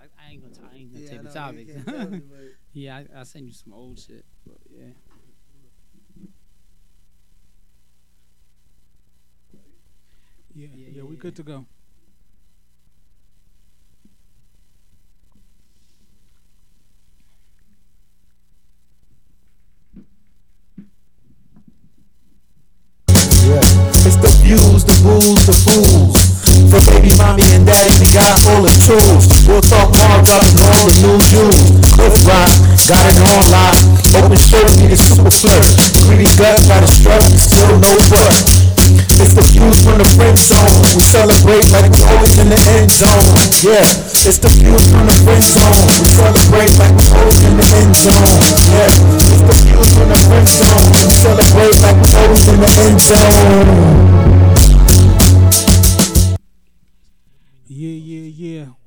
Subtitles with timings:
[0.00, 1.68] I, I ain't gonna, I ain't gonna Yeah, take I the know, topics.
[1.68, 2.22] you can't tell me,
[2.72, 4.24] yeah, I, I'll send you some old shit.
[4.46, 4.86] But yeah.
[10.54, 11.20] Yeah, Yeah, yeah, yeah, we yeah.
[11.20, 11.66] good to go.
[23.08, 23.60] Yeah.
[24.06, 26.29] It's the views, the booze, the fools.
[26.50, 29.30] For baby mommy and daddy, we got all the tools.
[29.46, 31.78] We'll talk more dropping all the new jewels.
[31.94, 32.50] Cliff rock,
[32.90, 33.78] got it on lock.
[34.18, 35.62] Open shirt, need a super flirt.
[36.02, 38.34] Greedy gut, got a strut, still no butt.
[39.22, 40.82] It's the views from the friend zone.
[40.90, 43.30] We celebrate like we're always in the end zone.
[43.62, 43.86] Yeah,
[44.26, 45.86] it's the views from the friend zone.
[46.02, 48.26] We celebrate like we're always in the end zone.
[48.74, 50.82] Yeah, it's the views from the friend zone.
[50.98, 54.19] We celebrate like we're always in the end zone.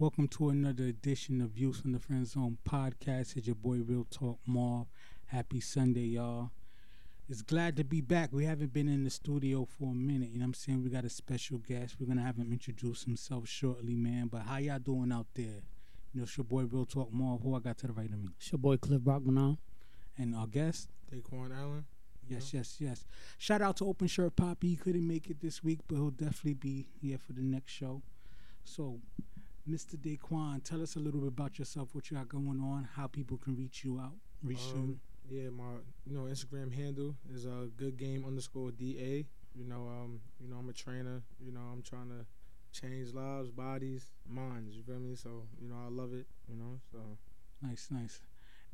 [0.03, 3.37] Welcome to another edition of Views from the Friend Zone podcast.
[3.37, 4.87] It's your boy Real Talk Marv.
[5.27, 6.51] Happy Sunday, y'all.
[7.29, 8.33] It's glad to be back.
[8.33, 10.31] We haven't been in the studio for a minute.
[10.31, 10.83] You know what I'm saying?
[10.83, 11.95] We got a special guest.
[11.97, 14.27] We're gonna have him introduce himself shortly, man.
[14.27, 15.63] But how y'all doing out there?
[16.11, 17.39] You know, it's your boy Real Talk Marv.
[17.41, 18.31] Who I got to the right of me?
[18.37, 19.57] It's your boy Cliff Brockman.
[20.17, 20.89] And our guest?
[21.13, 21.85] Daquan Allen.
[22.27, 23.05] Yes, yes, yes.
[23.37, 24.67] Shout out to Open Shirt Poppy.
[24.71, 28.01] He couldn't make it this week, but he'll definitely be here for the next show.
[28.65, 28.99] So,
[29.69, 29.95] Mr.
[29.95, 33.37] Daquan, tell us a little bit about yourself, what you got going on, how people
[33.37, 34.81] can reach you out, reach you.
[34.81, 35.63] Um, yeah, my
[36.05, 39.25] you know Instagram handle is a uh, good game underscore da.
[39.55, 41.21] You know, um, you know I'm a trainer.
[41.39, 42.25] You know, I'm trying to
[42.77, 44.75] change lives, bodies, minds.
[44.75, 45.15] You feel me?
[45.15, 46.25] So you know, I love it.
[46.49, 46.99] You know, so
[47.61, 48.19] Nice, nice.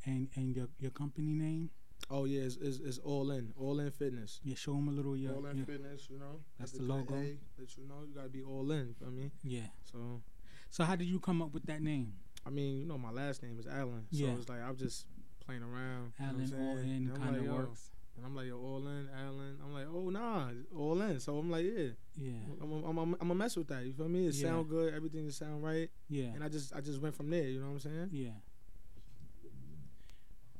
[0.05, 1.69] And and your your company name?
[2.09, 4.39] oh yeah, it's, it's, it's all in, all in fitness.
[4.43, 5.15] Yeah, show them a little.
[5.15, 6.07] Yeah, all in yeah, fitness.
[6.09, 7.13] You know, That's the logo.
[7.13, 8.95] A, that you know, you gotta be all in.
[8.97, 9.67] For me, yeah.
[9.83, 10.21] so
[10.69, 12.13] So how did you come up with that name?
[12.45, 14.05] I mean, you know, my last name is Allen.
[14.11, 14.31] So Yeah.
[14.37, 15.05] it's like I'm just
[15.45, 16.13] playing around.
[16.19, 17.91] you know I'm Allen all in kind of like, works.
[18.17, 19.57] And I'm like, yo, all in, Allen.
[19.63, 21.19] I'm like, oh nah, all in.
[21.19, 23.85] So I'm like, yeah, Yeah, I'm I'm I'm, I'm a mess with that.
[23.85, 24.27] You feel me?
[24.27, 24.49] It Yeah.
[24.49, 27.43] sound good, everything just sound right, yeah, and I just I just went from there.
[27.47, 28.09] You know what I'm saying?
[28.11, 28.29] yeah.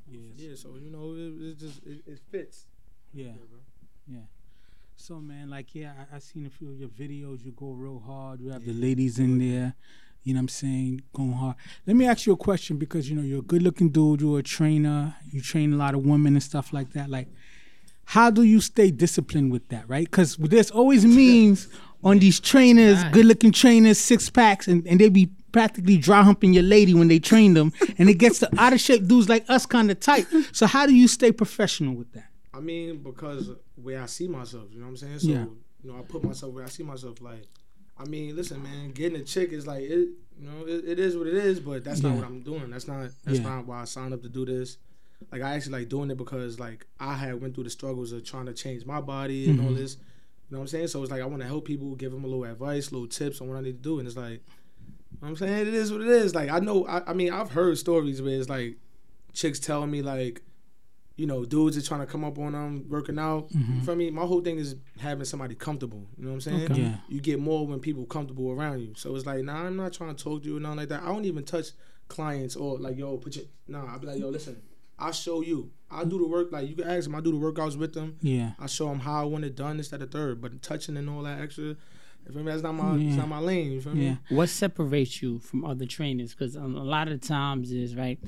[0.08, 0.22] Yes.
[0.38, 0.56] Yeah.
[0.56, 2.66] So you know, it, it just it, it fits.
[3.14, 3.32] Yeah.
[3.34, 4.20] bro.
[4.96, 7.44] So man, like yeah, I, I seen a few of your videos.
[7.44, 8.42] You go real hard.
[8.42, 9.76] You have the ladies in there.
[10.24, 11.02] You know what I'm saying?
[11.14, 11.56] Going hard.
[11.88, 14.40] Let me ask you a question because you know you're a good looking dude, you're
[14.40, 17.10] a trainer, you train a lot of women and stuff like that.
[17.10, 17.28] Like,
[18.06, 20.06] how do you stay disciplined with that, right?
[20.10, 21.68] Because there's always memes
[22.04, 26.54] on these trainers, good looking trainers, six packs, and, and they be practically dry humping
[26.54, 29.50] your lady when they train them, and it gets the out of shape dudes like
[29.50, 30.28] us kind of tight.
[30.52, 32.26] So how do you stay professional with that?
[32.54, 35.20] I mean, because where I see myself, you know what I'm saying?
[35.20, 35.46] So Yeah.
[35.84, 37.22] you know, I put myself where I see myself.
[37.22, 37.48] Like,
[38.00, 40.10] I mean, listen, man, getting a chick is like it.
[40.40, 41.60] You know, it, it is what it is.
[41.60, 42.10] But that's Yeah.
[42.10, 42.70] not what I'm doing.
[42.70, 43.44] That's not that's Yeah.
[43.44, 44.78] not why I signed up to do this.
[45.34, 48.24] Like, I actually like doing it because like I had went through the struggles of
[48.24, 49.76] trying to change my body and all Mhm.
[49.78, 49.98] this.
[50.50, 50.88] You know what I'm saying?
[50.88, 53.42] So it's like I want to help people, give them a little advice, little tips
[53.42, 54.42] on what I need to do, and it's like.
[55.12, 56.34] you know what I'm saying it is what it is.
[56.34, 58.78] Like I know, I, I mean, I've heard stories where it's like
[59.34, 60.42] chicks telling me like,
[61.20, 63.50] you know, dudes are trying to come up on them working out.
[63.52, 63.84] Mhm.
[63.84, 66.08] For me, my whole thing is having somebody comfortable.
[66.18, 66.64] You know what I'm saying?
[66.72, 66.82] Okay.
[66.82, 66.98] Yeah.
[67.10, 68.94] You get more when people comfortable around you.
[68.96, 71.04] So it's like, nah, I'm not trying to talk to you or nothing like that.
[71.04, 71.68] I don't even touch
[72.08, 73.86] clients or like, yo, put your nah.
[73.92, 74.56] I'll be like, yo, listen,
[74.98, 75.72] I'll show you.
[75.92, 76.52] I'll do the work.
[76.54, 77.16] Like you can ask them.
[77.16, 78.16] I do the workouts with them.
[78.22, 78.52] Yeah.
[78.58, 79.76] I show them how I want it done.
[79.78, 80.40] This, that, the third.
[80.42, 81.76] But touching and all that extra, you
[82.32, 82.52] feel me?
[82.52, 83.08] That's not my, Yeah.
[83.10, 83.72] it's not my lane.
[83.74, 84.06] You feel me?
[84.06, 84.16] Yeah.
[84.30, 86.34] What separates you from other trainers?
[86.34, 88.20] Because a lot of times is right.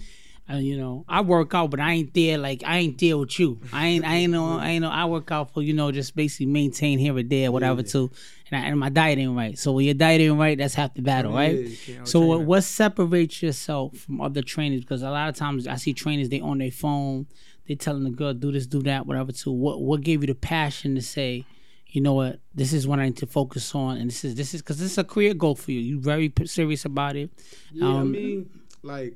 [0.49, 2.37] Uh, you know, I work out, but I ain't there.
[2.37, 3.61] Like I ain't there with you.
[3.71, 4.05] I ain't.
[4.05, 4.57] I ain't know.
[4.57, 4.89] I ain't know.
[4.89, 7.83] I work out for you know just basically maintain here or there, whatever.
[7.83, 8.11] Too,
[8.49, 9.57] and, I, and my diet ain't right.
[9.57, 11.77] So when your diet ain't right, that's half the battle, Yeah, right?
[11.85, 14.81] can't So what, what separates yourself from other trainers?
[14.81, 17.27] Because a lot of times I see trainers they on their phone,
[17.67, 19.31] they telling the girl do this, do that, whatever.
[19.31, 19.51] Too.
[19.51, 21.45] What what gave you the passion to say,
[21.87, 24.53] you know what, this is what I need to focus on, and this is this
[24.53, 25.79] is because this is a career goal for you.
[25.79, 27.29] You very serious about it.
[27.71, 28.49] Yeah, I Um, mean,
[28.83, 29.15] like,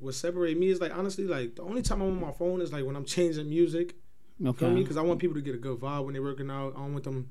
[0.00, 2.72] what separate me is like honestly, like the only time I'm on my phone is
[2.72, 3.94] like when I'm changing music.
[4.40, 4.46] Okay.
[4.46, 4.82] You feel me?
[4.82, 6.74] Because I want people to get a good vibe when they're working out.
[6.76, 7.30] I don't want them.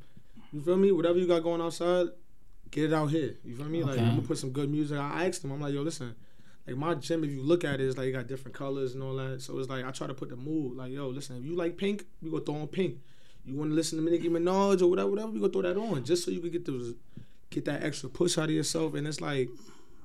[0.51, 0.91] You feel me?
[0.91, 2.07] Whatever you got going outside,
[2.71, 3.35] get it out here.
[3.43, 3.83] You feel me?
[3.83, 4.97] Like I'm gonna put some good music.
[4.97, 5.51] I asked them.
[5.51, 6.15] I'm like, yo, listen.
[6.65, 9.03] Like my gym, if you look at it, it's like it got different colors and
[9.03, 9.41] all that.
[9.41, 10.77] So it's like I try to put the mood.
[10.77, 12.99] Like, yo, listen, if you like pink, we gonna throw on pink.
[13.45, 16.05] You want to listen to Nicki Minaj or whatever, whatever, we gonna throw that on
[16.05, 16.93] just so you can get those,
[17.49, 18.93] get that extra push out of yourself.
[18.93, 19.49] And it's like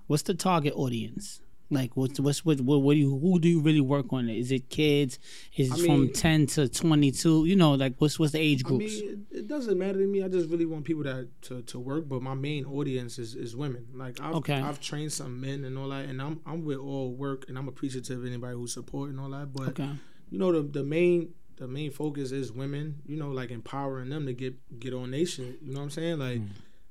[0.09, 1.41] What's the target audience?
[1.71, 4.29] Like what's what's what what, what do you who do you really work on?
[4.31, 5.19] Is it kids?
[5.55, 7.45] Is it I from mean- ten to twenty two?
[7.45, 8.95] You know, like what's what's the age I groups?
[9.01, 10.23] mean, it, it doesn't matter to me.
[10.23, 13.55] I just really want people that to, to work, but my main audience is, is
[13.55, 13.87] women.
[13.95, 14.55] Like I've Okay.
[14.55, 17.69] I've trained some men and all that, and I'm I'm with all work, and I'm
[17.69, 19.53] appreciative of anybody who's supporting all that.
[19.53, 19.91] But okay.
[20.31, 23.03] you know the the main the main focus is women.
[23.05, 25.59] You know, like empowering them to get get on nation.
[25.63, 26.19] You know what I'm saying?
[26.19, 26.49] Like, mm.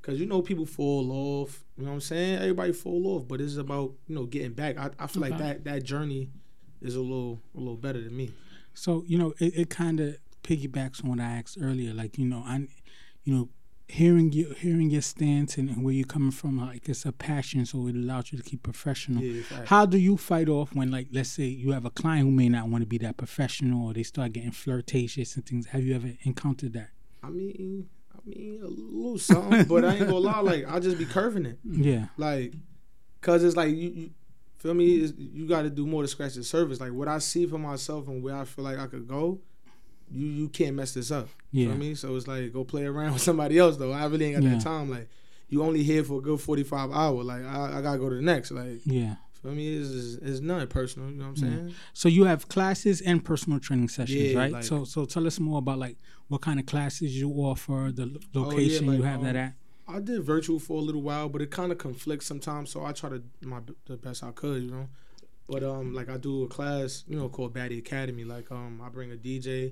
[0.07, 1.63] Cause you know people fall off.
[1.77, 2.39] You know what I'm saying?
[2.39, 4.77] Everybody fall off, but it's about you know getting back.
[4.77, 6.31] I, I feel like that that journey
[6.81, 8.31] is a little a little better than me.
[8.73, 11.93] So you know, it, it kind of piggybacks on what I asked earlier.
[11.93, 12.67] Like you know, I,
[13.23, 13.49] you know,
[13.87, 17.65] hearing you hearing your stance and, and where you're coming from, like it's a passion,
[17.65, 19.21] so it allows you to keep professional.
[19.23, 19.69] Yeah, facts.
[19.69, 22.49] How do you fight off when, like, let's say you have a client who may
[22.49, 25.67] not want to be that professional, or they start getting flirtatious and things?
[25.67, 26.89] Have you ever encountered that?
[27.23, 27.89] I mean,
[28.27, 30.39] mean a little something, but I ain't gonna lie.
[30.41, 32.53] Like I just be curving it, Yeah, like,
[33.21, 34.09] cause it's like you, you
[34.57, 35.01] feel me.
[35.01, 36.79] Is you got to do more to scratch the surface.
[36.79, 39.39] Like what I see for myself and where I feel like I could go,
[40.11, 41.29] you you can't mess this up.
[41.51, 41.95] yeah, Feel me?
[41.95, 43.91] So it's like go play around with somebody else though.
[43.91, 44.55] I really ain't got Yeah.
[44.55, 44.89] that time.
[44.89, 45.09] Like
[45.49, 47.23] you only here for a good forty five hour.
[47.23, 48.51] Like I, I gotta go to the next.
[48.51, 49.15] Like yeah.
[49.41, 49.77] feel me?
[49.77, 51.09] It's, it's, it's nothing personal.
[51.09, 51.55] You know what I'm Yeah.
[51.57, 51.75] saying?
[51.93, 54.51] So you have classes and personal training sessions, Yeah, right?
[54.51, 55.97] like- so, so tell us more about like
[56.27, 59.35] what kind of classes you offer, the lo- Oh, yeah, location you like, have that
[59.35, 59.53] um, at.
[59.87, 62.69] I did virtual for a little while, but it kind of conflicts sometimes.
[62.71, 64.89] So I try to my the best I could, you know.
[65.47, 68.25] But um, like I do a class, you know, called Baddie Academy.
[68.25, 69.71] Like um, I bring a DJ,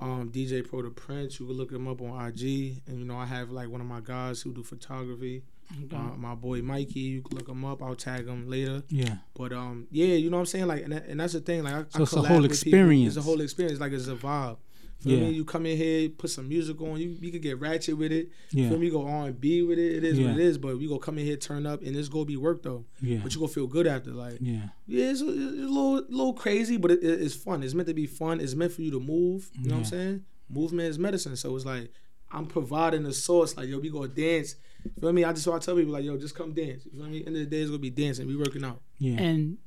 [0.00, 1.38] um, DJ Pro the Prince.
[1.38, 3.86] You can look him up on IG, and you know I have like one of
[3.86, 5.44] my guys who do photography.
[5.84, 5.96] Okay.
[5.96, 7.82] Uh, my boy Mikey, you can look him up.
[7.82, 8.82] I'll tag him later.
[8.88, 10.66] Yeah, But um, yeah, you know what I'm saying.
[10.66, 11.64] Like, and, that, and that's the thing.
[11.64, 12.52] Like, I, So I it's a whole with people.
[12.52, 13.16] experience.
[13.16, 13.80] It's a whole experience.
[13.80, 14.58] Like, it's a vibe.
[15.00, 15.24] Feel Yeah.
[15.28, 15.34] me?
[15.34, 16.98] You come in here, put some music on.
[16.98, 18.30] You you could get ratchet with it.
[18.50, 18.86] yeah, Feel me?
[18.86, 19.96] You go R and B with it.
[19.96, 20.30] It is Yeah.
[20.32, 20.58] what it is.
[20.58, 22.84] But we go come in here, turn up, and it's gonna be work though.
[23.02, 24.10] yeah, But you gonna feel good after.
[24.12, 27.62] Like, yeah, yeah, it's a, it's a little little crazy, but it, it- it's fun.
[27.62, 28.40] It's meant to be fun.
[28.40, 29.50] It's meant for you to move.
[29.60, 30.24] You know what I'm saying?
[30.48, 31.36] Movement is medicine.
[31.36, 31.90] So it's like
[32.32, 33.56] I'm providing the source.
[33.56, 34.56] Like, yo, we gonna dance.
[35.00, 35.24] Feel me?
[35.24, 36.84] I just want to tell people like, yo, just come dance.
[36.86, 37.18] You feel me?
[37.18, 38.26] End of the day, it's gonna be dancing.
[38.26, 38.80] We working out.
[38.98, 39.20] yeah.
[39.20, 39.58] And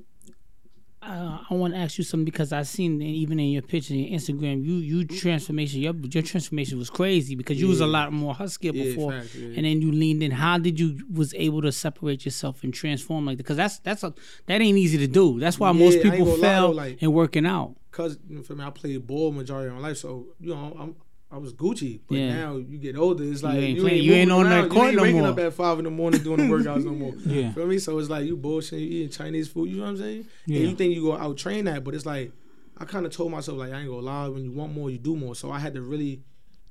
[1.02, 4.20] uh, I want to ask you something because I seen even in your picture, your
[4.20, 8.34] Instagram, you you transformation, your your transformation was crazy because you was a lot more
[8.34, 9.54] husky Yeah, before, facts, yeah.
[9.56, 10.32] and then you leaned in.
[10.32, 13.44] How did you was able to separate yourself and transform like that?
[13.44, 14.14] Because that's that's a
[14.48, 15.40] that ain't easy to do.
[15.40, 17.76] That's why Yeah, most people lie, fail though, like- in working out.
[17.92, 20.96] cause for me, I played ball majority of my life, so you know, I'm
[21.32, 22.00] I was Gucci.
[22.08, 22.34] But Yeah.
[22.34, 24.70] now you get older, it's like ain't you ain't, you ain't on that around.
[24.70, 25.30] court you ain't no waking more.
[25.30, 27.14] up at five in the morning doing the workouts no more.
[27.26, 27.52] Yeah.
[27.52, 27.78] feel me?
[27.80, 29.70] So it's like you bullshit, you eating Chinese food.
[29.70, 30.26] You know what I'm saying?
[30.48, 30.60] Yeah.
[30.62, 32.32] And you think you go out train that, but it's like
[32.78, 34.28] I kind of told myself like I ain't gonna lie.
[34.30, 35.36] When you want more, you do more.
[35.36, 36.22] So I had to really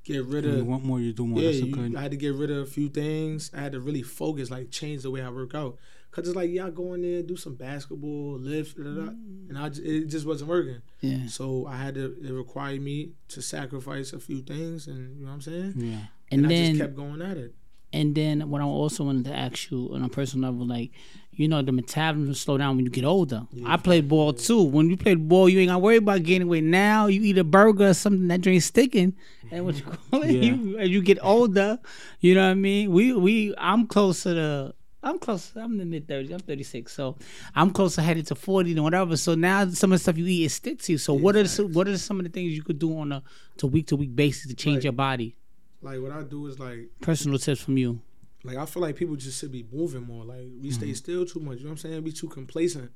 [0.04, 1.40] get rid When of you want more, you do more.
[1.40, 1.96] yeah, you.
[1.96, 3.50] I had to get rid of a few things.
[3.54, 5.76] I had to really focus, like change the way I work out.
[6.10, 9.48] Cause it's like y'all go in there, do some basketball, lift, da, mm.
[9.50, 10.80] and I j- it just wasn't working.
[11.00, 11.26] Yeah.
[11.28, 12.16] So I had to.
[12.24, 15.74] It required me to sacrifice a few things, and you know what I'm saying.
[15.76, 15.98] yeah,
[16.32, 17.54] And, I then just kept going at it.
[17.92, 20.90] And then what I also wanted to ask you on a personal level, like,
[21.32, 23.46] you know, the metabolism slow down when you get older.
[23.64, 24.62] I played ball too.
[24.62, 26.64] When you played ball, you ain't gotta worry about gaining weight.
[26.64, 29.14] Now you eat a burger or something that drains sticking,
[29.50, 30.40] and what you call it, Yeah.
[30.52, 31.78] you, as you get older,
[32.20, 32.90] you know what I mean.
[32.92, 34.74] We we I'm closer to.
[35.02, 35.52] I'm close.
[35.54, 36.32] I'm in the mid 30s.
[36.32, 37.16] I'm 36, so
[37.54, 39.16] I'm closer headed to 40 than whatever.
[39.16, 40.98] So now some of the stuff you eat it sticks to you.
[40.98, 43.22] So what are some, what are some of the things you could do on a
[43.58, 44.84] to week to week basis to change Right.
[44.84, 45.36] your body?
[45.82, 48.00] Like what I do is like, Personal tips from you.
[48.42, 50.24] like I feel like people just should be moving more.
[50.24, 50.94] Like we stay mm-hmm.
[50.94, 51.58] still too much.
[51.58, 52.02] You know what I'm saying?
[52.02, 52.90] We too complacent.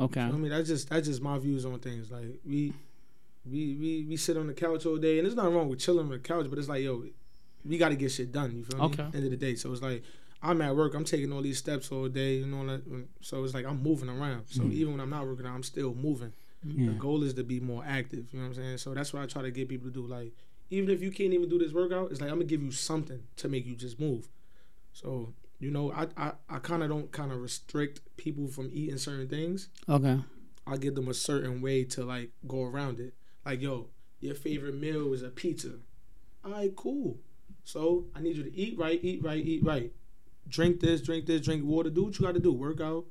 [0.00, 0.20] Okay.
[0.20, 2.10] I mean, that's just that's just my views on things.
[2.10, 2.72] Like we,
[3.44, 6.06] we we we sit on the couch all day, and there's nothing wrong with chilling
[6.06, 7.04] on the couch, but it's like yo,
[7.64, 8.52] we got to get shit done.
[8.56, 8.84] You feel me?
[8.86, 9.02] Okay.
[9.02, 9.10] me?
[9.14, 10.04] End of the day, so it's like
[10.42, 12.80] I'm at work, I'm taking all these steps all day, you know.
[13.20, 14.44] So it's like I'm moving around.
[14.48, 14.72] So mm-hmm.
[14.72, 16.32] even when I'm not working out, I'm still moving.
[16.64, 18.26] yeah, The goal is to be more active.
[18.32, 18.78] You know what I'm saying?
[18.78, 20.06] So that's what I try to get people to do.
[20.06, 20.32] Like
[20.70, 23.22] even if you can't even do this workout, it's like I'm gonna give you something
[23.36, 24.28] to make you just move.
[24.92, 28.98] So you know, I I, I kind of don't kind of restrict people from eating
[28.98, 29.68] certain things.
[29.88, 30.18] Okay.
[30.66, 33.14] I give them a certain way to like go around it.
[33.44, 33.88] Like, yo,
[34.20, 35.72] your favorite meal is a pizza.
[36.44, 37.16] All right, cool.
[37.64, 39.92] So I need you to eat right, eat right, eat right.
[40.48, 41.90] Drink this, drink this, drink water.
[41.90, 42.52] Do what you got to do.
[42.52, 43.04] Work out,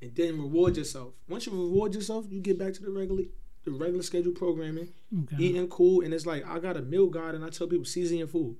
[0.00, 1.14] and then reward yourself.
[1.28, 3.24] Once you reward yourself, you get back to the regular,
[3.64, 4.88] the regular schedule programming,
[5.22, 5.36] Okay.
[5.42, 6.02] eating cool.
[6.02, 8.56] And it's like I got a meal guide, and I tell people season your food.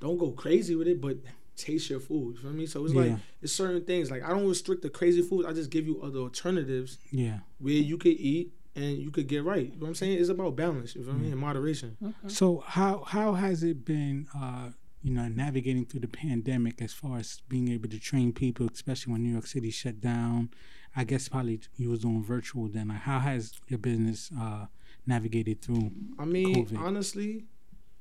[0.00, 1.18] Don't go crazy with it, but
[1.56, 2.36] taste your food.
[2.36, 2.66] You feel me?
[2.66, 4.10] So it's like it's certain things.
[4.10, 5.46] Like I don't restrict the crazy foods.
[5.46, 7.38] I just give you other alternatives yeah.
[7.58, 9.64] where you could eat and you could get right.
[9.64, 10.18] You know what I'm saying?
[10.20, 11.32] It's about balance, you feel me?
[11.32, 11.96] In moderation.
[12.02, 12.14] Okay.
[12.28, 14.70] So how how has it been uh,
[15.02, 19.12] you know, navigating through the pandemic as far as being able to train people, especially
[19.12, 20.50] when New York City shut down.
[20.96, 22.88] I guess probably you was doing virtual then.
[22.88, 24.66] Like, how has your business uh,
[25.06, 25.92] navigated through?
[26.18, 26.78] I mean, COVID.
[26.78, 27.44] honestly,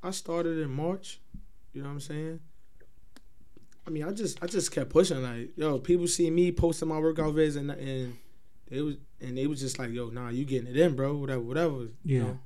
[0.01, 1.19] I started in March.
[1.73, 2.39] You know what I'm saying?
[3.85, 5.21] I mean, I just I just kept pushing.
[5.21, 8.17] Like, yo, people see me posting my workout vids and and
[8.69, 11.15] they was and they was just like, yo, nah, you getting it in, bro.
[11.15, 11.75] Whatever, whatever.
[11.75, 12.19] You Yeah.
[12.23, 12.39] know?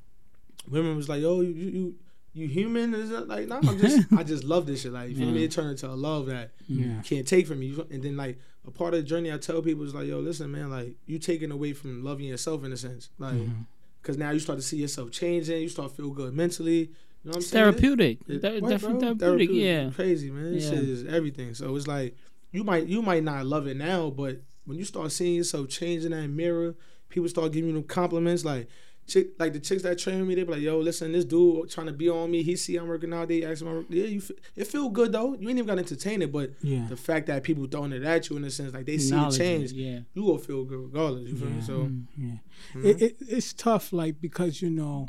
[0.69, 1.95] Women was like, yo, you you
[2.33, 2.93] you human?
[2.93, 4.93] Is like, nah, I'm just I just love this shit.
[4.93, 5.39] Like, you feel me?
[5.39, 5.45] Yeah.
[5.45, 6.85] It turned into a love that Yeah.
[6.85, 7.85] you can't take from you.
[7.91, 10.51] And then like a part of the journey, I tell people is like, yo, listen,
[10.51, 13.61] man, like you taking away from loving yourself in a sense, like, mm-hmm.
[14.01, 15.61] because now you start to see yourself changing.
[15.61, 16.79] You start to feel good mentally.
[16.79, 16.85] You
[17.25, 17.63] know what I'm It's saying?
[17.73, 18.19] therapeutic.
[18.27, 19.15] It- Ther- what, definitely bro?
[19.17, 19.49] therapeutic.
[19.55, 19.89] Yeah.
[19.91, 20.53] crazy man.
[20.53, 20.69] This Yeah.
[20.71, 21.53] shit is everything.
[21.53, 22.15] So it's like
[22.51, 26.11] you might you might not love it now, but when you start seeing yourself changing
[26.11, 26.75] that mirror,
[27.09, 28.43] people start giving you compliments.
[28.45, 28.67] Like
[29.11, 31.87] chick, like the chicks that train me, they be like, "Yo, listen, this dude trying
[31.87, 32.43] to be on me.
[32.43, 33.27] He see I'm working out.
[33.27, 34.21] They ask him, yeah, you
[34.55, 35.33] it feel good though.
[35.33, 36.85] You ain't even got to entertain it, but Yeah.
[36.89, 39.29] the fact that people throwing it at you in a sense, like they see the
[39.29, 39.99] change, Yeah.
[40.13, 41.29] you gonna feel good regardless.
[41.29, 41.61] You feel me?
[41.61, 42.05] So Mm.
[42.17, 42.37] Yeah.
[42.75, 42.85] Mhm.
[42.85, 45.07] It, it, it's tough, like because you know,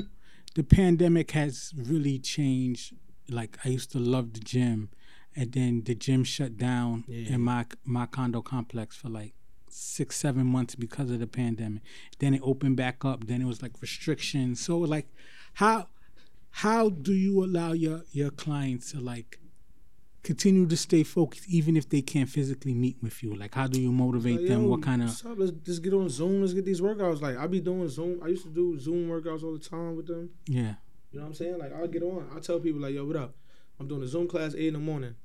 [0.55, 2.93] the pandemic has really changed.
[3.29, 4.89] Like I used to love the gym,
[5.35, 7.33] and then the gym shut down Yeah.
[7.35, 9.33] in my my condo complex for like
[9.73, 11.81] six seven months because of the pandemic.
[12.19, 13.27] Then it opened back up.
[13.27, 14.59] Then it was like restrictions.
[14.59, 15.07] So like,
[15.55, 15.87] how
[16.57, 19.39] how do you allow your your clients to like
[20.23, 23.35] continue to stay focused even if they can't physically meet with you?
[23.35, 24.63] Like, how do you motivate Like, them?
[24.63, 25.37] yo, What kind of up?
[25.37, 26.41] Let's just get on Zoom.
[26.41, 27.21] Let's get these workouts.
[27.21, 28.21] Like I be doing Zoom.
[28.23, 30.29] I used to do Zoom workouts all the time with them.
[30.47, 30.75] yeah
[31.11, 31.57] You know what I'm saying?
[31.57, 32.29] Like I'll get on.
[32.35, 33.35] I tell people like, yo, what up?
[33.79, 35.15] I'm doing a Zoom class eight in the morning.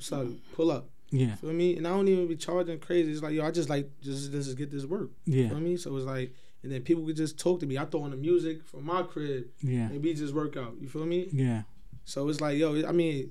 [0.00, 0.34] So?
[0.54, 0.90] Pull up.
[1.10, 1.76] Yeah Feel me?
[1.76, 3.10] And I don't even be charging crazy.
[3.12, 5.10] It's like, yo, I just like just let's just get this work.
[5.26, 5.76] yeah Feel me?
[5.76, 7.78] So it's like, and then people could just talk to me.
[7.78, 10.74] I throw on the music from my crib yeah and we just work out.
[10.80, 11.28] You feel me?
[11.32, 11.62] yeah
[12.04, 13.30] So it's like, yo, I mean,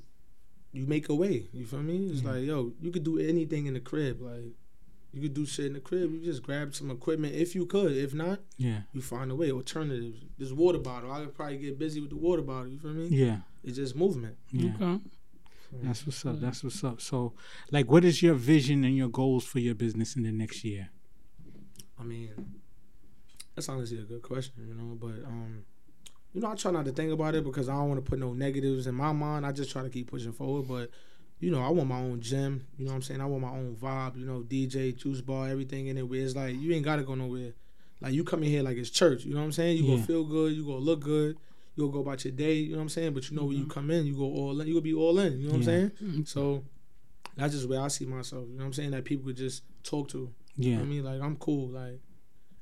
[0.71, 1.47] you make a way.
[1.53, 2.07] You feel me?
[2.11, 2.31] It's Yeah.
[2.31, 4.21] like, yo, you could do anything in the crib.
[4.21, 4.53] Like,
[5.13, 6.11] you could do shit in the crib.
[6.13, 7.93] You just grab some equipment if you could.
[7.93, 9.51] If not, yeah you find a way.
[9.51, 10.19] Alternatives.
[10.37, 11.11] This water bottle.
[11.11, 12.67] I could probably get busy with the water bottle.
[12.67, 13.07] You feel me?
[13.07, 14.35] yeah It's just movement.
[14.51, 14.71] yeah.
[14.79, 14.99] Okay.
[15.71, 16.39] That's what's up.
[16.39, 17.01] That's what's up.
[17.01, 17.33] So,
[17.71, 20.89] like, what is your vision and your goals for your business in the next year?
[21.99, 22.29] I mean,
[23.55, 24.95] that's honestly a good question, you know.
[24.95, 25.63] But um,
[26.33, 28.19] you know, I try not to think about it because I don't want to put
[28.19, 29.45] no negatives in my mind.
[29.45, 30.67] I just try to keep pushing forward.
[30.67, 30.89] But
[31.39, 32.65] you know, I want my own gym.
[32.77, 33.21] You know what I'm saying?
[33.21, 34.17] I want my own vibe.
[34.17, 36.07] You know, DJ, juice bar, everything in it.
[36.07, 37.53] Where it's like you ain't gotta go nowhere.
[37.99, 39.25] Like you come in here like it's church.
[39.25, 39.77] You know what I'm saying?
[39.77, 39.95] You Yeah.
[39.95, 40.53] gonna feel good.
[40.53, 41.37] You gonna look good.
[41.77, 42.53] You gonna go about your day.
[42.55, 43.13] You know what I'm saying?
[43.13, 43.71] But you know when you mm-hmm.
[43.71, 44.67] come in, you go all in.
[44.67, 45.39] You gonna be all in.
[45.39, 45.73] You know what Yeah.
[45.73, 45.91] I'm saying?
[46.03, 46.23] Mm-hmm.
[46.23, 46.63] So
[47.35, 48.45] that's just where I see myself.
[48.49, 48.91] You know what I'm saying?
[48.91, 50.17] That people could just talk to.
[50.17, 50.31] You know
[50.71, 52.01] Yeah, what I mean, like I'm cool, like,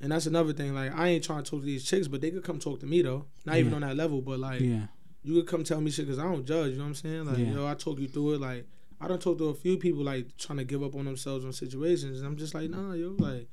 [0.02, 0.76] and that's another thing.
[0.76, 2.86] Like I ain't trying to talk to these chicks, but they could come talk to
[2.86, 3.26] me though.
[3.46, 4.88] Not even on that level, but like yeah,
[5.24, 6.72] you could come tell me shit because I don't judge.
[6.72, 7.26] You know what I'm saying?
[7.26, 7.54] Like Yeah.
[7.54, 8.42] yo, I talk you through it.
[8.42, 8.68] Like
[9.00, 11.54] I don't talk to a few people like trying to give up on themselves on
[11.54, 13.48] situations, and I'm just like, nah, yo, like.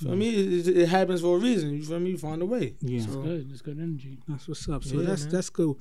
[0.00, 0.14] For Yeah.
[0.14, 1.74] me, it, it, it happens for a reason.
[1.74, 2.10] You feel me?
[2.10, 2.74] You find a way.
[2.80, 3.02] yeah.
[3.06, 3.50] So, Good.
[3.52, 4.18] It's good energy.
[4.26, 4.82] That's what's up.
[4.84, 5.32] So Yeah, that's man.
[5.32, 5.76] that's good.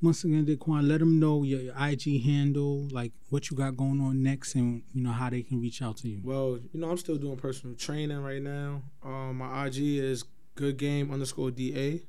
[0.00, 4.00] Once again, Daquan, let them know your, your IG handle, like what you got going
[4.00, 6.20] on next, and you know how they can reach out to you.
[6.22, 8.82] Well, you know, I'm still doing personal training right now.
[9.04, 12.00] Um, my IG is good game underscore da.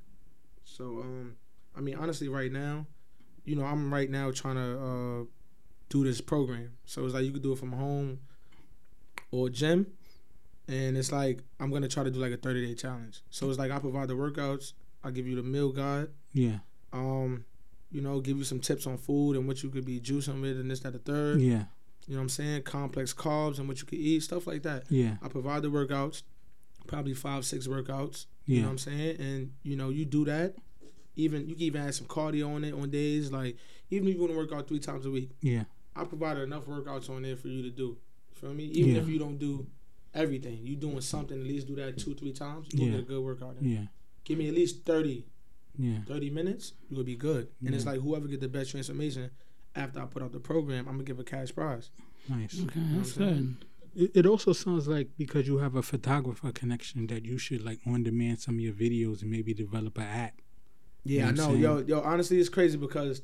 [0.63, 1.35] So, um,
[1.75, 2.85] I mean, honestly, right now,
[3.43, 5.23] you know, I'm right now trying to uh,
[5.89, 6.73] do this program.
[6.85, 8.19] So it's like you could do it from home
[9.31, 9.87] or gym,
[10.69, 13.21] and it's like I'm gonna try to do like a 30 day challenge.
[13.29, 14.73] So it's like I provide the workouts,
[15.03, 16.59] I give you the meal guide, Yeah,
[16.93, 17.43] um,
[17.91, 20.59] you know, give you some tips on food and what you could be juicing with
[20.59, 21.41] and this, that, the third.
[21.41, 21.63] yeah,
[22.07, 22.63] You know what I'm saying?
[22.63, 24.83] Complex carbs and what you could eat, stuff like that.
[24.89, 26.23] yeah, I provide the workouts,
[26.87, 28.25] probably five, six workouts.
[28.45, 28.55] Yeah.
[28.55, 29.15] You know what I'm saying?
[29.19, 30.55] And you know, you do that.
[31.15, 33.57] Even you can even add some cardio on it on days like
[33.91, 35.63] even if you want to work out three times a week, yeah,
[35.95, 37.97] I provided enough workouts on there for you to do.
[38.29, 38.65] You feel me?
[38.65, 39.01] Even Yeah.
[39.01, 39.67] if you don't do
[40.13, 41.01] everything, you doing mm-hmm.
[41.01, 41.39] something.
[41.39, 42.67] At least do that two, three times.
[42.71, 42.97] You gonna Yeah.
[42.97, 43.55] get a good workout.
[43.61, 43.69] In.
[43.69, 43.85] yeah,
[44.23, 45.25] Give me at least 30,
[45.77, 46.73] yeah, 30 minutes.
[46.89, 47.47] You gonna be good.
[47.65, 49.31] And it's like whoever get the best transformation
[49.75, 51.89] after I put out the program, I'm gonna give a cash prize.
[52.27, 52.59] nice.
[52.63, 53.55] Okay, what that's good.
[53.95, 57.79] It, it also sounds like because you have a photographer connection that you should like
[57.87, 60.41] on demand some of your videos and maybe develop an app.
[61.03, 61.53] Yeah, I You know know.
[61.53, 63.21] I'm Yo, yo, honestly, it's crazy because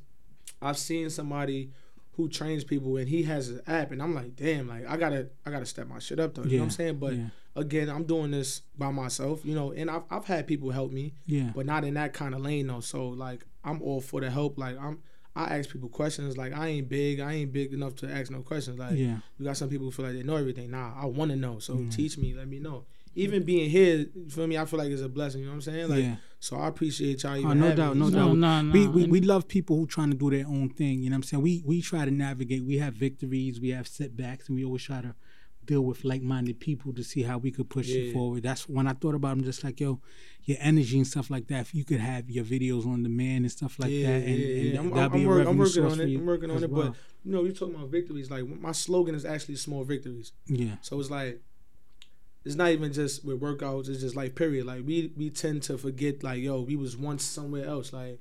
[0.62, 1.72] I've seen somebody
[2.16, 5.30] who trains people and he has an app, and I'm like, damn, like I gotta,
[5.46, 6.44] I gotta step my shit up though.
[6.44, 6.98] You know what I'm saying?
[7.00, 10.72] But yeah, again, I'm doing this by myself, you know, and I've, I've had people
[10.72, 12.80] help me, yeah, but not in that kind of lane though.
[12.80, 14.58] So like, I'm all for the help.
[14.58, 15.00] Like I'm,
[15.36, 16.38] I ask people questions.
[16.38, 18.80] Like I ain't big, I ain't big enough to ask no questions.
[18.80, 20.72] Like yeah, you got some people who feel like they know everything.
[20.72, 21.60] Nah, I want to know.
[21.60, 21.94] So Mm.
[21.94, 22.86] teach me, let me know.
[23.16, 24.58] Even being here, you feel me?
[24.58, 25.42] I feel like it's a blessing.
[25.42, 25.90] You know what I'm saying?
[25.90, 26.16] Like, Yeah.
[26.40, 27.34] so I appreciate y'all.
[27.34, 28.36] Oh, even Oh, no doubt, no doubt.
[28.36, 28.92] No, no, we, no.
[28.92, 31.02] we we love people who trying to do their own thing.
[31.02, 31.44] You know what I'm saying?
[31.44, 32.64] We we try to navigate.
[32.66, 35.16] We have victories, we have setbacks, and we always try to
[35.66, 38.02] deal with like-minded people to see how we could push Yeah.
[38.02, 38.44] it forward.
[38.44, 40.00] That's when I thought about them, just like yo,
[40.44, 41.62] your energy and stuff like that.
[41.62, 44.70] If you could have your videos on demand and stuff like yeah, that, and, yeah,
[44.70, 44.78] and.
[44.80, 46.10] I'm, that'd I'm, be a work- revenue I'm working source on for it.
[46.10, 46.70] you I'm working on as it.
[46.70, 46.90] well.
[46.90, 48.30] But you know, you talking about victories.
[48.30, 50.34] Like my slogan is actually small victories.
[50.46, 51.42] yeah, So it's like
[52.46, 53.90] it's not even just with workouts.
[53.90, 54.66] It's just like period.
[54.66, 57.92] Like we we tend to forget like yo, we was once somewhere else.
[57.92, 58.20] Like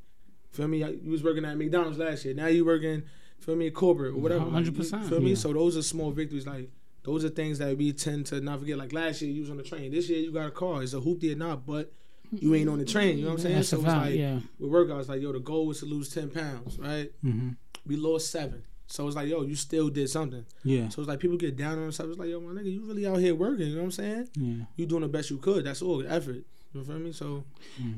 [0.51, 0.79] feel me?
[0.79, 2.35] You was working at McDonald's last year.
[2.35, 3.03] Now you working
[3.41, 4.47] feel me corporate or whatever.
[4.47, 5.09] Like, 100%.
[5.09, 5.31] Feel me?
[5.31, 5.37] Yeah.
[5.37, 6.47] So those are small victories.
[6.47, 6.71] Like
[7.03, 8.79] those are things that we tend to not forget.
[8.79, 9.93] Like last year you was on the train.
[9.93, 10.83] This year you got a car.
[10.83, 11.93] It's a hoopty or not, but
[12.33, 13.19] you ain't on the train.
[13.19, 13.55] You know what I'm saying?
[13.57, 14.41] That's so it's like yeah.
[14.59, 17.13] with workouts, like yo, the goal was to lose ten pounds, right?
[17.21, 17.51] hmm
[17.87, 18.65] We lost seven.
[18.87, 20.45] So it's like, yo, you still did something.
[20.63, 22.11] yeah, So it's like people get down on themselves.
[22.11, 23.67] It's like, yo, my nigga, you really out here working.
[23.69, 24.29] You know what I'm saying?
[24.35, 24.65] yeah.
[24.77, 25.65] You doing the best you could.
[25.65, 26.45] That's all the effort.
[26.75, 27.13] You feel me?
[27.13, 27.45] So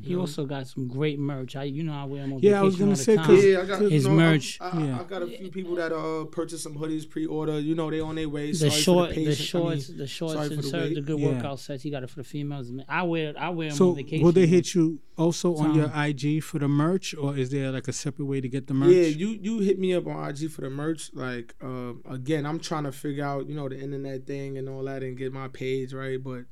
[0.02, 1.56] He also got some great merch.
[1.56, 3.24] I, you know, I wear them on Yeah, I was gonna say, time.
[3.26, 4.58] 'cause- yeah, I got His you know, merch.
[4.60, 5.00] I, I, Yeah.
[5.00, 7.58] I got a few people that uh purchased some hoodies pre-order.
[7.58, 8.48] You know, they on their way.
[8.52, 9.54] the Sorry short, for the, the, patience.
[9.54, 11.26] I mean, shorts, the shorts sorry for and the serve the good Yeah.
[11.32, 11.82] workout sets.
[11.82, 12.70] He got it for the females.
[12.88, 14.24] I wear, I wear them So on vacation.
[14.24, 17.88] will they hit you also on your IG for the merch, or is there like
[17.88, 18.92] a separate way to get the merch?
[18.94, 21.10] Yeah, you you hit me up on IG for the merch.
[21.14, 24.84] Like uh, again, I'm trying to figure out you know the internet thing and all
[24.84, 26.44] that and get my page right, but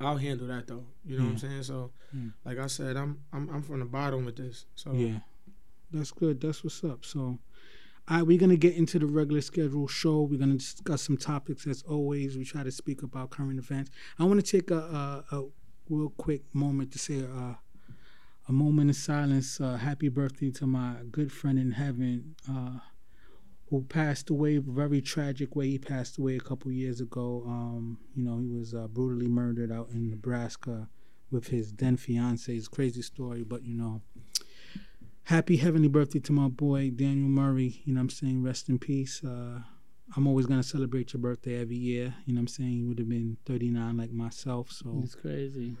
[0.00, 0.84] I'll handle that though.
[1.04, 1.62] You know what I'm saying?
[1.64, 2.32] So, Mm.
[2.44, 4.66] like I said, I'm I'm I'm from the bottom with this.
[4.74, 5.20] So Yeah,
[5.92, 6.40] that's good.
[6.40, 7.04] That's what's up.
[7.04, 7.38] So, all
[8.08, 10.22] right, we're gonna get into the regular schedule show.
[10.22, 12.36] We're gonna discuss some topics as always.
[12.36, 13.90] We try to speak about current events.
[14.18, 14.78] I want to take a,
[15.30, 15.44] a, a
[15.88, 17.54] real quick moment to say uh,
[18.48, 19.60] a moment of silence.
[19.60, 22.78] Uh, happy birthday to my good friend in heaven, uh,
[23.70, 25.70] who passed away a very tragic way.
[25.70, 27.44] He passed away a couple years ago.
[27.46, 30.88] Um, you know, he was uh, brutally murdered out in Nebraska
[31.30, 32.52] with his then fiance.
[32.52, 34.02] It's a crazy story, but you know
[35.24, 37.80] happy heavenly birthday to my boy Daniel Murray.
[37.84, 38.42] You know what I'm saying?
[38.42, 39.22] Rest in peace.
[39.24, 39.60] Uh,
[40.16, 42.14] I'm always gonna celebrate your birthday every year.
[42.26, 42.72] You know what I'm saying?
[42.72, 44.72] You would have been 39 like myself.
[44.72, 45.76] So It's crazy.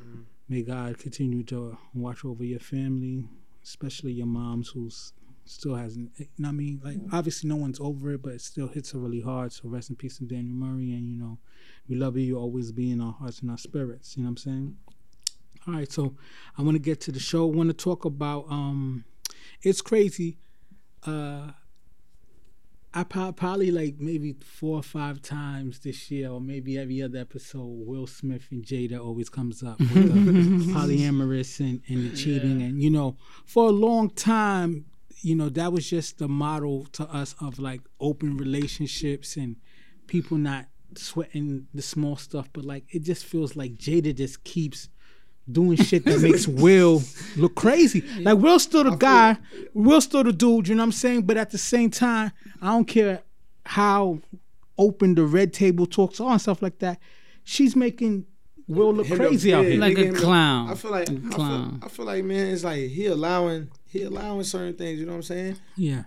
[0.48, 3.24] may God continue to watch over your family,
[3.64, 5.12] especially your moms who's
[5.50, 6.80] still hasn't you know what I mean?
[6.82, 9.52] Like obviously no one's over it, but it still hits her really hard.
[9.52, 11.38] So rest in peace to Daniel Murray and you know,
[11.88, 14.16] we love you, you'll always be in our hearts and our spirits.
[14.16, 14.76] You know what I'm saying?
[15.66, 16.14] All right, so
[16.56, 17.50] I want to get to the show.
[17.50, 19.04] I want to talk about um
[19.62, 20.38] it's crazy.
[21.06, 21.52] Uh
[22.92, 27.68] I probably like maybe four or five times this year, or maybe every other episode,
[27.86, 32.82] Will Smith and Jada always comes up with the polyamorous and, and the cheating, and
[32.82, 34.86] you know, for a long time,
[35.22, 39.56] you know, that was just the model to us of like open relationships and
[40.06, 44.88] people not sweating the small stuff, but like it just feels like Jada just keeps
[45.50, 47.02] doing shit that makes Will
[47.36, 48.02] look crazy.
[48.20, 49.36] Like Will's still the guy,
[49.74, 51.22] Will's still the dude, you know what I'm saying?
[51.22, 53.20] But at the same time, I don't care
[53.66, 54.20] how
[54.78, 56.98] open the red table talks are and stuff like that.
[57.44, 58.26] She's making
[58.66, 59.80] Will look Him crazy up- out yeah, here.
[59.80, 60.70] Like a nigga, him clown.
[60.70, 61.80] I feel like A I feel, clown.
[61.82, 65.00] I feel like man, it's like he allowing he allowing certain things.
[65.00, 65.56] You know what I'm saying?
[65.76, 66.04] Yeah.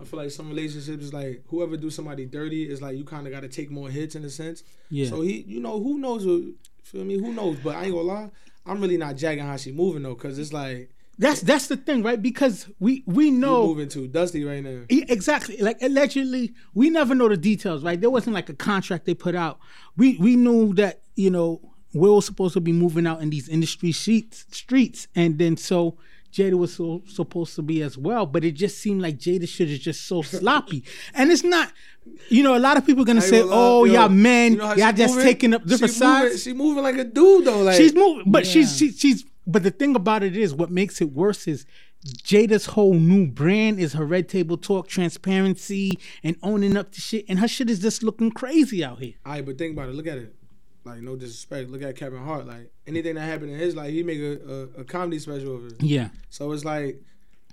[0.00, 3.26] I feel like some relationships is like whoever do somebody dirty is like you kind
[3.26, 4.62] of got to take more hits in a sense.
[4.90, 5.08] Yeah.
[5.08, 6.24] So he, you know, who knows?
[6.24, 6.42] What,
[6.84, 7.18] feel me?
[7.18, 7.58] Who knows?
[7.62, 8.30] But I ain't gonna lie,
[8.64, 12.04] I'm really not jagging how she moving though, cause it's like That's that's the thing,
[12.04, 12.22] right?
[12.22, 14.82] Because we we know moving to dusty right now.
[14.88, 15.56] Exactly.
[15.56, 18.00] Like allegedly, we never know the details, right?
[18.00, 19.58] There wasn't like a contract they put out.
[19.96, 21.60] We we knew that you know
[21.92, 25.98] Will was supposed to be moving out in these industry sheets streets, and then so
[26.32, 28.26] Jada was so, supposed to be as well.
[28.26, 31.72] But it just seemed like Jada shit is just so sloppy, and it's not.
[32.28, 34.52] You know, a lot of people are gonna I say, gonna "Oh, yo, y'all men,
[34.52, 35.24] you know y'all just moving?
[35.26, 37.62] taking up different she moving- sides." she moving like a dude though.
[37.62, 39.24] Like she's moving, but she's she, she's.
[39.46, 41.64] But the thing about it is, what makes it worse is
[42.04, 47.24] Jada's whole new brand is her red table talk, transparency, and owning up to shit.
[47.28, 49.14] And her shit is just looking crazy out here.
[49.24, 49.94] All right, but think about it.
[49.94, 50.34] Look at it.
[50.88, 51.70] Like no disrespect.
[51.70, 52.46] Look at Kevin Hart.
[52.46, 54.32] Like anything that happened in his life, he make a,
[54.78, 55.82] a, a comedy special of it.
[55.82, 57.02] Yeah, So it's like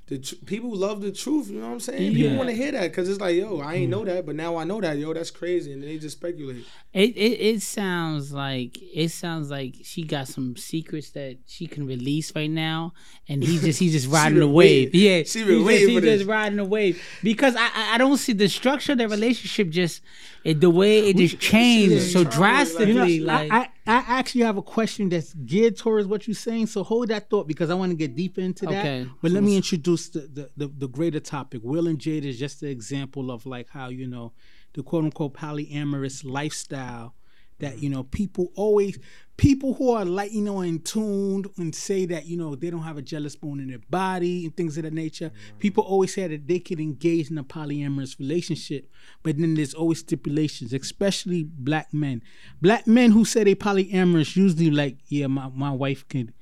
[0.08, 1.50] the tr- people love the truth.
[1.50, 2.13] You know what I'm saying?
[2.13, 3.78] People want to hear that because it's like, yo, I Mm.
[3.80, 4.98] ain't know that, but now I know that.
[5.00, 6.63] Yo, that's crazy, and they just speculate.
[6.94, 11.88] It, it it sounds like it sounds like she got some secrets that she can
[11.88, 12.94] release right now,
[13.28, 14.94] and he just he's just riding the wave.
[14.94, 15.02] waiting.
[15.02, 17.96] Yeah, She he been just, waiting he for just riding the wave because I I-
[17.96, 20.02] I don't see the structure of their relationship just
[20.44, 23.13] it, the way it just changed so trying, like, drastically.
[23.13, 26.34] you know, like I, I I actually have a question that's geared towards what you're
[26.34, 26.67] saying.
[26.67, 28.80] So hold that thought because I want to get deeper into that.
[28.80, 29.08] Okay.
[29.21, 31.62] But let me introduce the, the the the greater topic.
[31.63, 34.34] Will and Jade is just an example of like how you know
[34.74, 37.15] the quote unquote polyamorous lifestyle
[37.60, 39.00] that you know people always
[39.38, 42.84] people who are like you know in tuned and say that you know they don't
[42.84, 45.30] have a jealous bone in their body and things of that nature.
[45.30, 45.60] Mm.
[45.60, 48.89] People always say that they could engage in a polyamorous relationship,
[49.24, 52.22] but then there's always stipulations, especially black men.
[52.62, 56.34] Black men who say they polyamorous usually like, yeah, my, my wife could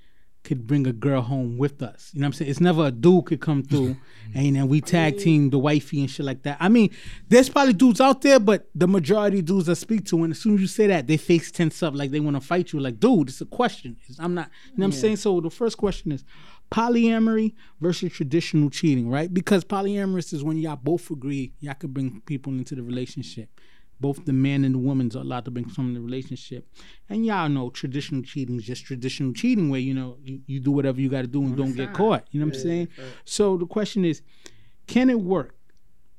[0.44, 2.12] could bring a girl home with us.
[2.14, 2.52] You know what I'm saying?
[2.52, 3.96] It's never a dude could come through
[4.36, 6.58] and then we tag team the wifey and shit like that.
[6.60, 6.90] I mean,
[7.30, 10.40] there's probably dudes out there, but the majority of dudes I speak to, and as
[10.40, 12.80] soon as you say that, they face tense up like they want to fight you.
[12.80, 13.96] Like, dude, it's a question.
[14.04, 15.16] It's- I'm not, you know what I'm saying?
[15.18, 16.24] So the first question is
[16.72, 19.34] polyamory versus traditional cheating, right?
[19.34, 23.50] Because polyamorous is when y'all both agree y'all could bring people into the relationship
[24.04, 26.68] both the man and the woman's are allowed to bring some in the relationship.
[27.10, 30.72] And y'all know traditional cheating is just traditional cheating where, you know, you, you do
[30.72, 32.28] whatever you gotta do and don't get caught.
[32.32, 32.88] You know what I'm saying?
[33.24, 34.22] So the question is,
[34.88, 35.56] can it work?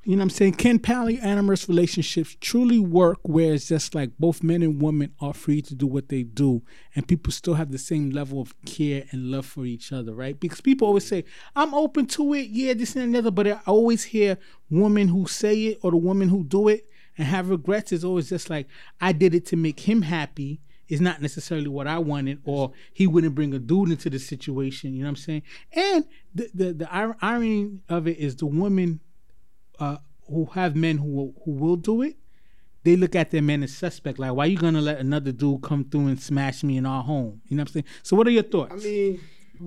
[0.07, 0.55] You know what I'm saying?
[0.55, 5.63] Can polyamorous relationships truly work where it's just like both men and women are free
[5.63, 6.63] to do what they do
[6.95, 10.39] and people still have the same level of care and love for each other, right?
[10.39, 11.25] Because people always say,
[11.57, 14.37] I'm open to it, yeah, this and another, but I always hear
[14.71, 16.87] women who say it or the women who do it
[17.17, 18.67] and have regrets is always just like,
[19.01, 20.61] I did it to make him happy.
[20.89, 24.93] It's not necessarily what I wanted, or he wouldn't bring a dude into the situation.
[24.95, 25.43] You know what I'm saying?
[25.73, 26.89] And the the, the
[27.23, 29.01] irony of it is the women
[29.79, 29.97] uh,
[30.29, 32.17] who have men who will, who will do it,
[32.83, 34.19] they look at their men as suspect.
[34.19, 37.03] Like, why are you gonna let another dude come through and smash me in our
[37.03, 37.41] home?
[37.47, 37.85] You know what I'm saying?
[38.03, 38.73] So, what are your thoughts?
[38.85, 39.21] I mean,
[39.59, 39.63] I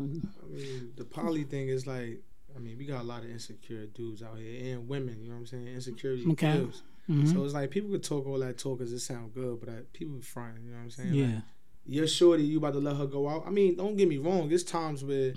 [0.54, 2.22] mean, the poly thing is like,
[2.56, 5.20] I mean, we got a lot of insecure dudes out here and women.
[5.22, 5.68] You know what I'm saying?
[5.68, 6.54] Insecurity Okay.
[6.54, 6.84] kills.
[7.08, 9.74] So it's like people could talk all that talk because it sound good, but uh,
[9.94, 10.66] people fronting.
[10.66, 11.10] You know what I'm saying?
[11.12, 11.40] Like, yeah,
[11.86, 13.44] you're shorty, you about to let her go out.
[13.48, 14.50] I mean, don't get me wrong.
[14.50, 15.34] There's times where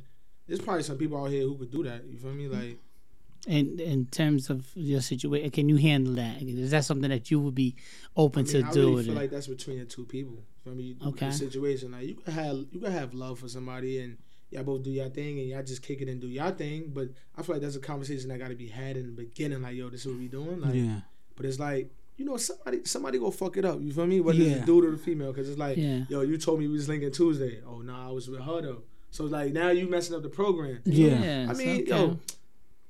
[0.49, 2.05] there's probably some people out here who could do that.
[2.07, 2.49] You feel me?
[2.49, 2.79] Like,
[3.47, 6.43] In in terms of your situation, can you handle that?
[6.43, 7.77] Is that something that you would be
[8.17, 8.89] open I mean, to I do?
[8.91, 9.21] really feel it?
[9.21, 10.35] like that's between the two people.
[10.35, 10.97] You feel me?
[11.07, 11.27] Okay.
[11.29, 14.19] The situation like you can have you can have love for somebody and
[14.51, 16.91] y'all both do your thing and y'all just kick it and do your thing.
[16.93, 19.63] But I feel like that's a conversation that got to be had in the beginning.
[19.63, 20.61] Like, yo, this is what we doing.
[20.61, 21.01] Like, yeah,
[21.41, 21.91] but it's like.
[22.17, 23.81] You know, somebody somebody go fuck it up.
[23.81, 24.21] You feel me?
[24.21, 24.51] Whether Yeah.
[24.57, 26.05] it's a dude or the female, because it's like, Yeah.
[26.11, 27.63] yo, you told me we was linking Tuesday.
[27.67, 28.83] Oh no, I was with her though.
[29.11, 30.81] So it's like now you messing up the program.
[30.85, 31.47] yeah.
[31.49, 31.89] I mean, okay.
[31.89, 32.19] yo,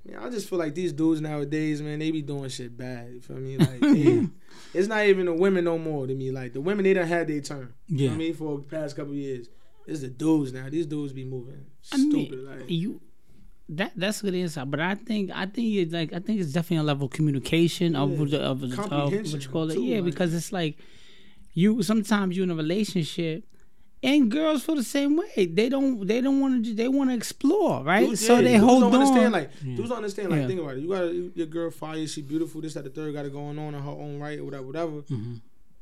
[0.05, 3.13] man, I just feel like these dudes nowadays, man, they be doing shit bad.
[3.13, 3.57] You feel me?
[3.59, 4.35] Like, damn.
[4.75, 6.33] it's not even the women no more to me.
[6.33, 7.73] Like the women, they done had their turn.
[7.87, 8.11] You know Yeah.
[8.11, 9.49] I mean, for the past couple years,
[9.87, 10.69] it's the dudes now.
[10.69, 12.39] These dudes be moving I mean, stupid.
[12.49, 13.01] like, you
[13.77, 16.79] that that's good insight, but I think I think it's like I think it's definitely
[16.79, 18.39] a level of communication of, Yeah.
[18.39, 19.75] of, of, of Comprehension, what you call it.
[19.75, 20.77] too, yeah, like- because it's like
[21.55, 23.45] you sometimes you in a relationship.
[24.03, 25.45] And girls feel the same way.
[25.45, 26.07] They don't.
[26.07, 26.73] They don't want to.
[26.73, 28.07] They want to explore, right?
[28.09, 29.01] dudes- so yeah, they dudes hold don't on.
[29.03, 29.33] understand.
[29.35, 30.31] Like, dudes don't understand.
[30.31, 30.47] Like, Yeah.
[30.47, 30.81] think about it.
[30.81, 32.07] You got to your girl fire.
[32.07, 32.63] She beautiful.
[32.63, 34.93] This, that, the third got it going on in her own right or whatever, whatever.
[35.03, 35.35] Mm-hmm.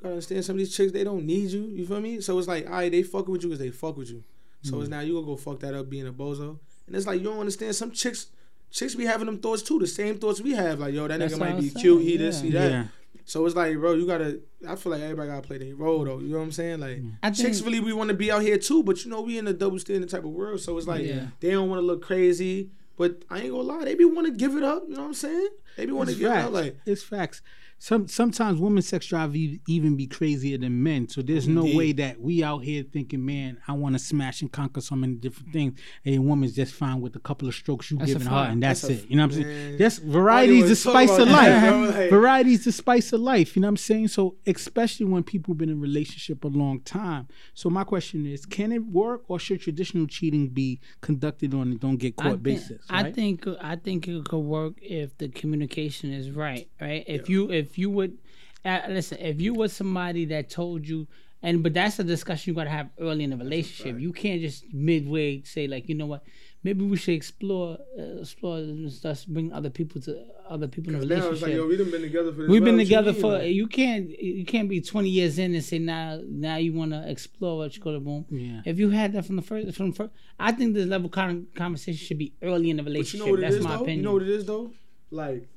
[0.03, 1.63] gotta understand some of these chicks they don't need you.
[1.67, 2.21] You feel me?
[2.21, 4.25] So it's like, all right, they fuck with you because they fuck with you.
[4.63, 4.81] So Mm.
[4.81, 6.59] it's now you gonna go fuck that up being a bozo.
[6.89, 7.75] And it's like you don't understand.
[7.77, 8.27] Some chicks,
[8.71, 9.79] chicks be having them thoughts too.
[9.79, 10.81] The same thoughts we have.
[10.81, 11.99] Like yo, that That's nigga might be was cute.
[11.99, 12.61] saying, He this, he yeah.
[12.61, 12.71] that.
[12.71, 12.85] Yeah.
[13.25, 14.41] So it's like, bro, you gotta.
[14.67, 16.19] I feel like everybody gotta play their role though.
[16.19, 16.81] You know what I'm saying?
[16.81, 19.21] Like I chicks think- really we want to be out here too, but you know
[19.21, 20.61] we in a double standard type of world.
[20.61, 21.27] So it's like Yeah.
[21.41, 22.71] they don't want to look crazy.
[22.97, 24.83] But I ain't gonna lie, they be want to give it up.
[24.89, 25.49] You know what I'm saying?
[25.77, 26.53] They be want to It's give it up.
[26.53, 27.43] Like it's facts.
[27.81, 31.09] Some sometimes women's sex drive even be crazier than men.
[31.09, 34.51] So there's no way that we out here thinking, man, I want to smash and
[34.51, 35.79] conquer so many different things.
[36.05, 38.61] And a woman's just fine with a couple of strokes you That's giving her, and
[38.63, 39.11] that's, That's it.
[39.11, 39.69] You know what I'm saying?
[39.71, 39.79] man.
[39.79, 41.47] Just variety's the spice of life.
[41.47, 41.81] that, bro.
[41.81, 43.55] Like- Variety's the spice of life.
[43.55, 44.09] You know what I'm saying?
[44.09, 47.29] So especially when people been in a relationship a long time.
[47.55, 51.75] So my question is, can it work, or should traditional cheating be conducted on a
[51.77, 52.85] don't get I caught think, basis?
[52.91, 53.15] I right?
[53.15, 57.05] think I think it could work if the communication is right, right?
[57.07, 58.17] If you if you would
[58.65, 61.07] uh, listen, if you were somebody that told you,
[61.43, 64.01] and but that's a discussion you got to have early in the relationship.
[64.01, 66.25] You can't just midway say like, you know what,
[66.65, 70.99] maybe we should explore uh, explore and start bring other people to other people in
[71.01, 71.49] the now it's relationship.
[71.49, 72.49] like yo, we done been together for this.
[72.51, 73.21] We've been well, what you together mean?
[73.21, 76.73] for Like, you can't you can't be twenty years in and say now now you
[76.73, 78.27] want to explore what you call it boom.
[78.31, 78.63] Yeah.
[78.65, 81.47] If you had that from the first from first, I think this level of con-
[81.55, 83.21] conversation should be early in the relationship.
[83.27, 83.27] But you relationship.
[83.27, 83.83] know what it That's is my though.
[83.83, 83.99] opinion.
[83.99, 84.73] You know what it is though.
[85.13, 85.49] Like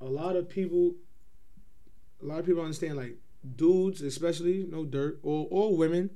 [0.00, 0.94] a lot of people,
[2.24, 2.96] a lot of people understand.
[2.96, 3.16] Like
[3.56, 6.10] dudes, especially no dirt, or or women,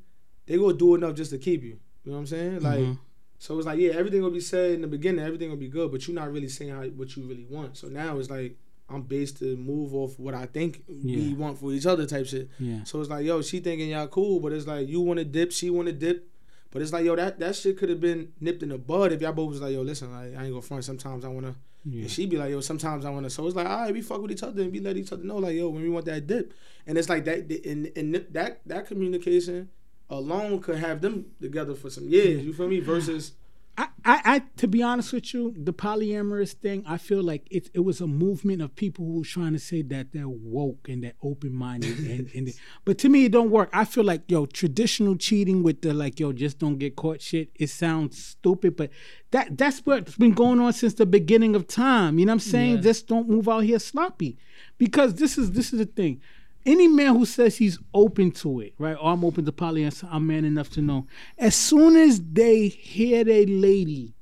[0.47, 1.79] they go do enough just to keep you.
[2.05, 2.61] You know what I'm saying?
[2.62, 2.81] Like.
[2.81, 2.99] Mhm.
[3.40, 5.92] So it's like, yeah, everything will be said in the beginning, everything will be good,
[5.92, 7.77] but you're not really saying how, what you really want.
[7.77, 8.57] So now it's like
[8.88, 12.49] I'm based to move off what I think we want for each other type shit.
[12.59, 12.83] Yeah.
[12.83, 15.53] So it's like, yo, she thinking y'all cool, but it's like you want to dip,
[15.53, 16.29] she want to dip.
[16.73, 19.21] But it's like, yo, that, that shit could have been nipped in the bud if
[19.23, 20.85] y'all both was like, yo, listen, like, I ain't gonna front.
[20.85, 21.55] Sometimes I wanna
[21.90, 22.03] Yeah.
[22.03, 23.31] And she be like, yo, sometimes I want to.
[23.31, 25.24] So it's like, all right, we fuck with each other and we let each other
[25.24, 26.53] know, like, yo, when we want that dip.
[26.87, 29.68] And it's like that, and, and that that communication
[30.11, 32.44] alone could have them together for some years.
[32.44, 32.81] You feel me?
[32.81, 33.33] Versus,
[33.79, 37.71] I, I, I, to be honest with you, the polyamorous thing, I feel like it,
[37.73, 41.05] it was a movement of people who were trying to say that they're woke and
[41.05, 42.53] they're open minded, and, and
[42.85, 43.71] but to me it don't work.
[43.73, 47.51] I feel like yo traditional cheating with the like yo just don't get caught shit.
[47.55, 48.91] It sounds stupid, but
[49.31, 52.19] that that's what's been going on since the beginning of time.
[52.19, 52.77] You know what I'm saying?
[52.77, 52.83] Yeah.
[52.83, 54.38] Just don't move out here sloppy,
[54.77, 56.21] because this is this is the thing.
[56.68, 58.92] Any man who says he's open to it, right?
[59.00, 61.07] Or I'm open to poly, I'm man enough to know.
[61.38, 64.12] As soon as they hear their lady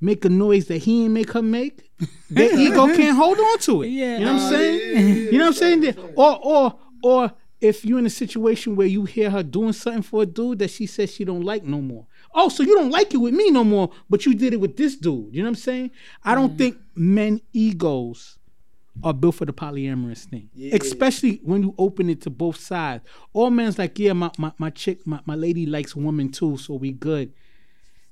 [0.00, 1.88] make a noise that he ain't make her make,
[2.30, 3.88] their ego can't hold on to it.
[3.90, 4.18] Yeah.
[4.18, 4.80] You know what I'm oh, saying?
[4.80, 5.52] yeah, yeah, you know what I'm
[5.82, 5.96] saying?
[6.16, 10.24] Or or or if you're in a situation where you hear her doing something for
[10.24, 12.08] a dude that she says she don't like no more.
[12.34, 14.76] Oh, so you don't like it with me no more, but you did it with
[14.76, 15.32] this dude.
[15.32, 15.90] You know what I'm saying?
[16.24, 16.58] I don't mm.
[16.58, 18.39] think men egos
[19.02, 20.50] are built for the polyamorous thing.
[20.54, 20.76] Yeah.
[20.76, 23.04] Especially when you open it to both sides.
[23.32, 26.74] All men's like, yeah, my, my, my chick, my, my lady likes women too, so
[26.74, 27.32] we good.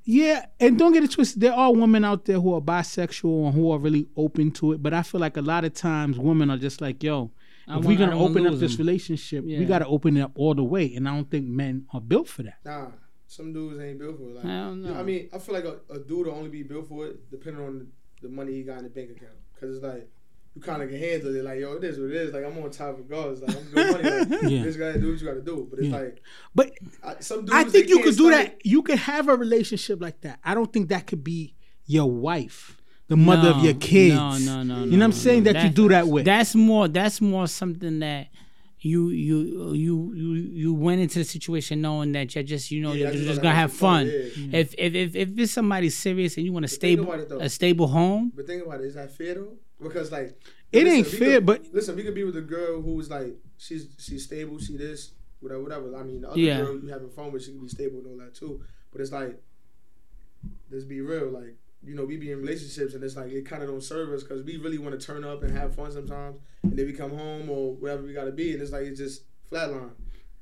[0.05, 1.43] Yeah, and don't get it twisted.
[1.43, 4.83] There are women out there who are bisexual and who are really open to it.
[4.83, 7.31] But I feel like a lot of times women are just like, yo,
[7.69, 8.87] if we're gonna open up this them.
[8.87, 10.95] relationship, we gotta open it up all the way.
[10.95, 12.59] And I don't think men are built for that.
[12.64, 12.87] nah,
[13.27, 14.37] some dudes ain't built for it.
[14.37, 14.95] Like, I don't know.
[14.99, 17.62] I mean, I feel like a, a dude will only be built for it depending
[17.62, 19.37] on the, the money he got in the bank account.
[19.61, 20.09] Cause it's like
[20.59, 21.44] you kind of can handle it.
[21.44, 22.33] Like, yo, it is what it is.
[22.35, 23.40] Like, I'm on top regardless.
[23.40, 24.18] Like, I'm good money.
[24.18, 24.49] Like, Yeah.
[24.49, 25.66] you just gotta do what you gotta do.
[25.71, 25.97] But it's Yeah.
[26.01, 26.23] like
[26.55, 27.53] But I, some dudes.
[27.53, 28.66] I think you can't could do stomach- that.
[28.66, 30.40] You could have a relationship like that.
[30.44, 31.55] I don't think that could be
[31.87, 32.77] your wife,
[33.09, 34.14] the mother of your kids.
[34.16, 34.85] No, no, no.
[34.85, 35.44] You know what I'm saying?
[35.44, 36.25] That, you do that with.
[36.25, 36.88] That's more.
[36.88, 38.29] That's more something that
[38.81, 42.92] you you you you you went into the situation knowing that you're just you know
[42.92, 44.51] Yeah, you're just just wanna gonna have have fun, fun.
[44.53, 44.59] yeah.
[44.61, 47.29] If, if if if it's somebody serious and you want a think stable about it,
[47.29, 47.40] though.
[47.40, 48.85] a stable home, But think about it.
[48.87, 49.57] Is that fair though?
[49.81, 50.38] Because like
[50.73, 53.88] It ain't fair, could- but- listen, we could be with a girl who's like she's
[53.99, 55.97] she's stable, she this, whatever, whatever.
[55.97, 56.61] I mean, the other Yeah.
[56.62, 58.61] girl you having fun with, she can be stable and all that too.
[58.91, 59.41] But it's like,
[60.71, 63.62] let's be real, like you know, we be in relationships and it's like it kind
[63.62, 66.38] of don't serve us because we really want to turn up and have fun sometimes,
[66.64, 69.23] and then we come home or wherever we gotta be, and it's like it's just
[69.51, 69.93] flatline.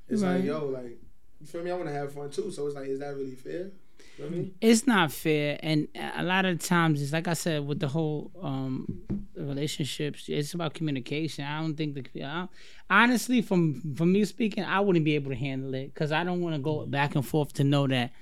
[0.09, 0.37] It's Right.
[0.37, 0.99] like yo, like
[1.41, 1.71] you feel me?
[1.71, 3.71] I want to have fun too, so it's like, is that really fair?
[4.19, 4.55] You know what I mean?
[4.61, 5.59] it's not fair.
[5.63, 9.03] And a lot of times, it's like I said with the whole um
[9.37, 11.45] relationships, it's about communication.
[11.45, 12.49] I don't think the I,
[12.91, 16.41] honestly, from from me speaking, I wouldn't be able to handle it because I don't
[16.41, 18.13] want to go back and forth to know that.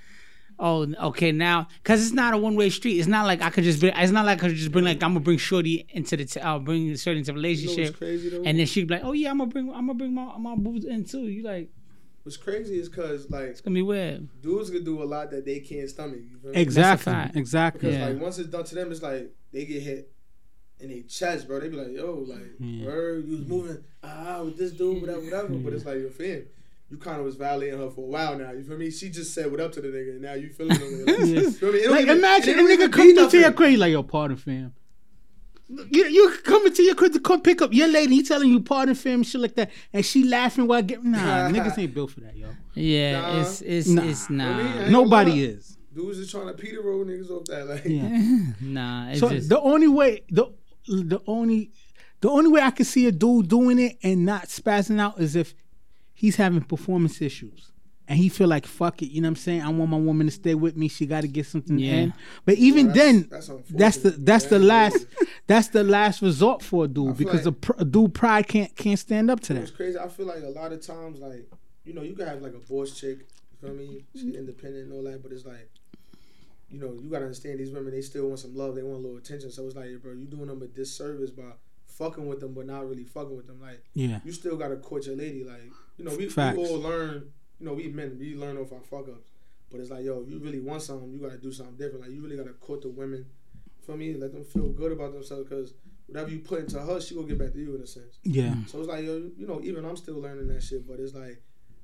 [0.57, 1.33] Oh, okay.
[1.33, 2.97] Now, because it's not a one way street.
[2.97, 3.81] It's not like I could just.
[3.81, 6.23] Bring, it's not like I could just bring like I'm gonna bring Shorty into the.
[6.25, 8.43] T- I'll bring Shorty into the You know what's relationship, crazy though?
[8.45, 9.69] and then she'd be like, "Oh yeah, I'm gonna bring.
[9.69, 11.69] I'm gonna bring my my boobs in too." You like
[12.25, 14.27] What's crazy is because like it's gonna be weird.
[14.41, 16.19] dudes can do a lot that they can't stomach.
[16.27, 17.13] You feel exactly.
[17.13, 17.35] fact.
[17.35, 17.79] Exactly.
[17.81, 18.07] Because Yeah.
[18.09, 20.11] like once it's done to them, it's like they get hit
[20.79, 21.59] in their chest, bro.
[21.59, 22.85] They be like, "Yo, like, Yeah.
[22.87, 26.45] word, you was moving ah with this dude, whatever, whatever." But it's like you're fan.
[26.89, 28.51] You kind of was violating her for a while now.
[28.53, 28.89] You feel me?
[28.91, 31.51] She just said what up to the nigga, and now you feeling the Like, you
[31.51, 31.87] feel me?
[31.87, 33.39] Like even- imagine it a nigga even be comes into nothing.
[33.41, 34.73] your crib, you like yo, pardon fam.
[35.67, 38.59] You you coming to your crib to come pick up your lady, he telling you
[38.59, 42.19] pardon fam, shit like that, and she laughing while getting nah, niggas ain't built for
[42.21, 42.49] that, yo.
[42.75, 43.41] Yeah, Nah.
[43.41, 44.03] it's it's Nah.
[44.03, 45.77] it's I mean, I nah, ain't Nobody gonna is.
[45.93, 47.67] Dudes is trying to Peter roll niggas off that.
[47.67, 48.09] Like, Yeah.
[48.61, 49.09] nah.
[49.09, 50.45] It's So just the only way the
[50.87, 51.71] the only
[52.21, 55.35] the only way I can see a dude doing it and not spazzing out is
[55.35, 55.55] if
[56.13, 57.71] he's having performance issues.
[58.07, 59.61] And he feel like fuck it, you know what I'm saying?
[59.63, 60.87] I want my woman to stay with me.
[60.87, 61.93] She got to get something Yeah.
[61.93, 62.13] in.
[62.45, 65.05] But even that's- then, that's that's, the unfortunate, that's the last
[65.47, 68.75] that's the last resort for a dude because like- the pr- a dude pride can't
[68.75, 69.75] can't stand up to It was that.
[69.77, 69.97] crazy.
[69.97, 71.49] I feel like a lot of times, like,
[71.83, 73.19] you know, you can have like a boss chick,
[73.51, 74.05] you feel me?
[74.15, 75.69] She independent and all that, but it's like,
[76.69, 79.01] you know, you gotta understand these women, they still want some love, they want a
[79.01, 79.49] little attention.
[79.51, 81.43] So it's like, bro, you doing them a disservice by
[81.87, 83.61] fucking with them, but not really fucking with them.
[83.61, 84.19] Like, Yeah.
[84.25, 85.43] you still gotta court your lady.
[85.43, 88.81] Like, you know, we, we all learn, you know, we men, we learn off our
[88.81, 89.29] fuck ups.
[89.71, 92.01] But it's like, yo, if you really want something, you gotta do something different.
[92.01, 93.25] Like, you really gotta court the women,
[93.85, 94.13] feel me?
[94.13, 95.73] Let them feel good about themselves, because
[96.07, 98.19] whatever you put into her, she will get back to you in a sense.
[98.23, 98.53] Yeah.
[98.67, 101.41] So it's like yo, you know, even I'm still learning that shit, but it's like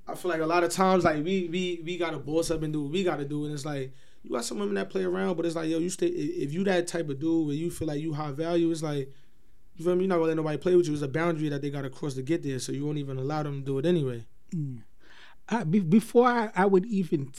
[0.08, 2.74] I feel like a lot of times like we we we gotta boss up and
[2.74, 5.36] do what we gotta do, and it's like you got some women that play around,
[5.36, 7.88] but it's like yo, you stay if you that type of dude where you feel
[7.88, 9.12] like you high value, it's like
[9.76, 10.04] you feel me?
[10.04, 10.94] You're not gonna let nobody play with you.
[10.94, 13.42] It's a boundary that they gotta cross to get there, so you won't even allow
[13.44, 14.26] them to do it anyway.
[14.54, 14.84] Mm.
[15.52, 17.32] I, be, before I, I would even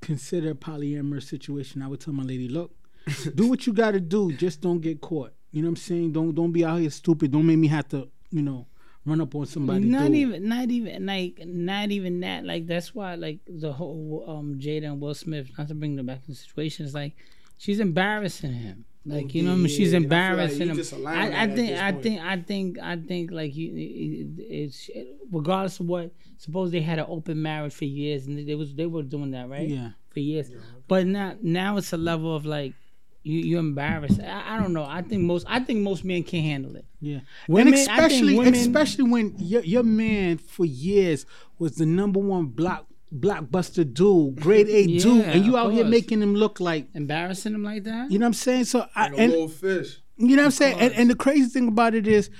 [0.00, 2.74] consider a polyamorous situation, I would tell my lady, look,
[3.34, 4.32] do what you got to do.
[4.32, 5.32] Just don't get caught.
[5.50, 6.12] You know what I'm saying?
[6.12, 7.30] Don't don't be out here stupid.
[7.30, 8.66] Don't make me have to, you know,
[9.04, 9.84] run up on somebody.
[9.84, 10.14] not dude.
[10.14, 14.86] even not even like not even that like that's why like the whole um Jada
[14.86, 17.14] and Will Smith not to bring them back in situations like
[17.58, 19.68] she's embarrassing him Like you know, what I mean?
[19.68, 21.06] she's Yeah, and I like embarrassing him.
[21.06, 24.90] I, I think, I think, I think, I think, like you, it, it's
[25.30, 26.12] regardless of what.
[26.44, 29.48] Suppose they had an open marriage for years, and they was they were doing that
[29.48, 29.90] right Yeah.
[30.10, 30.50] for years.
[30.88, 32.74] But now, now it's a level of like
[33.22, 34.18] you, you're embarrassed.
[34.20, 34.84] I, I don't know.
[34.84, 36.84] I think most, I think most men can't handle it.
[37.00, 41.26] Yeah, Women- and especially women- especially when your your man for years
[41.60, 45.84] was the number one block blockbuster dude, grade A dude, and you of out here
[45.84, 48.10] making him look like Embarrassing him like that.
[48.10, 48.64] you know what I'm saying.
[48.64, 50.00] So I, Like a and little fish.
[50.16, 50.78] you know what I'm saying.
[50.80, 52.30] And, and the crazy thing about it is,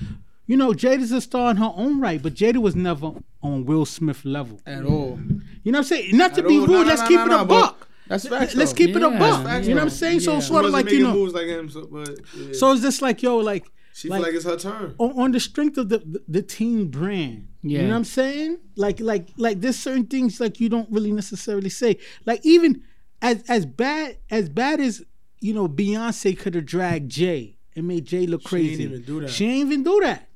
[0.53, 3.09] you know, Jada's a star in her own right, but Jada was never
[3.43, 4.57] on Will Smith level.
[4.67, 5.19] At all.
[5.65, 6.17] You know what I'm saying?
[6.23, 6.67] Not to At be all.
[6.67, 7.89] rude, No, no, let's no, keep no, it no, a but buck.
[8.09, 8.55] That's facts.
[8.61, 8.77] Let's though.
[8.81, 9.39] keep it a Yeah, buck.
[9.47, 10.05] facts, You know what I'm though.
[10.05, 10.21] saying?
[10.21, 10.39] So Yeah.
[10.39, 11.15] it's sort of like you know.
[11.15, 12.53] moves like him, so, but yeah.
[12.61, 14.95] So it's just like yo, like she like- feel like it's her turn.
[14.99, 17.49] on, on the strength of the, the the team brand.
[17.63, 18.59] You know what I'm saying?
[18.85, 21.91] Like like like there's certain things like you don't really necessarily say.
[22.27, 22.83] Like even
[23.23, 25.03] as as bad as bad as
[25.41, 28.71] you know Beyonce could have dragged Jay and made Jay look She crazy.
[28.73, 29.31] ain't even do that.
[29.31, 30.29] She ain't even do that.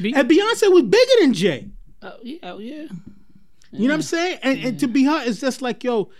[0.00, 1.68] Be- And Beyonce was bigger than Jay.
[2.02, 2.86] oh, yeah, oh, yeah.
[3.74, 4.38] You know what I'm saying?
[4.42, 6.10] And, and to be her, it's just like yo.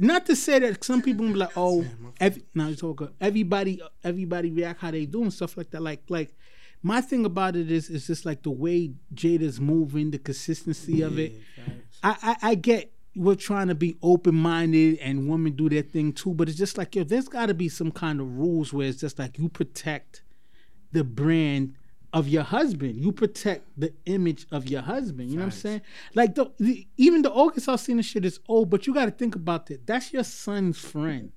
[0.00, 1.84] Not to say that some people be like, oh,
[2.20, 3.12] every, now you talk.
[3.20, 5.82] Everybody, everybody react how they do and stuff like that.
[5.82, 6.36] Like, like
[6.84, 11.18] my thing about it is, is just like the way Jada's moving, the consistency of
[11.18, 11.32] it.
[12.04, 16.12] I, I, I get we're trying to be open minded and women do their thing
[16.12, 18.86] too, but it's just like yo, there's got to be some kind of rules where
[18.86, 20.22] it's just like you protect
[20.92, 21.74] the brand
[22.12, 22.96] of your husband.
[22.96, 25.30] You protect the image of your husband.
[25.30, 25.82] You know what I'm saying?
[26.14, 29.34] Like the, the even the August Alsina shit is old, but you got to think
[29.34, 29.86] about that.
[29.86, 31.32] That's your son's friend.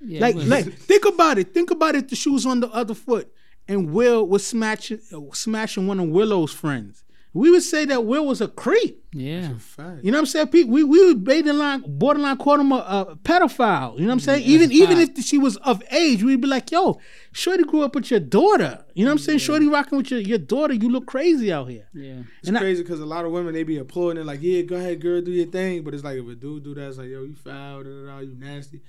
[0.00, 1.54] yeah Like, like think about it.
[1.54, 2.08] Think about it.
[2.08, 3.32] The shoes on the other foot,
[3.68, 7.04] and Will was smashing, uh, smashing one of Willow's friends.
[7.32, 9.04] We would say that Will was a creep.
[9.12, 9.54] yeah.
[9.58, 10.02] Fact.
[10.02, 10.48] You know what I'm saying?
[10.48, 13.94] Pe- We we would borderline borderline call him a, a pedophile.
[13.94, 14.42] You know what I'm saying?
[14.44, 16.98] even even if she was of age, we'd be like, yo,
[17.30, 18.84] Shorty grew up with your daughter.
[18.94, 19.38] You know what I'm saying?
[19.38, 20.74] Shorty rocking with your, your daughter.
[20.74, 21.86] You look crazy out here.
[21.94, 22.22] Yeah.
[22.40, 24.74] It's And crazy because a lot of women they be applauding it like, yeah, go
[24.74, 25.82] ahead, girl, do your thing.
[25.84, 28.06] But it's like if a dude do that, it's like, yo, you foul, da, da,
[28.06, 28.80] da, you nasty.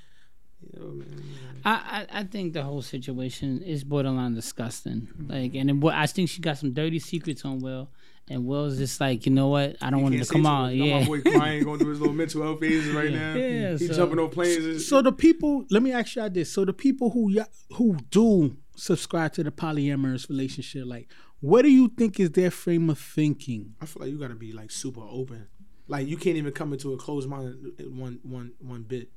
[0.75, 1.23] Yo, man.
[1.65, 5.07] I, I I think the whole situation is borderline disgusting.
[5.27, 7.89] Like, and it, I think she got some dirty secrets on Will,
[8.31, 9.75] and Will's just like, you know what?
[9.81, 10.71] I don't want him to come too on.
[10.73, 10.99] You know Yeah.
[10.99, 13.33] my boy crying, going through his little mental health phases right now.
[13.35, 14.65] Yeah, He so- jumping on planes.
[14.65, 17.97] And, So the people, let me ask y'all this: so the people who y- who
[18.09, 21.07] do subscribe to the polyamorous relationship, like,
[21.39, 23.75] what do you think is their frame of thinking?
[23.81, 25.47] I feel like you gotta be like super open.
[25.87, 29.09] Like you can't even come into a closed mind in one one one bit.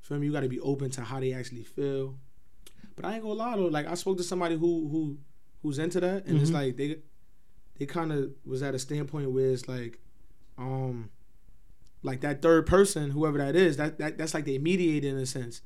[0.00, 0.26] Feel me?
[0.26, 2.18] You gotta be open to how they actually feel.
[2.96, 3.66] But I ain't gonna lie though.
[3.66, 5.18] Like I spoke to somebody who who
[5.62, 6.54] who's into that, and it's mm-hmm.
[6.54, 6.98] like they
[7.78, 9.98] they kind of was at a standpoint where it's like,
[10.56, 11.10] um,
[12.02, 15.26] like that third person, whoever that is, that, that that's like they mediator in a
[15.26, 15.62] sense.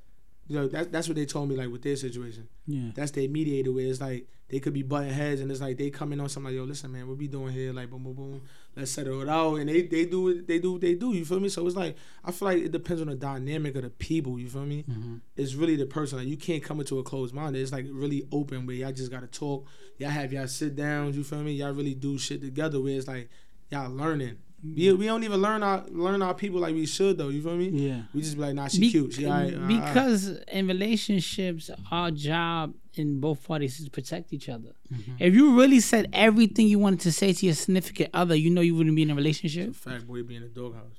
[0.49, 2.49] You know, that, that's what they told me like with their situation.
[2.67, 5.79] Yeah, That's their mediator where it's like they could be butting heads and it's like
[5.79, 7.73] they come in on something like, yo, listen, man, what we doing here?
[7.73, 8.43] Like boom, boom, boom.
[8.75, 9.57] Let's settle it out.
[9.57, 11.49] And they they do it, they do what they do, you feel me?
[11.49, 14.49] So it's like I feel like it depends on the dynamic of the people, you
[14.49, 14.85] feel me?
[14.89, 15.17] Mm-hmm.
[15.37, 16.19] It's really the person.
[16.19, 17.57] Like you can't come into a closed mind.
[17.57, 19.67] It's like really open where y'all just gotta talk.
[19.99, 21.53] Y'all have y'all sit downs, you feel me?
[21.53, 23.29] Y'all really do shit together where it's like
[23.71, 24.39] y'all learning.
[24.65, 27.57] We, we don't even learn our learn our people like we should though, you feel
[27.57, 27.69] me?
[27.71, 29.13] yeah, We just be like, nah, she Be- cute.
[29.15, 29.69] She alright, alright.
[29.85, 34.69] because in relationships, our job in both parties is to protect each other.
[34.93, 35.13] Mm-hmm.
[35.19, 38.61] If you really said everything you wanted to say to your significant other, you know
[38.61, 39.75] you wouldn't be in a relationship.
[39.75, 40.97] Fat boy be in a doghouse.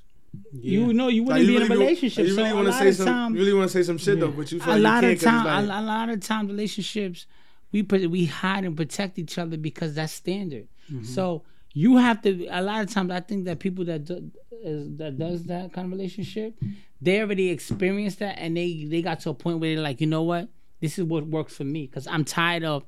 [0.52, 2.26] You know you wouldn't be in a really, relationship.
[2.26, 3.06] You really so want to say some.
[3.06, 5.04] time, you really want to say some shit though, but you feel a like lot
[5.04, 7.26] you of can't 'cause time, a, like, a lot of times relationships,
[7.72, 10.66] we put we hide and protect each other because that's standard.
[10.92, 11.04] Mm-hmm.
[11.04, 12.46] So you have to.
[12.46, 14.30] A lot of times, I think that people that do,
[14.62, 16.54] is, that does that kind of relationship,
[17.02, 20.06] they already experienced that, and they they got to a point where they're like, you
[20.06, 20.48] know what,
[20.80, 22.84] this is what works for me because I'm tired of.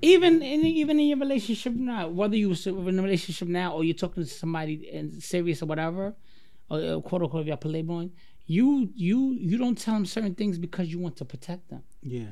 [0.00, 3.82] Even in even in your relationship now, whether you was in a relationship now or
[3.82, 6.14] you're talking to somebody and serious or whatever,
[6.70, 8.08] or uh, quote unquote, if you're playboy,
[8.46, 12.26] you you you don't tell them certain things because you want to protect them, yeah.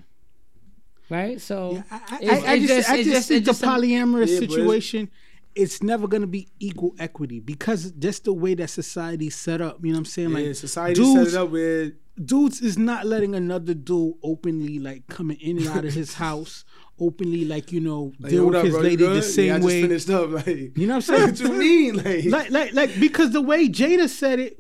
[1.10, 1.40] right?
[1.40, 3.68] So I, I, it's- I, I it's just, I it's just think it's the a-
[3.70, 5.10] polyamorous Yeah, situation,
[5.56, 9.78] it's never gonna be equal equity because just the way that society's set up.
[9.82, 10.30] You know what I'm saying?
[10.30, 14.78] yeah, like society dudes, set it up with dudes is not letting another dude openly
[14.78, 16.64] like coming in and out of his house,
[16.98, 18.82] openly like you know like, deal yo, with up, his bro?
[18.82, 19.82] Lady the same yeah, I just way.
[19.82, 20.30] finished up.
[20.36, 20.46] Like,
[20.78, 21.20] You know what I'm saying?
[21.28, 21.52] what saying?
[21.52, 21.96] you mean?
[21.96, 24.58] Like, like, like, like, because the way Jada said it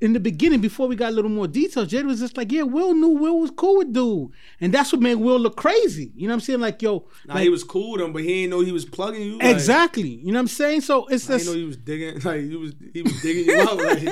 [0.00, 2.62] in the beginning, before we got a little more detail, Jada was just like, "Yeah,
[2.62, 6.12] Will knew Will was cool with dude," and that's what made Will look crazy.
[6.14, 6.60] You know what I'm saying?
[6.60, 8.84] Like, yo, nah, like, he was cool with him, but he didn't know he was
[8.84, 9.38] plugging you.
[9.38, 10.08] Like, exactly.
[10.08, 10.82] You know what I'm saying?
[10.82, 12.20] So it's I just, didn't know he was digging.
[12.30, 13.76] Like he was, he was digging you out.
[13.78, 14.06] Like, you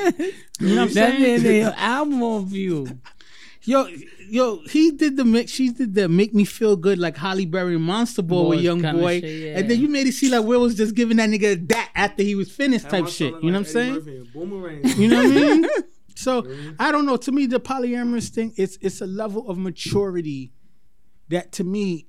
[0.61, 1.23] know what I'm saying?
[1.23, 3.01] is the album of you.
[3.65, 3.89] Yo,
[4.29, 5.51] yo, he did the mix.
[5.51, 9.21] She did the make me feel good like Halle Berry Monster Boy with Young Boy,
[9.21, 9.59] shit, yeah.
[9.59, 12.23] and then you made it seem like Will was just giving that nigga that after
[12.23, 13.33] he was finished Had type shit.
[13.33, 13.95] son You know like what I'm saying?
[13.95, 14.85] Murphy Boomerang.
[14.97, 15.67] You know what I mean?
[16.19, 16.45] So
[16.81, 17.17] I don't know.
[17.17, 20.53] To me, the polyamorous thing it's it's a level of maturity
[21.29, 22.09] that to me,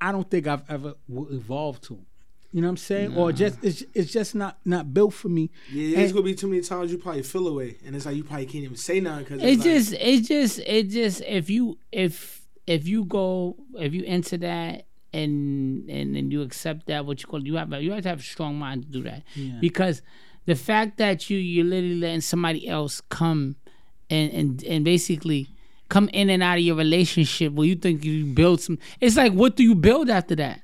[0.00, 2.04] I don't think I've ever will evolve to.
[2.52, 3.16] You know what I'm saying?
[3.16, 5.50] Or just it's it's just not not built for me.
[5.70, 8.24] Yeah, it's gonna be too many times you probably feel away, and it's like you
[8.24, 11.20] probably can't even say nothing because It's just, it's just, it just.
[11.26, 16.86] If you, if, if you go, if you into that, and and and you accept
[16.86, 19.02] that, what you call, you have, you have to have a strong mind to do
[19.02, 19.58] that, Yeah.
[19.60, 20.00] because
[20.46, 23.56] the fact that you you're literally letting somebody else come,
[24.08, 25.48] and and and basically
[25.88, 28.78] come in and out of your relationship where you think you build some.
[29.00, 30.62] It's like, what do you build after that?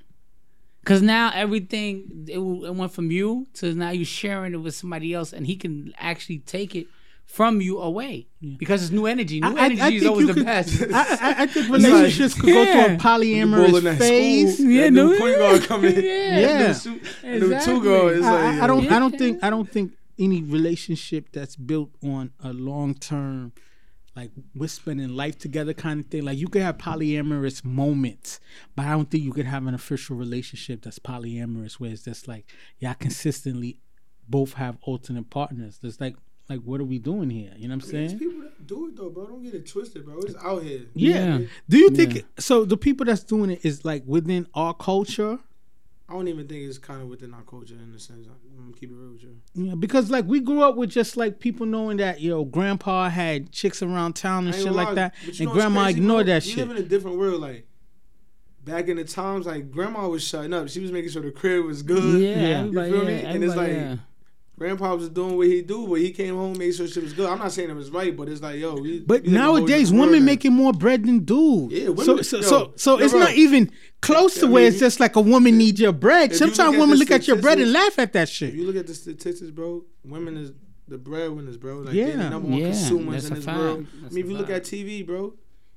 [0.85, 5.14] Cause now everything it, it went from you to now you sharing it with somebody
[5.14, 6.87] else, and he can actually take it
[7.24, 8.26] from you away
[8.59, 9.41] because it's new energy.
[9.41, 10.83] New I- I- energy I is always the could- best.
[10.93, 12.87] I, I, I think relationships could go Yeah.
[12.87, 14.55] through a polyamorous that phase.
[14.59, 15.95] school, Yeah, that new no, point guard coming.
[15.95, 16.03] Yeah.
[16.41, 16.74] Yeah.
[16.85, 17.74] New, new Exactly.
[17.74, 18.16] two guard.
[18.18, 18.83] It's I, like I- I don't.
[18.85, 18.97] Yeah.
[18.97, 19.45] I don't think.
[19.45, 23.53] I don't think any relationship that's built on a long term,
[24.14, 26.24] like we're spending life together kind of thing.
[26.24, 28.40] Like you could have polyamorous moments,
[28.76, 32.28] but I don't think you could have an official relationship that's polyamorous, where it's just
[32.28, 32.46] like
[32.78, 33.78] y'all consistently
[34.28, 35.78] both have alternate partners.
[35.82, 36.16] It's like,
[36.48, 37.52] like what are we doing here?
[37.56, 38.18] You know what I'm There's saying?
[38.18, 39.26] people that do it though, bro.
[39.26, 40.18] Don't get it twisted, bro.
[40.20, 40.82] It's out here.
[40.94, 41.38] Yeah.
[41.38, 41.46] Yeah.
[41.68, 42.64] Do you think so?
[42.64, 45.38] The people that's doing it is like within our culture.
[46.12, 48.26] I don't even think it's kind of within our culture in the sense.
[48.28, 49.36] I'm gonna keep it real with you.
[49.54, 53.08] Yeah, because like we grew up with just like people knowing that you know grandpa
[53.08, 56.58] had chicks around town and shit gonna like that, and grandma ignored that we shit.
[56.68, 57.40] live in a different world.
[57.40, 57.66] Like
[58.62, 60.68] back in the times, like grandma was shutting up.
[60.68, 62.20] She was making sure the crib was good.
[62.20, 62.64] yeah, Yeah.
[62.64, 63.14] You feel yeah, me?
[63.24, 63.96] And it's like- yeah.
[64.62, 67.28] Grandpa was doing what he do, but he came home, made sure shit was good.
[67.28, 69.36] I'm not saying it was right, but it's like, yo, we, But we live in
[69.36, 70.24] a whole nowadays, women now.
[70.26, 71.74] making more bread than dudes.
[71.74, 73.20] Yeah, women- so so yo, so, so yo, it's bro.
[73.22, 76.32] not even close to I where it's just like a woman needs your bread.
[76.32, 78.54] if you look Sometimes women look at your bread and laugh at that If shit.
[78.54, 80.52] you look at the statistics, bro, women is
[80.88, 81.78] the breadwinners, bro.
[81.78, 82.16] Like they're Yeah.
[82.16, 83.58] the number one Yeah, consumers that's in this fact.
[83.58, 83.86] world.
[84.00, 84.66] That's I mean, if you look fact.
[84.66, 85.34] at TV, bro,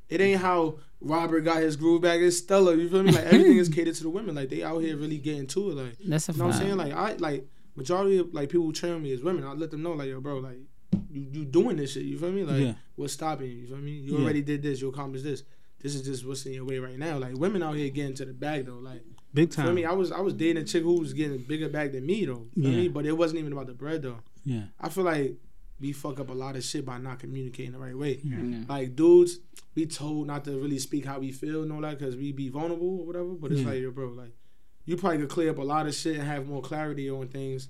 [0.09, 2.19] it ain't how Robert got his groove back.
[2.19, 2.75] It's Stella.
[2.75, 3.11] You feel me?
[3.11, 4.36] Like everything is catered to the women.
[4.36, 5.73] Like they out here really getting to it.
[5.75, 6.77] Like That's a you know what I'm saying?
[6.77, 9.43] Like I like majority of like people who train me as women.
[9.43, 10.57] I let them know like yo, bro, like
[11.11, 12.03] you you doing this shit.
[12.03, 12.43] You feel me?
[12.43, 12.73] Like Yeah.
[12.95, 13.57] what's stopping you?
[13.57, 13.91] You feel me?
[13.91, 14.23] You Yeah.
[14.23, 14.82] already did this.
[14.82, 15.43] You accomplished this.
[15.82, 17.17] This is just what's in your way right now.
[17.19, 18.80] Like women out here getting to the bag though.
[18.80, 19.03] Like
[19.34, 19.76] Big feel time.
[19.76, 19.86] me?
[19.86, 22.26] I was I was dating a chick who was getting a bigger bag than me
[22.26, 22.47] though.
[22.55, 22.76] Feel Yeah.
[22.78, 22.88] me?
[22.88, 24.19] But it wasn't even about the bread though.
[24.45, 24.65] Yeah.
[24.80, 25.38] I feel like
[25.80, 28.19] we fuck up a lot of shit by not communicating the right way.
[28.23, 28.41] Yeah.
[28.41, 28.63] Yeah.
[28.69, 29.39] Like dudes,
[29.76, 32.47] we told not to really speak how we feel and all that because we be
[32.49, 33.34] vulnerable or whatever.
[33.34, 33.67] But it's Yeah.
[33.67, 34.34] like, yo, bro, like
[34.86, 37.69] you probably could clear up a lot of shit and have more clarity on things.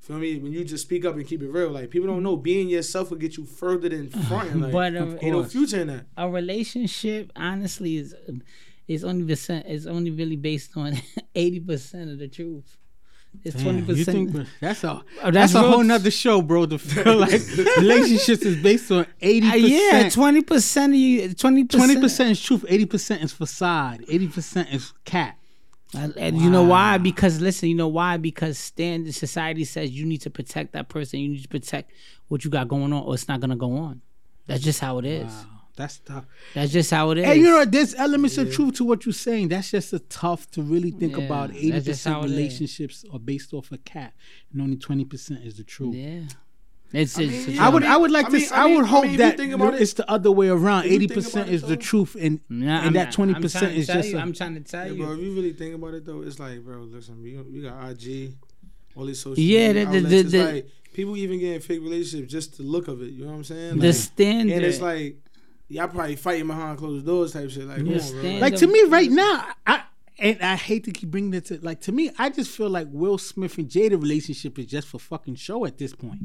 [0.00, 0.38] Feel me?
[0.38, 3.10] When you just speak up and keep it real, like people don't know being yourself
[3.10, 4.60] will get you further than fronting.
[4.60, 6.06] Like, But, Of ain't no future in that.
[6.16, 8.14] a relationship honestly is
[8.88, 10.94] is only percent is only really based on
[11.34, 12.76] eighty percent of the truth.
[13.44, 14.48] It's twenty percent.
[14.60, 14.90] that's a
[15.22, 16.66] Oh, that's, that's a whole nother show, bro.
[16.66, 17.40] To feel like
[17.78, 22.00] relationships is based on eighty Uh, yeah, twenty percent of you, twenty Twenty percent.
[22.02, 22.64] percent is truth.
[22.68, 24.04] Eighty percent is facade.
[24.08, 25.36] Eighty percent is cat.
[25.96, 26.98] And and you know why?
[26.98, 28.16] Because listen, you know why?
[28.16, 31.18] Because standard society says you need to protect that person.
[31.20, 31.90] You need to protect
[32.28, 34.00] what you got going on, or it's not gonna go on.
[34.46, 35.26] That's just how it is.
[35.32, 36.26] Wow, that's tough.
[36.54, 37.24] That's just how it is.
[37.24, 37.72] Hey, you know what?
[37.72, 39.48] There's elements of truth to what you're saying.
[39.48, 41.50] That's just a tough to really think Yeah, about.
[41.56, 42.30] Eighty percent it is.
[42.30, 44.12] relationships are based off a cat,
[44.52, 45.96] and only twenty percent is the truth.
[45.96, 46.20] Yeah.
[46.92, 48.34] It's, I mean, it's yeah, I would, I would like I to.
[48.34, 50.30] mean- s- I I mean- would I hope mean, that think it- it's the other
[50.32, 50.86] way around.
[50.86, 53.86] Eighty percent is it, is the truth, and Nah, and that I'm- twenty percent is
[53.86, 54.08] just.
[54.08, 55.04] you, a- I'm trying to tell Yeah, you.
[55.04, 57.90] bro, if you really think about it though, it's like, bro, listen, we, we got
[57.90, 58.34] IG,
[58.96, 60.10] all these social Yeah, media the- the- outlets.
[60.10, 63.12] the- it's the- like people even getting fake relationships just the look of it.
[63.12, 63.78] You know what I'm saying?
[63.78, 64.56] the Like, standard.
[64.56, 65.16] and it's like
[65.68, 67.66] y'all probably fighting behind closed doors type shit.
[67.66, 68.38] Like, come on, bro.
[68.40, 69.82] like to me right now, I
[70.18, 72.88] and I hate to keep bringing it to like to me, I just feel like
[72.90, 76.20] Will Smith and Jada relationship is just for fucking show at this point.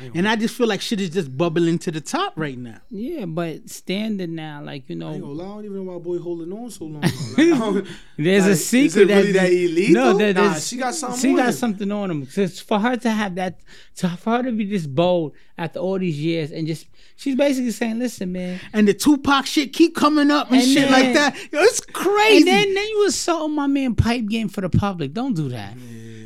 [0.00, 2.78] Ain't And I just feel like shit is just bubbling to the top right now.
[2.90, 5.98] yeah, but standing now, like you I know, gonna lie, I don't even know why
[6.02, 7.02] boy holding on so long.
[7.36, 7.84] Like,
[8.16, 10.18] there's like, a is secret it really that, that elite, No, though?
[10.18, 11.52] there- Nah, she got something She on got him.
[11.52, 12.26] something on him.
[12.26, 13.60] Just for her to have that,
[13.96, 16.86] to for her to be this bold after all these years, and just
[17.16, 20.88] she's basically saying, "Listen, man." And the Tupac shit keep coming up and, And shit
[20.88, 21.36] then- like that.
[21.52, 22.38] Yo, it's crazy.
[22.38, 25.12] And then then you assaulting oh, my man Pipe Game for the public.
[25.12, 25.74] Don't do that.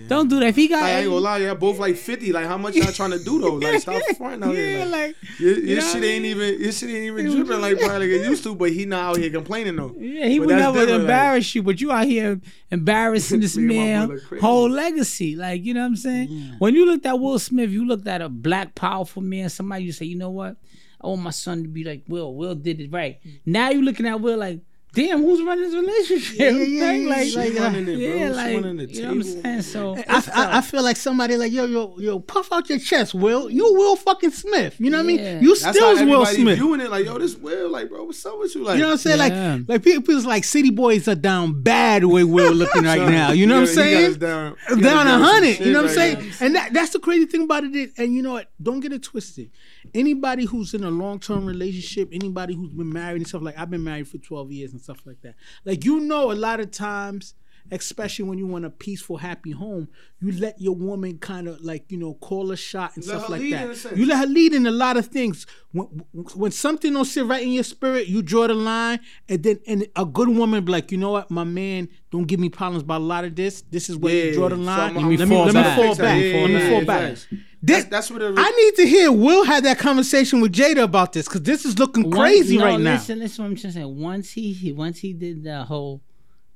[0.08, 0.46] Don't do that.
[0.48, 2.32] If he got, Like, I ain't gonna lie, y'all both like fifty.
[2.32, 3.54] Like, how much y'all trying to do though?
[3.54, 4.84] Like, stop fronting out yeah, here.
[4.86, 6.30] Like, like your, your you know shit what I ain't mean?
[6.36, 8.54] even your shit ain't even dripping like probably like it used to.
[8.54, 9.94] But he not out here complaining though.
[9.98, 12.40] Yeah, he But would never different, like- embarrass you, but you out here
[12.70, 14.40] embarrassing this man boy look crazy.
[14.40, 15.36] whole legacy.
[15.36, 16.54] Like, you know what I'm saying?
[16.58, 19.92] When you looked at Will Smith, you looked at a black, powerful man, somebody you
[19.92, 20.56] say, you know what?
[21.00, 22.34] I want my son to be like Will.
[22.34, 23.18] Will did it right.
[23.24, 23.38] Mm.
[23.46, 24.60] Now you looking at Will like,
[24.94, 26.38] damn, who's running this relationship?
[26.38, 27.00] Yeah, yeah, Like,
[27.32, 27.94] yeah, like, like, running it, bro.
[27.96, 29.62] yeah, She like, running the you know what I'm saying?
[29.62, 30.02] So I,
[30.34, 33.48] I, I feel like somebody like yo yo yo puff out your chest, Will.
[33.50, 34.76] You Will fucking Smith.
[34.80, 35.42] You know what I mean?
[35.42, 36.58] You That's still how Will Smith.
[36.58, 36.90] viewing it.
[36.90, 38.64] Like, yo, this Will, like, bro, what's up with you?
[38.64, 39.18] Like, You know what I'm saying?
[39.32, 39.54] Yeah.
[39.54, 43.12] Like, like people, people's like city boys are down bad with Will looking right son,
[43.12, 43.32] now.
[43.32, 44.10] You know he what I'm got- he got saying?
[44.10, 45.60] us down, he down a some hundred.
[45.60, 46.28] You know what I'm right saying?
[46.28, 46.34] now.
[46.46, 48.50] And that, that's the crazy thing about it is, and you know what?
[48.62, 49.50] Don't get it twisted.
[49.94, 53.70] Anybody who's in a long term relationship, anybody who's been married and stuff like I've
[53.70, 55.34] been married for 12 years and stuff like that.
[55.64, 57.34] Like you know, a lot of times,
[57.70, 59.88] especially when you want a peaceful, happy home,
[60.20, 63.28] you let your woman kind of like you know call a shot and Let stuff
[63.30, 63.96] like lead in a that.
[63.96, 65.46] You let her lead in a lot of things.
[65.72, 65.86] When,
[66.34, 69.86] when something don't sit right in your spirit, you draw the line, and then and
[69.96, 73.00] a good woman be like, you know what, my man, don't give me problems about
[73.00, 73.62] a lot of this.
[73.62, 74.96] This is where you draw the line.
[74.96, 75.76] I'm- let me, let me, fall let back.
[75.76, 76.02] fall Fix that.
[76.04, 76.22] back.
[76.22, 77.00] Yeah, Let me fall yeah, back.
[77.08, 77.26] facts.
[77.60, 79.10] This, That's- that's what it- I need to hear.
[79.12, 82.64] Will had that conversation with Jada about this because this is looking Once- crazy no,
[82.64, 82.94] right now.
[82.94, 83.98] Listen, listen, what I'm just saying.
[84.00, 86.00] Once he, he once he did the whole,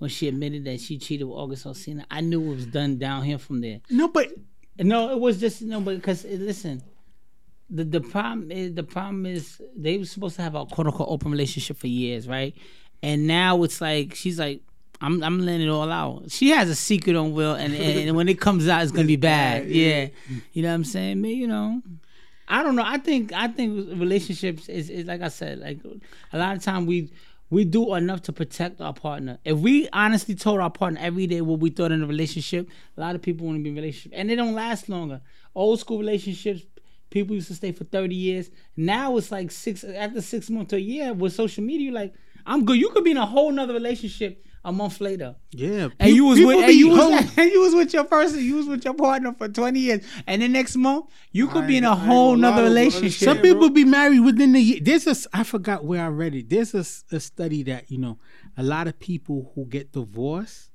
[0.03, 3.23] when she admitted that she cheated with August Alsina, I knew it was done down
[3.23, 3.79] here from there.
[3.89, 4.33] No, but
[4.77, 6.83] No, it was just no, but because eh, listen,
[7.71, 11.09] the the problem is the problem is they were supposed to have a quote unquote
[11.09, 12.53] open relationship for years, right?
[13.01, 14.63] And now it's like she's like,
[15.01, 16.33] I'm I'm letting it all out.
[16.33, 19.15] She has a secret on Will, and and when it comes out, it's gonna be
[19.15, 19.69] bad.
[19.69, 20.09] Yeah,
[20.53, 21.21] you know what I'm saying?
[21.21, 21.81] Me, you know.
[22.49, 22.85] I don't know.
[22.85, 25.79] I think I think relationships is, is like I said, like
[26.33, 27.13] a lot of time we
[27.53, 29.37] we do enough to protect our partner.
[29.45, 33.01] If we honestly told our partner every day what we thought in a relationship, a
[33.03, 35.21] lot of people want to be in relationship and they don't last longer.
[35.55, 36.63] Old school relationships,
[37.11, 38.51] people used to stay for 30 years.
[38.75, 42.15] Now it's like six after six months to a year with social media, like,
[42.47, 42.79] I'm good.
[42.79, 45.35] You could be in a whole nother relationship a month later.
[45.51, 48.55] yeah, And you was with and you was, and you was with your person, you
[48.57, 50.05] was with your partner for 20 years.
[50.27, 52.43] And the next month, you could I be in ain't- a I ain't whole gonna
[52.43, 53.03] nother relationship.
[53.29, 53.75] Understand, Some people bro.
[53.75, 54.79] be married within the year.
[54.81, 56.49] There's a s- I forgot where I read it.
[56.49, 56.85] There's a
[57.21, 58.19] study that you know
[58.57, 60.71] a lot of people who get divorced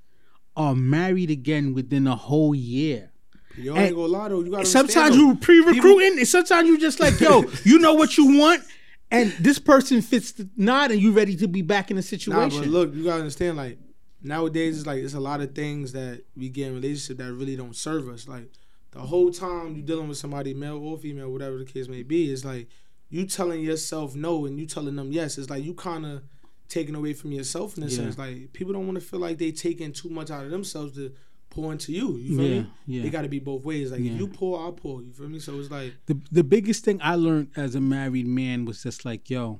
[0.56, 3.12] are married again within a whole year.
[3.58, 4.42] Yo, And ain't gonna lie though.
[4.44, 8.38] You gotta Sometimes you pre-recruiting, and sometimes you just like, yo, you know what you
[8.38, 8.64] want,
[9.12, 12.08] and this person fits the nod, and you ready to be back in the Nah,
[12.08, 12.60] situation.
[12.62, 13.58] but look, you gotta understand.
[13.58, 13.78] Like
[14.22, 17.56] nowadays, it's like it's a lot of things that we get in relationship that really
[17.56, 18.28] don't serve us.
[18.28, 18.50] Like
[18.92, 22.32] the whole time you dealing with somebody, male or female, whatever the case may be,
[22.32, 22.68] it's like
[23.10, 25.38] you telling yourself no and you telling them yes.
[25.38, 26.24] It's like you kind of
[26.68, 27.96] taking away from yourself in a Yeah.
[27.96, 28.18] sense.
[28.18, 31.14] Like people don't want to feel like they taking too much out of themselves to
[31.58, 32.08] pour into you.
[32.26, 32.68] You feel Yeah, me?
[32.94, 33.04] yeah.
[33.06, 33.92] It got to be both ways.
[33.92, 34.12] Like Yeah.
[34.14, 35.02] if you pour, I pour.
[35.06, 35.40] You feel me?
[35.40, 39.06] So it's like the the biggest thing I learned as a married man was just
[39.10, 39.60] like, yo,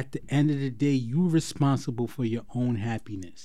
[0.00, 3.40] at the end of the day, you're responsible for your own happiness.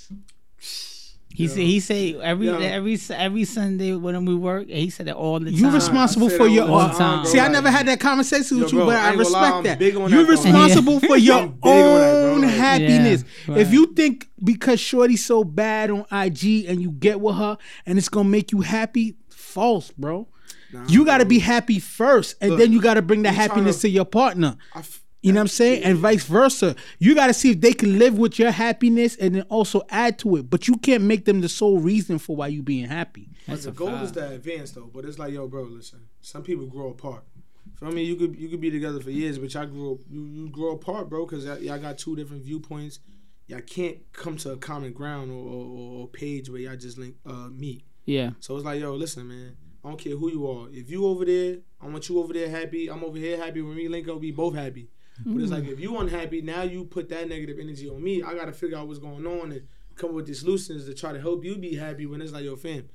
[1.36, 2.60] He said he say every Yo.
[2.60, 5.56] every every Sunday when we work, he said that all the time.
[5.60, 7.32] You responsible I say for that your all own the time, bro.
[7.32, 9.18] See, I Like, never had that conversation with Yo, you, bro, but I I ain't
[9.18, 9.80] gonna lie, respect I'm that.
[9.80, 13.24] big on You're responsible for your I'm big on that, own happiness.
[13.48, 17.58] Yeah, If you think because Shorty's so bad on IG and you get with her
[17.86, 20.28] and it's gonna make you happy, false, bro.
[20.72, 23.82] Nah, you gotta be happy first, and Look, then you gotta bring that happiness tryna-
[23.82, 24.56] to your partner.
[24.74, 25.84] I f- You know what I'm saying?
[25.84, 26.76] And vice versa.
[27.00, 30.20] You got to see if they can live with your happiness and then also add
[30.20, 30.50] to it.
[30.50, 33.30] But you can't make them the sole reason for why you being happy.
[33.48, 34.92] But the goal is to advance though.
[34.94, 36.02] But it's like, yo, bro, listen.
[36.20, 37.24] Some people grow apart.
[37.76, 40.26] For me, you could you could be together for years, but y'all grew up, you,
[40.26, 43.00] you grow apart, bro, because y'all, y'all got two different viewpoints.
[43.48, 47.16] Y'all can't come to a common ground or, or, or page where y'all just link
[47.26, 47.84] uh, meet.
[48.06, 49.56] Yeah, So it's like, yo, listen, man.
[49.84, 50.68] I don't care who you are.
[50.72, 52.90] If you over there, I want you over there happy.
[52.90, 53.62] I'm over here happy.
[53.62, 54.90] When we link up, we both happy.
[55.26, 55.54] But it's mm-hmm.
[55.54, 58.24] like if you unhappy, now you put that negative energy on me.
[58.24, 61.14] I gotta figure out what's going on and come up with these solutions to try
[61.14, 62.06] to help you be happy.
[62.06, 62.90] When it's like, your fam.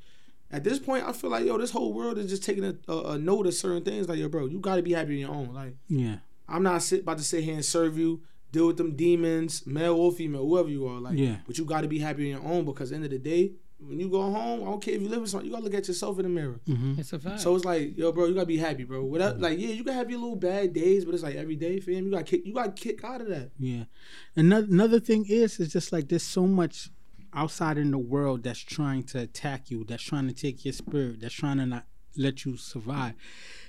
[0.51, 3.13] At this point, I feel like yo, this whole world is just taking a, a,
[3.13, 4.09] a note of certain things.
[4.09, 5.55] Like, yo, bro, you gotta be happy on your own.
[5.55, 6.17] Like, Yeah.
[6.49, 9.95] I'm not sit, about to sit here and serve you, deal with them demons, male
[9.95, 10.99] or female, whoever you are.
[10.99, 11.37] Like, Yeah.
[11.47, 13.19] but you got to be happy on your own because at the end of the
[13.19, 15.65] day, when you go home, I don't care if you live with someone, you gotta
[15.65, 16.61] look at yourself in the mirror.
[16.69, 16.99] Mm-hmm.
[16.99, 17.41] it's a fact.
[17.41, 19.05] So it's like, yo, bro, you gotta be happy, bro.
[19.05, 19.45] Without, mm-hmm.
[19.45, 22.07] like, yeah, you can have your little bad days, but it's like every day, fam.
[22.07, 23.51] You got to kick, you got to kick out of that.
[23.59, 23.85] Yeah.
[24.35, 26.91] Another another thing is is just like there's so much
[27.35, 31.21] outside in the world that's trying to attack you, that's trying to take your spirit,
[31.21, 31.85] that's trying to not
[32.17, 33.15] let you survive.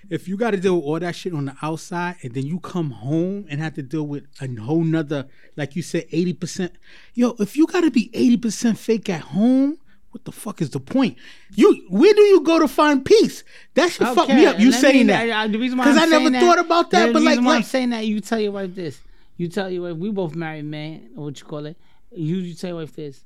[0.10, 2.60] If you got to deal with all that shit on the outside, and then you
[2.60, 6.74] come home and have to deal with a whole nother, like you said, eighty percent.
[7.14, 9.78] Yo, if you got to be eighty percent fake at home,
[10.12, 11.18] what the fuck is the point?
[11.56, 13.44] You where do you go to find peace?
[13.76, 14.60] That should fuck me up.
[14.60, 15.30] You saying me- that?
[15.30, 17.58] I- I- the reason why 'Cause I'm never saying thought about that, but like- why
[17.58, 19.00] I'm saying that, you tell your wife this.
[19.38, 21.78] You tell your wife, we both married man, or what you call it.
[22.16, 23.22] You, you tell your wife this.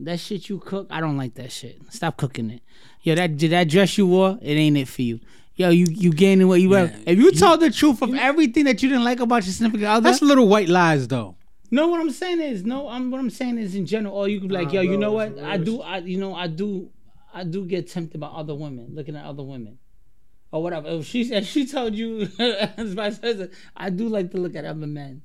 [0.00, 1.78] That shit you cook, I don't like that shit.
[1.90, 2.62] Stop cooking it.
[3.02, 5.20] Yo, that that dress you wore, it ain't it for you.
[5.56, 6.86] Yo, you you gaining what you Yeah.
[6.86, 7.02] have.
[7.06, 10.00] If you told the truth of everything that you didn't like about your significant other,
[10.10, 11.36] That's little white lies though.
[11.70, 12.88] No, what I'm saying is no.
[12.88, 14.14] I'm what I'm saying is in general.
[14.16, 15.38] Or you could be like, yo, you know what?
[15.38, 15.80] I do.
[15.80, 16.90] I you know I do.
[17.32, 19.78] I do get tempted by other women, looking at other women,
[20.52, 20.88] or whatever.
[20.88, 24.64] If she if she told you, as vice versa, I do like to look at
[24.64, 25.22] other men,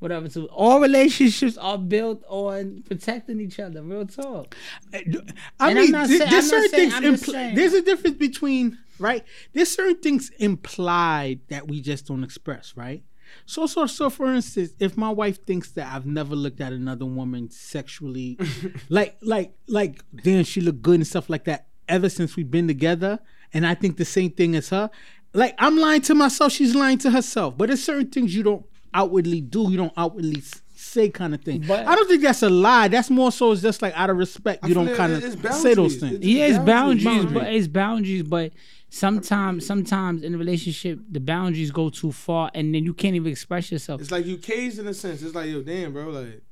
[0.00, 0.28] whatever.
[0.28, 3.82] So all relationships are built on protecting each other.
[3.82, 4.54] Real talk.
[4.92, 5.24] Eh, I And
[5.60, 7.22] I'm mean, not th- saying- there's certain saying- things.
[7.22, 9.24] Impl- there's a difference between right.
[9.54, 13.02] There's certain things implied that we just don't express, right?
[13.44, 14.08] So, so, so.
[14.10, 18.38] For instance, if my wife thinks that I've never looked at another woman sexually,
[18.88, 22.66] like, like, like, damn, she look good and stuff like that, ever since we've been
[22.66, 23.18] together,
[23.52, 24.90] and I think the same thing as her,
[25.32, 26.52] like, I'm lying to myself.
[26.52, 27.58] She's lying to herself.
[27.58, 28.64] But there's certain things you don't
[28.94, 29.70] outwardly do.
[29.70, 30.42] You don't outwardly
[30.74, 31.64] say, kind of thing.
[31.66, 32.88] But- I don't think that's a lie.
[32.88, 33.52] That's more so.
[33.52, 34.64] It's just like out of respect.
[34.64, 35.22] I You don't kind of
[35.54, 36.24] say those It's- things.
[36.24, 38.22] Yeah, it's boundaries, boundaries, but it's boundaries.
[38.22, 38.52] But
[38.88, 43.30] sometimes, sometimes in a relationship, the boundaries go too far, and then you can't even
[43.30, 44.00] express yourself.
[44.00, 45.22] It's like you caged in a sense.
[45.22, 46.08] It's like yo, damn, bro.
[46.08, 46.42] Like,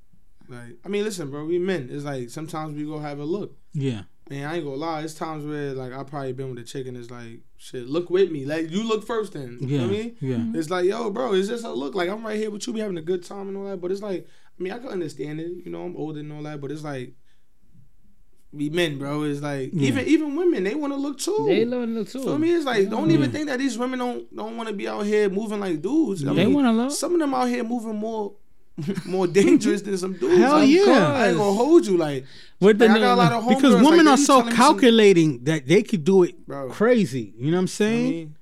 [0.49, 1.45] like I mean, listen, bro.
[1.45, 1.89] We men.
[1.91, 3.57] It's like sometimes we go have a look.
[3.73, 4.03] Yeah.
[4.31, 5.03] Man, I ain't gonna lie.
[5.03, 8.09] It's times where like I probably been with a chick and it's like, shit, look
[8.09, 8.47] with me.
[8.47, 9.59] Like you look first, then.
[9.61, 9.79] You Yeah.
[9.83, 10.17] know what I mean?
[10.21, 10.37] Yeah.
[10.37, 10.57] Mm-hmm.
[10.59, 11.95] It's like, yo, bro, it's just a look.
[11.95, 13.83] Like I'm right here with you, be having a good time and all that.
[13.83, 14.27] But it's like,
[14.59, 15.51] I mean, I can understand it.
[15.65, 16.59] You know, I'm older and all that.
[16.63, 17.13] But it's like,
[18.55, 19.23] we men, bro.
[19.25, 19.89] It's like Yeah.
[19.89, 21.45] even even women, they want to look too.
[21.49, 22.23] They want to look too.
[22.23, 22.51] Feel me?
[22.53, 25.29] It's like don't even think that these women don't don't want to be out here
[25.29, 26.25] moving like dudes.
[26.27, 26.93] I They mean, wanna love.
[26.93, 28.33] Some of them out here moving more
[29.07, 30.37] more dangerous than some dudes.
[30.39, 31.13] Hell I'm- yeah.
[31.15, 32.25] I ain't gonna hold you like.
[32.61, 34.47] With the like, I got a lot of Because homegirls, women like, are so telling
[34.47, 36.71] me some- calculating that they could do it Bro.
[36.71, 37.35] crazy.
[37.39, 38.11] You know what I'm I saying?
[38.11, 38.35] mean,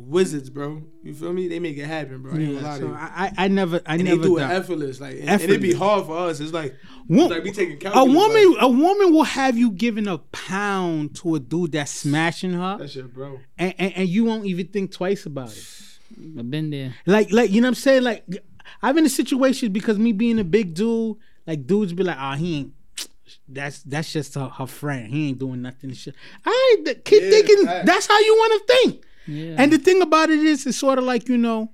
[0.00, 0.82] wizards, bro.
[1.02, 1.48] You feel me?
[1.48, 2.32] They make it happen, bro.
[2.32, 2.88] I ain't Yeah, so.
[2.92, 5.60] I, I I never I and they never do it effortless, like, and, and it
[5.60, 6.40] be hard for us.
[6.40, 6.74] It's like,
[7.08, 11.14] Wo- like we taking a woman like, a woman will have you giving a pound
[11.16, 13.40] to a dude that's smashing her that shit, bro.
[13.58, 15.64] and, and, and you won't even think twice about it.
[16.38, 16.94] I've been there.
[17.06, 18.02] Like like you know what I'm saying?
[18.02, 18.24] Like
[18.82, 22.32] I've been in situations because me being a big dude, like dudes be like, oh
[22.32, 22.72] he ain't
[23.48, 25.12] that's that's just her, her friend.
[25.12, 25.92] He ain't doing nothing.
[25.92, 26.14] Shit.
[26.44, 27.86] I keep Yeah, thinking facts.
[27.86, 29.04] that's how you want to think.
[29.26, 29.56] Yeah.
[29.58, 31.70] And the thing about it is, it's sort of like you know,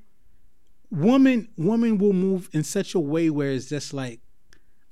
[0.90, 4.20] woman woman will move in such a way where it's just like,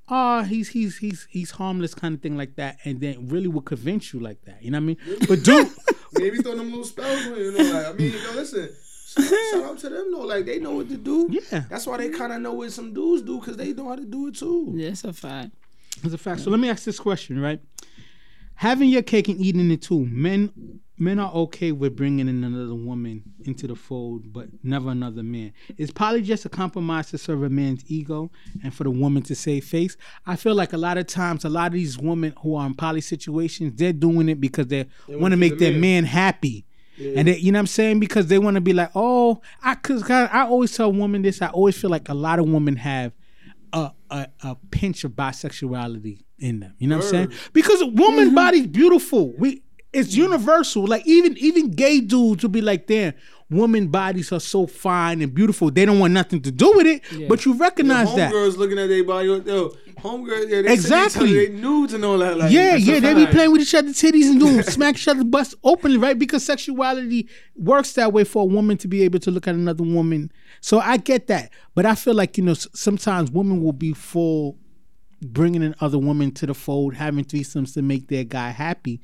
[0.09, 3.63] ah, he's he's he's he's harmless kind of thing like that, and then really will
[3.63, 4.63] convince you like that.
[4.63, 4.97] You know what I mean?
[5.29, 5.69] But dude,
[6.19, 7.73] Maybe throw them little spells on you, you know.
[7.73, 8.71] Like, I mean, yo, listen.
[9.07, 11.29] Shout, shout out to them though, like they know what to do.
[11.31, 13.97] yeah, That's why they kind of know what some dudes do because they know how
[13.97, 14.73] to do it too.
[14.75, 15.53] yeah, it's a fact.
[16.03, 16.41] it's a fact.
[16.41, 17.61] So let me ask this question, right?
[18.57, 22.75] Having your cake and eating it too, men men are okay with bringing in another
[22.75, 25.53] woman into the fold, but never another man.
[25.77, 28.31] Is poly just a compromise to serve a man's ego
[28.63, 29.97] and for the woman to save face?
[30.27, 32.75] I feel like a lot of times, a lot of these women who are in
[32.75, 35.81] poly situations, they're doing it because they, They want to make their man.
[35.81, 36.65] man happy.
[36.97, 37.99] And they, you know what I'm saying?
[37.99, 41.43] Because they want to be like, oh, I cause I always tell women this.
[41.43, 43.13] I always feel like a lot of women have
[43.73, 46.75] a a, a pinch of bisexuality in them.
[46.79, 47.33] You know what I'm saying?
[47.53, 48.35] Because a woman mm-hmm.
[48.37, 49.33] body's beautiful.
[49.33, 49.63] We
[49.95, 50.87] it's universal.
[50.87, 53.15] Like even even gay dudes will be like, damn,
[53.51, 55.71] woman bodies are so fine and beautiful.
[55.71, 57.29] They don't want nothing to do with it.
[57.29, 58.33] But you recognize that.
[58.33, 61.33] Homegirls looking at their body, yo, homegirls, yeah, they Exactly.
[61.33, 62.37] They nudes and all that.
[62.37, 65.25] Like, yeah, yeah, they be playing with each other's titties and doing smack each other's
[65.25, 66.19] butts openly, right?
[66.19, 69.85] Because sexuality works that way for a woman to be able to look at another
[69.85, 70.31] woman.
[70.61, 74.59] So I get that, but I feel like you know sometimes women will be full
[75.25, 79.01] bringing in other women to the fold, having threesomes to make their guy happy,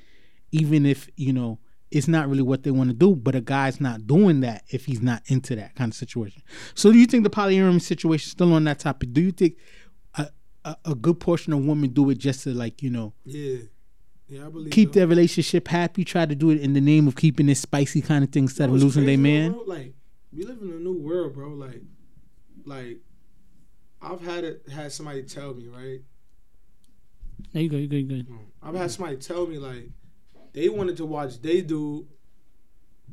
[0.52, 1.58] even if you know
[1.90, 3.16] it's not really what they want to do.
[3.16, 6.42] But a guy's not doing that if he's not into that kind of situation.
[6.74, 9.12] So do you think the polyamory situation still on that topic?
[9.12, 9.56] Do you think
[10.14, 10.28] a,
[10.64, 13.12] a, a good portion of women do it just to like you know?
[13.24, 13.58] Yeah,
[14.28, 14.70] yeah, I believe.
[14.70, 15.00] keep so.
[15.00, 18.22] their relationship happy, try to do it in the name of keeping this spicy kind
[18.22, 19.52] of thing instead Bro, of losing their man.
[19.52, 19.64] bro.
[19.66, 19.94] Like
[20.32, 21.48] we live in a new world, bro.
[21.48, 21.82] Like,
[22.64, 22.98] like
[24.00, 26.00] I've had it had somebody tell me right.
[27.52, 27.76] There you go.
[27.76, 27.96] You good.
[27.96, 28.26] You good.
[28.62, 29.88] I've had somebody tell me like
[30.52, 32.06] they wanted to watch they do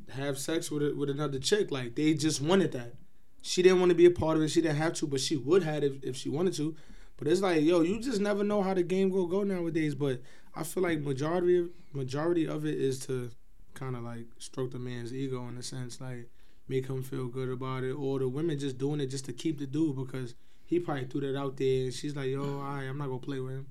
[0.10, 1.72] have sex with a, with another chick.
[1.72, 2.94] Like they just wanted that.
[3.42, 4.50] She didn't want to be a part of it.
[4.50, 6.76] She didn't have to, but she would have if, if she wanted to.
[7.18, 9.96] But it's like, yo, you just never know how the game will go nowadays.
[9.96, 10.22] But
[10.56, 13.32] I feel like majority of majority of it is to
[13.74, 16.30] kind of like stroke the man's ego in a sense, like
[16.68, 19.60] make him feel good about it, or the women just doing it just to keep
[19.60, 20.36] the dude because
[20.66, 23.20] he probably threw that out there and she's like, yo, all right, I'm not gonna
[23.20, 23.68] play with him.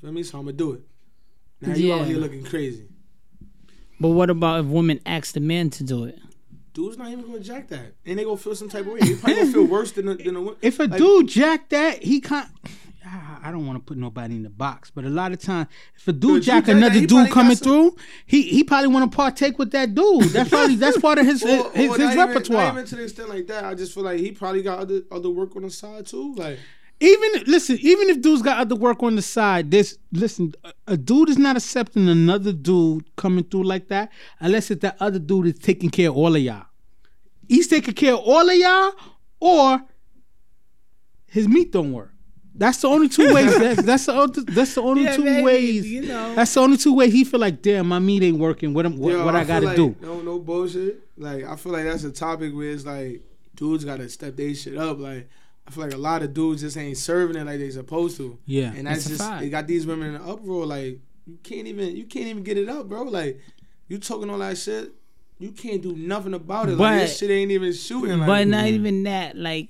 [0.00, 0.22] Feel me?
[0.22, 0.82] So I'm gonna do it.
[1.60, 2.88] Now you out here looking crazy.
[4.00, 6.18] But what about if women ask the man to do it?
[6.72, 9.00] Dude's not even gonna jack that, and they gonna feel some type of way.
[9.00, 11.68] They probably gonna feel worse than a, than a wo- If a like, dude jack
[11.70, 12.48] that, he can't.
[13.42, 16.06] I don't want to put nobody in the box, but a lot of times, if
[16.06, 17.96] a dude Dude, jack jack another that, dude coming some- through,
[18.26, 20.24] he he probably want to partake with that dude.
[20.24, 22.64] That's probably that's part of his or- his, or his, not even- repertoire.
[22.64, 23.64] Not even to the extent like that.
[23.64, 26.34] I just feel like he probably got other other work on the side too.
[26.34, 26.58] Like
[27.00, 30.96] even listen, even if dudes got other work on the side, this listen, a, a
[30.96, 35.46] dude is not accepting another dude coming through like that unless it's that other dude
[35.46, 36.66] is taking care of all of y'all.
[37.48, 38.92] He's taking care of all of y'all,
[39.40, 39.82] or
[41.26, 42.12] his meat don't work.
[42.54, 43.58] That's the only two ways.
[43.58, 45.90] That's, that's the only, that's the only Yeah, two maybe, ways.
[45.90, 46.34] you know.
[46.34, 48.74] That's the only two way he feel like, damn, my meat ain't working.
[48.74, 49.96] What am, what, yo, what I, feel gotta like, do?
[50.02, 51.00] No, no bullshit.
[51.16, 53.22] Like I feel like that's a topic where it's like
[53.54, 54.98] dudes gotta step their shit up.
[54.98, 55.28] Like
[55.70, 58.36] I feel like a lot of dudes just ain't serving it like they supposed to.
[58.44, 60.66] Yeah, and that's, just they got these women in an uproar.
[60.66, 63.02] Like you can't even you can't even get it up, bro.
[63.02, 63.40] Like
[63.86, 64.92] you talking all that shit.
[65.38, 66.72] You can't do nothing about it.
[66.72, 68.18] like But- this shit ain't even shooting.
[68.18, 68.74] Like, but not mm-hmm.
[68.74, 69.36] even that.
[69.36, 69.68] Like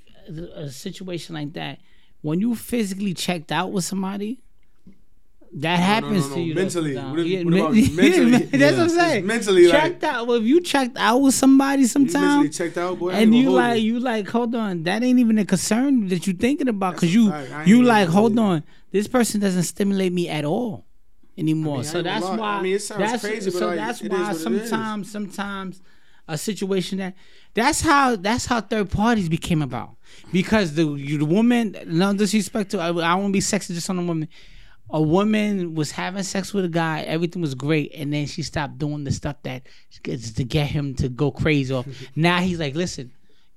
[0.54, 1.80] a situation like that,
[2.22, 4.40] when you physically checked out with somebody,
[5.52, 6.54] that no, happens no, to you.
[6.54, 6.96] Mentally.
[6.96, 8.30] What Yeah, what about mentally?
[8.30, 9.08] That's what I'm Yeah.
[9.08, 9.26] saying.
[9.26, 10.26] Mentally, like- checked out.
[10.26, 13.10] Well, if you checked out with somebody you mentally checked out, boy.
[13.10, 16.68] And you like you like hold on, that ain't even a concern that you thinking
[16.68, 17.50] about That's because you fact.
[17.50, 18.40] I ain't you like hold you.
[18.40, 20.86] on, this person doesn't stimulate me at all
[21.36, 21.74] anymore.
[21.74, 22.38] I mean, so that's why.
[22.38, 24.42] I mean, it sounds that's, crazy, but so like, that's why what it is.
[24.42, 25.80] sometimes sometimes
[26.28, 27.14] a situation that
[27.54, 29.96] that's how that's how third parties became about
[30.32, 33.96] because the you, the woman no disrespect to I, I won't be sexist just on
[33.96, 34.28] the woman
[34.92, 38.78] a woman was having sex with a guy everything was great and then she stopped
[38.78, 39.62] doing the stuff that
[40.02, 41.86] gets to get him to go crazy off.
[42.16, 43.12] Now he's like listen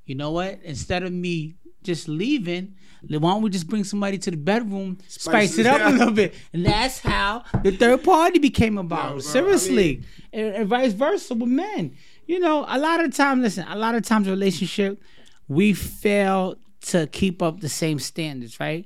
[0.06, 0.60] you know what?
[0.64, 2.76] Instead of me just leaving
[3.10, 6.14] why don't we just bring somebody to the bedroom spice, Spice it up a little
[6.14, 6.34] bit?
[6.54, 9.76] And that's how the third party became about bro, I seriously.
[9.76, 11.96] Mean- and, and vice versa with men.
[12.26, 15.02] You know, a lot of time, listen, a lot of times relationship,
[15.50, 18.86] we fail to keep up the same standards, right?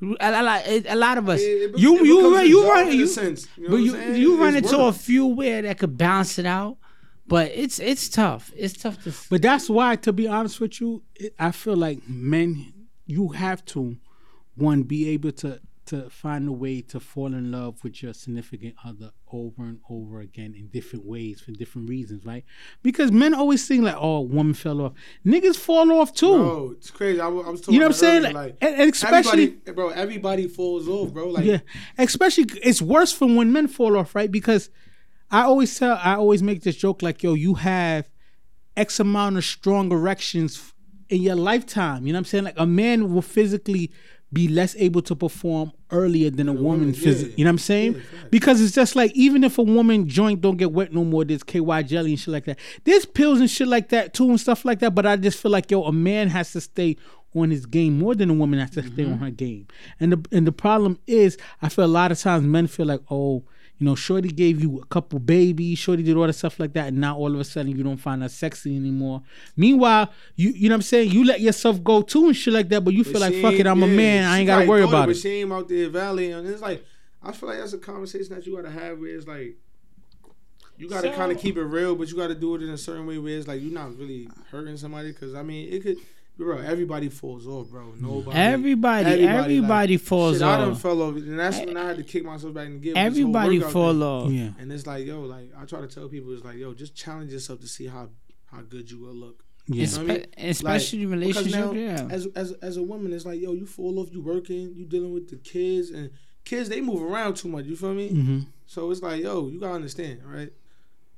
[0.00, 1.44] A, a, lot- a lot of us, It-
[1.74, 4.54] it you it you run, you run, you, sense, you know but you you run
[4.54, 6.76] It's into a few where that could balance it out,
[7.26, 8.52] but it's it's tough.
[8.56, 9.12] It's tough to.
[9.28, 11.02] But that's why, to be honest with you,
[11.38, 12.72] I feel like men,
[13.06, 13.96] you have to,
[14.54, 18.74] one, be able to to find a way to fall in love with your significant
[18.84, 22.44] other over and over again in different ways for different reasons, right?
[22.82, 24.92] Because men always think like, oh, woman fell off.
[25.26, 26.36] Niggas fall off too.
[26.36, 27.20] Bro, it's crazy.
[27.20, 28.24] I, I was talking You know what I'm saying?
[28.24, 29.88] earlier, Like, and- and especially- everybody, bro.
[29.90, 31.28] Everybody falls off, bro.
[31.28, 31.58] Like, Yeah,
[31.98, 34.30] especially it's worse from when men fall off, right?
[34.30, 34.70] Because
[35.30, 38.08] I always tell, I always make this joke like, yo, you have
[38.76, 40.72] X amount of strong erections
[41.08, 42.06] in your lifetime.
[42.06, 42.44] You know what I'm saying?
[42.44, 43.90] Like a man will physically
[44.32, 46.92] be less able to perform earlier than a woman.
[46.92, 47.34] Phys- yeah.
[47.36, 47.92] You know what I'm saying?
[47.94, 48.28] Yeah, facts.
[48.30, 51.42] because it's just like even if a woman joint don't get wet no more, there's
[51.42, 52.58] KY jelly and shit like that.
[52.84, 54.94] There's pills and shit like that too and stuff like that.
[54.94, 56.96] But I just feel like yo, a man has to stay
[57.34, 59.12] on his game more than a woman has to stay Mm-hmm.
[59.12, 59.66] on her game.
[60.00, 63.00] And the and the problem is, I feel a lot of times men feel like,
[63.10, 63.44] oh,
[63.78, 66.88] you know, Shorty gave you a couple babies, Shorty did all the stuff like that,
[66.88, 69.22] and now all of a sudden you don't find her sexy anymore.
[69.56, 72.68] Meanwhile, you you know what I'm saying, you let yourself go too and shit like
[72.70, 74.82] that, but you but feel like fuck it, I'm a man, I ain't gotta worry
[74.82, 75.20] thought about But it.
[75.20, 76.84] she ain't out there valley, and it's like
[77.22, 79.56] I feel like that's a conversation that you gotta have where it's like
[80.76, 82.78] you gotta So- kind of keep it real, but you gotta do it in a
[82.78, 85.08] certain way where it's like you're not really hurting somebody.
[85.08, 85.96] Because I mean, it could.
[86.38, 87.94] Bro, everybody falls off, bro.
[87.98, 88.38] Nobody.
[88.38, 90.80] Everybody, everybody, like, falls shit, I done off.
[90.80, 93.06] fell off, and that's when I had to kick myself back and give this whole
[93.06, 94.02] Everybody fall thing.
[94.02, 94.30] off.
[94.30, 94.50] Yeah.
[94.60, 97.32] And it's like, yo, like I try to tell people, it's like, yo, just challenge
[97.32, 98.08] yourself to see how
[98.46, 99.42] how good you will look.
[99.66, 99.84] Yeah.
[99.84, 100.26] You know what I mean?
[100.38, 102.08] Especially Like, because relationship, now, yeah.
[102.08, 105.12] As as as a woman, it's like, yo, you fall off, you working, you dealing
[105.12, 106.08] with the kids, and
[106.44, 107.64] kids they move around too much.
[107.64, 108.10] You feel me?
[108.10, 108.38] Mm-hmm.
[108.64, 110.52] So it's like, yo, you gotta understand, right?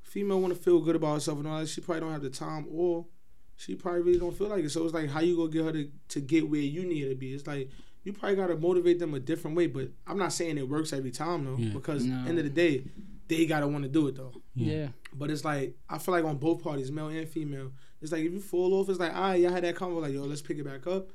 [0.01, 1.69] Female want to feel good about herself and all that.
[1.69, 3.05] She probably don't have the time, or
[3.61, 4.69] she probably really don't feel like it.
[4.71, 7.09] So it's like, how you gonna get her to, to get where you need her
[7.09, 7.33] to be?
[7.33, 7.69] It's like
[8.03, 9.67] you probably gotta motivate them a different way.
[9.67, 11.73] But I'm not saying it works every time though, Yeah.
[11.73, 12.25] because No.
[12.27, 12.83] end of the day,
[13.27, 14.33] they gotta want to do it though.
[14.55, 14.87] yeah.
[15.13, 18.31] But it's like I feel like on both parties, male and female, it's like if
[18.33, 20.63] you fall off, it's like ah, y'all had that convo, like yo, let's pick it
[20.65, 21.11] back up,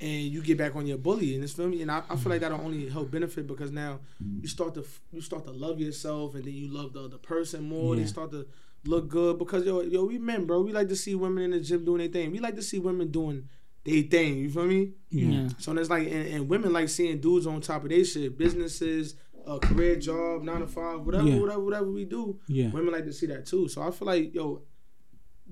[0.00, 1.82] and you get back on your bully, and it's feel me.
[1.82, 4.00] And I, I feel like that'll only help benefit because now
[4.40, 7.64] you start to you start to love yourself, and then you love the other person
[7.68, 7.94] more.
[7.94, 8.02] Yeah.
[8.02, 8.46] They start to
[8.84, 11.60] look good because yo, yo, we men, bro, we like to see women in the
[11.60, 12.30] gym doing their thing.
[12.32, 13.48] We like to see women doing
[13.84, 14.38] their thing.
[14.38, 14.92] You feel me?
[15.10, 15.26] Yeah.
[15.28, 15.48] Yeah.
[15.58, 19.14] So it's like, and, and women like seeing dudes on top of their shit, businesses,
[19.46, 21.38] a career job, nine to five, whatever, Yeah.
[21.38, 22.38] whatever, whatever we do.
[22.46, 22.68] Yeah.
[22.70, 23.68] Women like to see that too.
[23.68, 24.62] So I feel like, yo,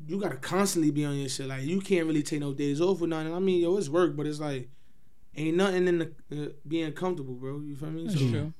[0.07, 1.49] you gotta constantly be on your shit.
[1.49, 3.35] Like you can't really take no days off or nothing.
[3.35, 4.69] I mean, yo, it's work, but it's like
[5.37, 7.61] ain't nothing in the uh, being comfortable, bro.
[7.61, 8.07] You feel me?
[8.07, 8.53] That's So, true.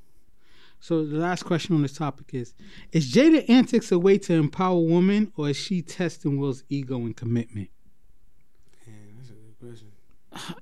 [0.81, 2.55] So the last question on this topic is:
[2.93, 7.17] Is Jada antics a way to empower women, or is she testing Will's ego and
[7.17, 7.69] commitment?
[8.87, 9.89] Man, that's a good question.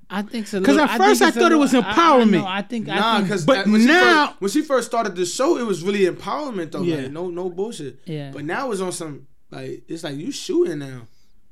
[0.09, 0.61] I think so.
[0.61, 2.45] Because at first I thought it was empowerment.
[2.47, 2.89] I, think.
[2.89, 5.67] I Nah, because but when, she now- first, when she first started the show, it
[5.67, 6.83] was really empowerment though.
[6.83, 6.97] Yeah.
[7.03, 8.01] Like, no, no bullshit.
[8.07, 8.31] Yeah.
[8.33, 11.03] But now it's on some like it's like you shooting now.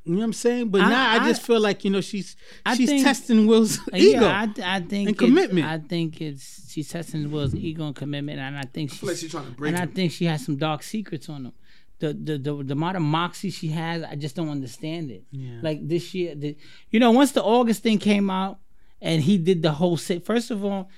[0.05, 0.69] You know what I'm saying?
[0.69, 2.37] But I- now I, I- just feel like you know she's
[2.67, 4.21] I she's think- testing Will's ego.
[4.21, 5.67] Yeah, I, I think and it's- commitment.
[5.67, 9.21] I think it's she's testing Will's ego and commitment, and I think I like she's
[9.21, 11.53] she's trying to break and I think she has some dark secrets on him.
[12.01, 15.23] The, the the the amount of moxie she has, I just don't understand it.
[15.31, 15.61] Yeah.
[15.63, 16.57] Like this year, the,
[16.91, 18.59] you know, once the August thing came out
[19.01, 20.25] and he did the whole sit.
[20.27, 20.91] First of all,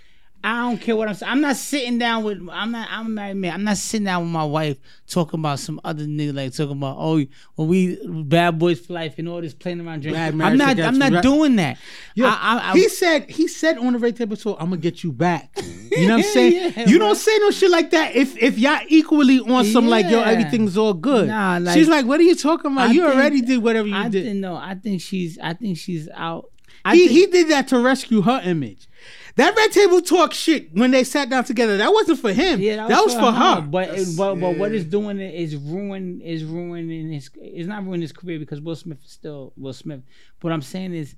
[0.44, 1.32] I don't care what I'm saying.
[1.32, 2.38] I'm not sitting down with.
[2.52, 2.88] I'm not.
[2.90, 3.52] I'm a married man.
[3.52, 4.78] I'm not sitting down with my wife
[5.08, 7.24] talking about some other nigga like talking about oh
[7.56, 10.40] when we bad boys for life and all this playing around drinking.
[10.40, 10.78] I'm not.
[10.78, 11.78] I'm not doing that.
[12.14, 14.80] Yo, I, I, I, he said he said on the Red Table Talk, "I'm gonna
[14.80, 15.50] get you back."
[15.88, 16.52] You know what I'm saying?
[16.52, 17.06] Yeah, you bro.
[17.06, 20.76] don't say no shit like that if if y'all equally on some like yo everything's
[20.76, 21.28] all good.
[21.28, 22.92] Nah, like- She's like, "What are you talking about?
[22.92, 24.56] You think- already did whatever you I did." no.
[24.56, 25.38] I think she's.
[25.38, 26.50] I think she's out.
[26.84, 28.88] I he think, he did that to rescue her image.
[29.36, 32.58] That Red Table Talk shit when they sat down together, that wasn't for him.
[32.58, 33.60] Yeah, that, was, for her.
[33.60, 37.30] But That's- it, but, but what it's doing it is ruin is ruining his.
[37.36, 40.00] It's not ruining his career because Will Smith is still Will Smith.
[40.40, 41.14] What I'm saying is,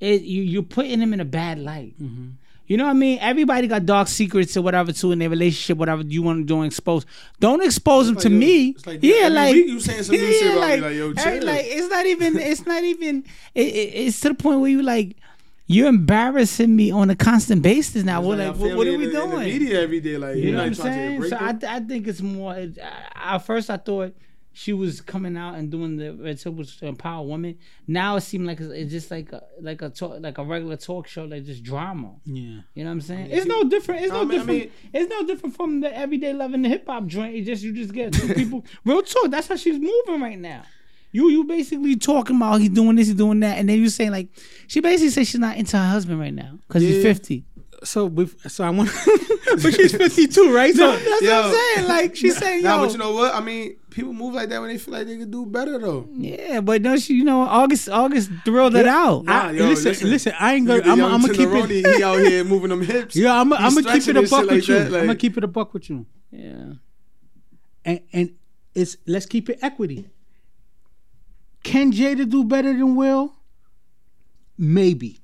[0.00, 1.94] it you you're putting him in a bad light.
[2.02, 2.30] Mm-hmm.
[2.66, 3.18] You know what I mean?
[3.20, 6.56] Everybody got dark secrets or whatever too in their relationship, whatever you want to do
[6.58, 7.04] and expose.
[7.40, 8.68] Don't expose them like, to yo, me.
[8.68, 11.38] it's like yeah, like week you saying some new shit about me, like, yo, every-
[11.40, 11.46] chill.
[11.46, 12.38] like it's not even.
[12.38, 13.24] It's not even.
[13.54, 15.16] It, it, it's to the point where you like.
[15.72, 18.18] You're embarrassing me on a constant basis now.
[18.20, 19.30] It's What, like like, what, what are we in the- doing?
[19.30, 21.20] the media every day, like You know what I'm like, trying to saying?
[21.20, 21.36] break So
[21.68, 22.54] I, I think it's more.
[22.56, 24.14] It, I, at first, I thought
[24.52, 27.56] she was coming out and doing the red table to empower women.
[27.86, 30.76] Now it seemed like it's, it's just like a like a talk, like a regular
[30.76, 32.16] talk show, like just drama.
[32.24, 32.62] Yeah.
[32.74, 33.28] You know what I'm saying?
[33.30, 34.02] it's no different.
[34.02, 34.58] It's I no mean- I different.
[34.62, 37.36] mean- it's no different from the everyday love in the hip hop joint.
[37.36, 38.64] It's just you just get two people.
[38.84, 39.30] Real talk.
[39.30, 40.62] That's how she's moving right now.
[41.12, 44.12] You you basically talking about he's doing this, he's doing that, and then you saying
[44.12, 44.28] like
[44.68, 47.44] she basically says she's not into her husband right now because he's fifty.
[47.82, 48.12] So
[48.46, 48.90] so I want,
[49.62, 50.74] but she's 52, right?
[50.74, 51.88] So That's what I'm saying.
[51.88, 53.34] Like she's saying, Nah, yo, but you know what?
[53.34, 56.06] I mean, people move like that when they feel like they could do better though.
[56.12, 59.24] Yeah, but don't you, you know, August August thrilled it out.
[59.24, 60.10] Nah, I, yo, listen, listen.
[60.10, 60.82] listen, I ain't gonna.
[60.82, 61.96] I'm, I'm gonna keep it.
[61.96, 63.16] He out here moving them hips.
[63.16, 64.74] Yeah, I'm, I'm gonna keep it a buck with like you.
[64.74, 66.06] that, I'm gonna keep it a buck with you.
[66.30, 66.72] Yeah.
[67.84, 68.34] And and
[68.74, 70.10] it's let's keep it equity.
[71.62, 73.34] Can Jada do better than Will?
[74.58, 75.18] Maybe.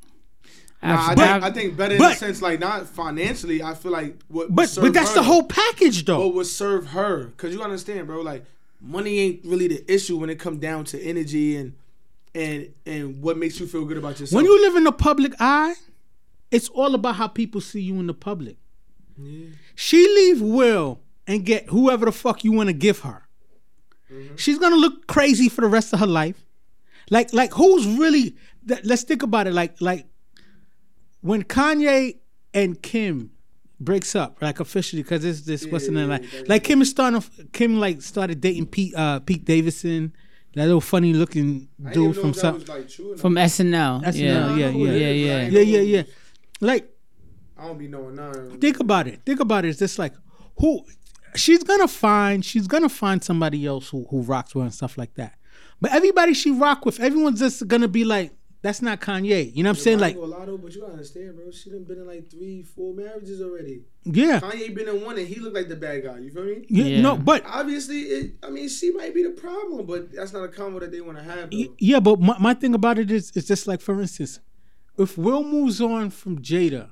[0.83, 1.25] Nah, I, Absolutely.
[1.25, 3.63] think, I think better in but- the sense like not financially.
[3.63, 6.21] I feel like what But serve but that's her, the whole package though.
[6.21, 7.33] What would serve her?
[7.37, 8.21] Cause you understand, bro.
[8.21, 8.45] Like
[8.81, 11.75] money ain't really the issue when it come down to energy and
[12.35, 14.37] and and what makes you feel good about yourself.
[14.37, 15.75] when you live in the public eye,
[16.51, 18.57] it's all about how people see you in the public.
[19.75, 23.26] She leave Will and get whoever the fuck you want to give her.
[24.37, 26.45] She's gonna look crazy for the rest of her life.
[27.11, 28.37] Like like who's really?
[28.67, 29.53] th- Let's think about it.
[29.53, 30.07] Like like
[31.21, 32.19] when Kanye
[32.55, 33.31] and Kim
[33.81, 37.23] breaks up, like officially, because this this what's in there like like Kim is starting.
[37.53, 40.13] Kim like started dating Pete uh, Pete Davidson,
[40.55, 42.69] that little funny looking dude from South.
[42.69, 43.17] like true.
[43.17, 44.05] From SNL.
[44.05, 44.55] SNL, yeah.
[44.57, 44.93] yeah, who yeah.
[44.93, 45.49] it Yeah, yeah.
[45.49, 46.03] Yeah, yeah, yeah.
[46.61, 46.91] Like
[47.59, 48.59] I don't be knowing none.
[48.59, 49.21] think about it.
[49.25, 49.69] Think about it.
[49.69, 50.15] It's just like
[50.59, 50.83] who
[51.39, 52.45] she's gonna find.
[52.45, 55.35] She's gonna find somebody else who who rocks with her and stuff like that.
[55.81, 58.33] But everybody she rock with, everyone's just gonna be like,
[58.63, 59.55] that's not Kanye.
[59.55, 59.99] You know what I'm saying?
[60.01, 61.51] Like, a lot of, but you gotta understand, bro.
[61.51, 63.85] She done been in like three, four marriages already.
[64.05, 66.19] yeah, Kanye been in one, and he looked like the bad guy.
[66.19, 66.65] You feel me?
[66.69, 67.01] yeah, Yeah.
[67.03, 70.49] no, but Obviously, it, I mean, she might be the problem, but that's not a
[70.49, 71.51] combo that they want to have.
[71.51, 71.57] Though.
[71.59, 74.41] Y- Yeah, but my, my thing about it is, it's just like, for instance,
[74.99, 76.91] if Will moves on from Jada,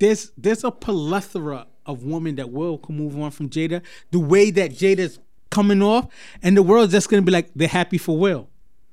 [0.00, 3.82] there's there's a plethora of woman that Will can move on from Jada.
[4.10, 5.18] The way that Jada's
[5.50, 6.08] coming off,
[6.42, 8.48] and the world's just gonna be like they're happy for Will.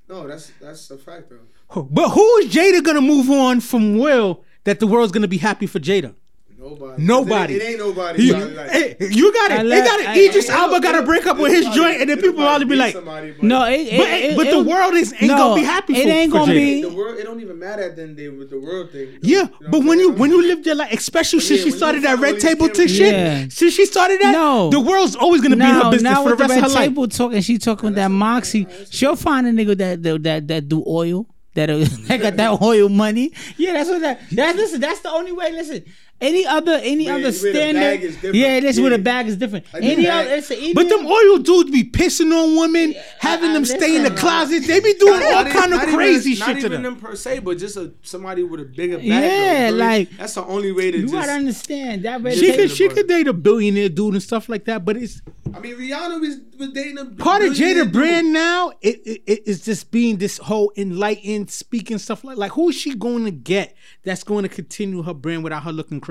[0.08, 1.84] No, that's that's a fact though.
[1.84, 5.68] But who is Jada gonna move on from Will that the world's gonna be happy
[5.68, 6.16] for Jada?
[6.60, 7.02] Nobody.
[7.04, 7.54] Nobody.
[7.56, 8.24] It, ain't- it ain't nobody.
[8.24, 9.66] You, like- hey, you got it.
[9.66, 10.08] let- they got it.
[10.10, 12.46] I- Idris I- Elba got to break up with his joint, and then people nobody
[12.50, 15.14] probably be like, somebody, but- No, it, but, it, but it, the it- world is
[15.14, 16.56] ain't no, gonna be happy for it for, ain't gonna Jada.
[16.56, 19.08] be- the world, it don't even matter at the end day with the world thing.
[19.22, 21.66] Yeah, You know but when you when you live your life, especially But since yeah,
[21.66, 24.70] she started that red these table to shit, since she started that, No.
[24.70, 26.78] the world's always gonna be her business for the rest of her life.
[26.90, 28.68] table talking, she talking with that moxie.
[28.90, 31.26] She'll find a nigga that that that, that do oil.
[31.56, 31.68] That,
[32.08, 33.32] that got that oil money.
[33.58, 34.22] Yeah, that's what that.
[34.34, 34.80] That listen.
[34.80, 35.52] That's the only way.
[35.52, 35.84] Listen,
[36.22, 37.80] Any other any Where- other where the standard?
[37.80, 38.36] bag is different.
[38.36, 39.66] yeah, that's where the bag is different.
[39.74, 40.36] Like the any bag- other?
[40.36, 44.04] It's a, But them oil dudes be pissing on women, having I- them stay in
[44.04, 44.64] the closet.
[44.68, 46.72] They be doing all Not kind of crazy not shit to them.
[46.72, 46.94] Not even them.
[46.96, 49.06] them per se, but just a somebody with a bigger bag.
[49.08, 51.14] Yeah, though, like- that's the only way to you just.
[51.14, 52.22] gotta understand that.
[52.22, 55.22] red She could she could date a billionaire dude and stuff like that, but it's
[55.52, 57.94] I mean, Rihanna was, was dating a part of billionaire Jada dude.
[57.94, 58.72] brand now.
[58.82, 62.76] It, it it is just being this whole enlightened speaking stuff like like who is
[62.76, 66.09] she going to get that's going to continue her brand without her looking crazy?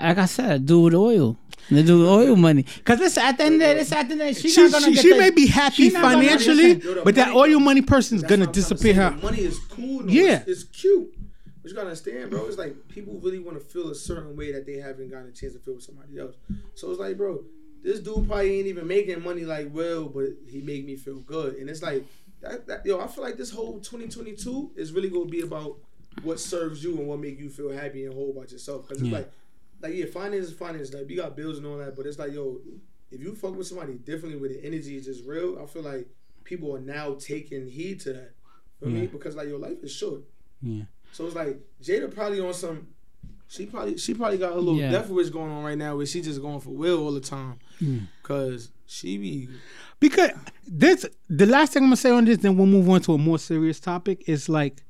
[0.00, 1.38] Like I said, do with oil.
[1.70, 2.64] They do with oil money.
[2.84, 4.40] Cause this at the end of the day, this at the end of the day,
[4.40, 7.02] she's She not gonna she, get she the- may be happy she gonna- financially, Yo,
[7.04, 9.10] but that oil money person's That's gonna I'm trying to disappear her.
[9.10, 10.02] The money is cool.
[10.04, 10.44] No, Yeah.
[10.46, 11.12] it's, it's cute.
[11.62, 12.46] But you gotta understand, bro.
[12.46, 15.32] It's like people really want to feel a certain way that they haven't gotten a
[15.32, 16.36] chance to feel with somebody else.
[16.76, 17.42] So it's like, bro,
[17.82, 21.56] this dude probably ain't even making money like Will, but he made me feel good.
[21.56, 22.04] And it's like,
[22.42, 25.78] that, that, yo, I feel like this whole 2022 is really gonna be about
[26.22, 28.88] what serves you and what make you feel happy and whole about yourself.
[28.88, 29.18] Cause it's Yeah.
[29.18, 29.30] like,
[29.82, 30.92] like yeah, finance is finance.
[30.92, 32.60] Like you got bills and all that, but it's like, yo,
[33.10, 36.06] if you fuck with somebody differently, where the energy is just real, I feel like
[36.44, 38.32] people are now taking heed to that.
[38.80, 39.00] Feel Yeah.
[39.00, 39.06] me?
[39.06, 40.22] Because like your life is short.
[40.62, 40.84] Yeah.
[41.12, 42.88] So it's like Jada probably on some.
[43.48, 44.90] She probably she probably got a little Yeah.
[44.90, 47.60] death wish going on right now where she just going for Will all the time.
[47.80, 48.08] Mm.
[48.22, 49.48] Cause she be
[50.00, 50.30] Because
[50.66, 53.18] this the last thing I'm gonna say on this, then we'll move on to a
[53.18, 54.28] more serious topic.
[54.28, 54.82] Is like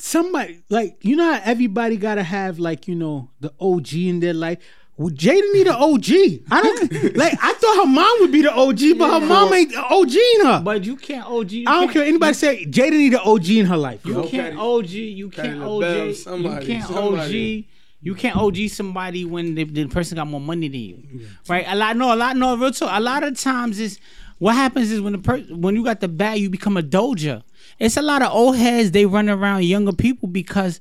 [0.00, 4.34] somebody like you know how everybody gotta have like you know the OG in their
[4.34, 4.58] life.
[4.96, 6.42] Well, Jada need an OG.
[6.50, 7.32] I don't like.
[7.40, 10.46] I thought her mom would be the OG, but her mom ain't the OG in
[10.46, 10.60] her.
[10.62, 11.52] But you can't OG.
[11.52, 12.02] You I don't care.
[12.04, 14.04] Anybody say Jada need an OG in her life.
[14.04, 14.28] You Yo.
[14.28, 14.90] can't Patti- OG.
[14.90, 15.70] You can't Patti OG.
[15.80, 17.58] LaBelle, somebody, you can't somebody.
[17.70, 17.76] OG.
[18.02, 21.64] You can't OG somebody when the, the person got more money than you, right?
[21.68, 22.90] A lot, no, a lot, no, real talk.
[22.92, 23.98] A lot of times is
[24.38, 27.42] what happens is when the per- when you got the bag, you become a doja.
[27.80, 28.90] It's a lot of old heads.
[28.92, 30.78] They run around younger people because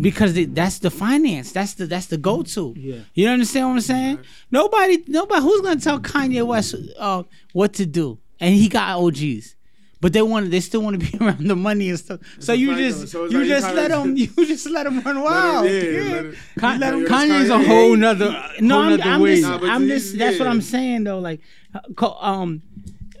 [0.00, 1.52] because they, that's the finance.
[1.52, 2.74] That's the that's the go to.
[2.76, 3.00] Yeah.
[3.14, 4.18] You understand what I'm saying?
[4.50, 5.42] Nobody, nobody.
[5.42, 7.22] Who's gonna tell Kanye West uh,
[7.52, 8.18] what to do?
[8.40, 9.56] And he got OGs.
[10.02, 12.20] But they want, they still want to be around the money and stuff.
[12.38, 13.08] So you just.
[13.08, 15.66] So you like just kinda- let them, you just let them run wild.
[15.66, 16.00] yeah, Yeah.
[16.14, 18.30] let it- Con- let Kanye's a whole nother,
[18.60, 19.40] No, whole I'm, nother I'm way.
[19.42, 20.16] just, Nah, I'm just.
[20.16, 20.48] That's what.
[20.48, 21.18] I'm saying though.
[21.18, 21.40] Like,
[21.74, 22.62] uh, um,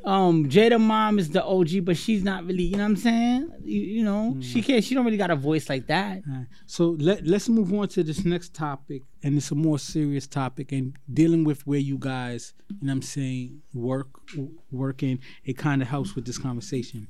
[0.04, 2.64] um, Jada mom is the OG, but she's not really.
[2.64, 3.50] You know what I'm saying?
[3.64, 4.42] You, you know, Mm.
[4.42, 4.82] she can't.
[4.84, 6.22] She don't really got a voice like that.
[6.28, 10.26] Alright, So let, let's move on to this next topic, and it's a more serious
[10.26, 14.08] topic, and dealing with where you guys, you know what I'm saying, work,
[14.70, 17.08] working, it kind of helps with this conversation.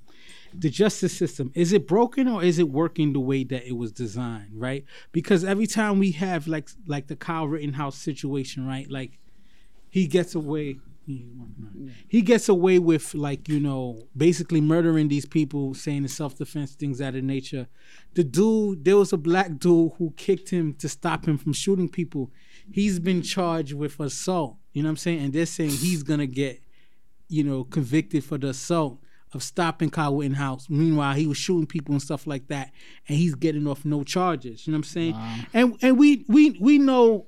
[0.53, 3.93] The justice system, is it broken or is it working the way that it was
[3.93, 4.85] designed, right?
[5.13, 8.91] Because every time we have like like the Kyle Rittenhouse situation, right?
[8.91, 9.19] Like
[9.89, 10.79] he gets away
[12.09, 17.01] he gets away with like you know basically murdering these people saying it's self-defense things
[17.01, 17.67] out of nature
[18.15, 21.89] the dude there was a black dude who kicked him to stop him from shooting
[21.89, 22.31] people
[22.73, 26.27] he's been charged with assault you know what i'm saying and they're saying he's gonna
[26.27, 26.63] get
[27.29, 28.99] you know convicted for the assault
[29.33, 30.69] of stopping Kyle Rittenhouse.
[30.69, 32.73] Meanwhile, he was shooting people and stuff like that,
[33.09, 34.67] and he's getting off no charges.
[34.67, 35.15] You know what I'm saying?
[35.55, 37.27] And and we we we know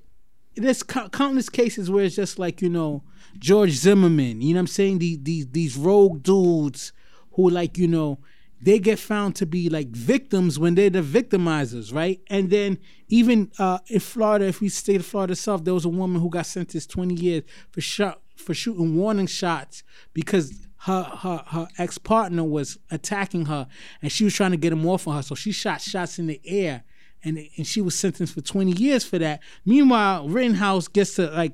[0.57, 3.05] there's countless cases where it's just like you know
[3.39, 4.41] George Zimmerman.
[4.41, 4.99] You know what I'm saying?
[4.99, 6.93] These these these rogue dudes
[7.33, 8.19] who like you know
[8.63, 12.21] they get found to be like victims when they're the victimizers, right?
[12.29, 12.79] And then
[13.09, 16.31] even uh, in Florida, if we stay in Florida South, there was a woman who
[16.31, 19.83] got sentenced 20 years for shot for shooting warning shots
[20.15, 23.67] because her her her ex partner was attacking her
[24.01, 25.23] and she was trying to get him off of her.
[25.23, 26.85] So she shot shots in the air
[27.25, 29.43] and and she was sentenced for 20 years for that.
[29.65, 31.53] Meanwhile, Rittenhouse gets to like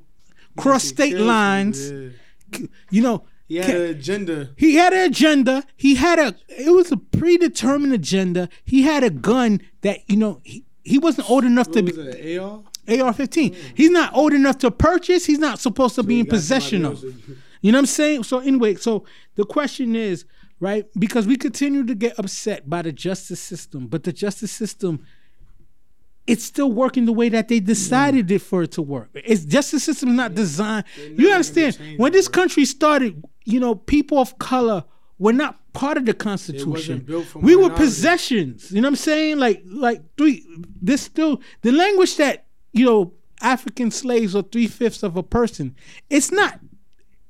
[0.59, 1.91] cross state lines.
[1.91, 2.09] yeah.
[2.91, 4.51] You know, He had an agenda.
[4.57, 5.65] he had an agenda.
[5.77, 6.35] He had a.
[6.49, 8.49] It was a predetermined agenda.
[8.65, 11.99] He had a gun that you know he, he wasn't old enough to What be
[12.01, 12.63] was it, AR?
[12.89, 13.55] AR-15.
[13.75, 15.27] He's not old enough to purchase.
[15.27, 17.05] He's not supposed to be in possession of.
[17.61, 18.23] You know what I'm saying?
[18.23, 19.05] So anyway, so
[19.35, 20.25] the question is,
[20.61, 20.87] right?
[20.97, 25.05] Because we continue to get upset by the justice system, but the justice system
[26.29, 29.09] it's still working the way that they decided it for it to work.
[29.15, 30.85] It's justice system is not designed.
[31.17, 31.79] You understand?
[31.97, 34.85] When this country started, you know, people of color
[35.19, 37.07] were not part of the Constitution.
[37.35, 38.71] we were possessions.
[38.71, 39.39] You know what I'm saying?
[39.39, 40.45] Like, like three.
[40.83, 45.75] This still the language that you know African slaves are three fifths of a person.
[46.11, 46.61] It's not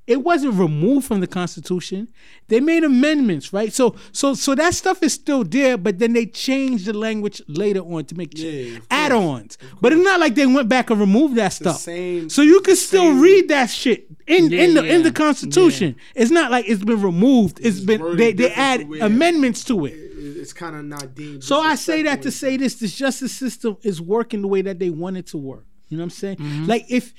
[0.08, 2.08] it wasn't removed from the Constitution.
[2.48, 3.72] They made amendments, right?
[3.72, 7.80] So, so, so that stuff is still there, but then they changed the language later
[7.80, 9.58] on to make Yeah, add-ons.
[9.80, 11.78] But it's not like they went back and removed that stuff.
[11.78, 15.12] same- so you can still same- read that shit in Yeah, in the in the
[15.12, 15.94] Constitution.
[16.14, 17.60] It's not like it's been removed.
[17.62, 19.92] It's been they they add amendments to it.
[19.92, 21.44] It- It's it's kind of not deemed.
[21.44, 24.78] So I say that to say this: the justice system is working the way that
[24.78, 25.64] they want it to work.
[25.88, 26.36] You know what I'm saying?
[26.38, 26.64] Mm-hmm.
[26.66, 27.12] Like if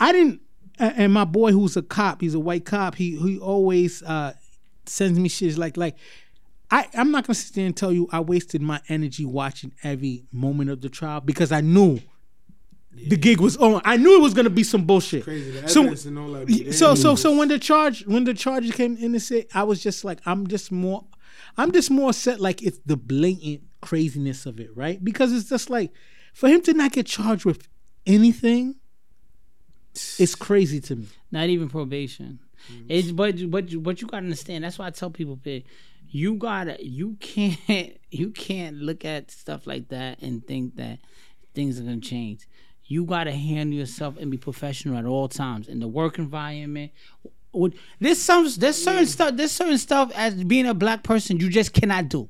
[0.00, 0.40] I didn't,
[0.96, 2.94] and my boy who's a cop, he's a white cop.
[2.94, 4.34] He he always uh,
[4.86, 5.96] sends me shit like like.
[6.70, 10.24] I, I'm not gonna sit there and tell you I wasted my energy watching every
[10.32, 12.00] moment of the trial because I knew
[12.94, 13.82] the gig was on.
[13.84, 15.24] I knew it was gonna be some bullshit.
[15.68, 16.46] So- evidence and all that.
[16.46, 16.72] be there.
[16.72, 20.04] So so so when the charge when the charges came in, say I was just
[20.04, 21.04] like I'm just more
[21.56, 25.02] I'm just more set like it's the blatant craziness of it, right?
[25.02, 25.92] Because it's just like
[26.32, 27.68] for him to not get charged with
[28.06, 28.76] anything,
[30.18, 31.06] it's crazy to me.
[31.30, 32.38] Not even probation.
[32.72, 32.84] Mm-hmm.
[32.88, 34.64] It's but but you- but you gotta understand.
[34.64, 35.64] That's why I tell people, "Pig,
[36.08, 40.98] you gotta you can't you can't look at stuff like that and think that
[41.54, 42.46] things are gonna change.
[42.84, 46.92] You gotta handle yourself and be professional at all times in the work environment.
[47.52, 51.48] Would- There's some there's certain stuff there's certain stuff as being a black person you
[51.50, 52.28] just cannot do,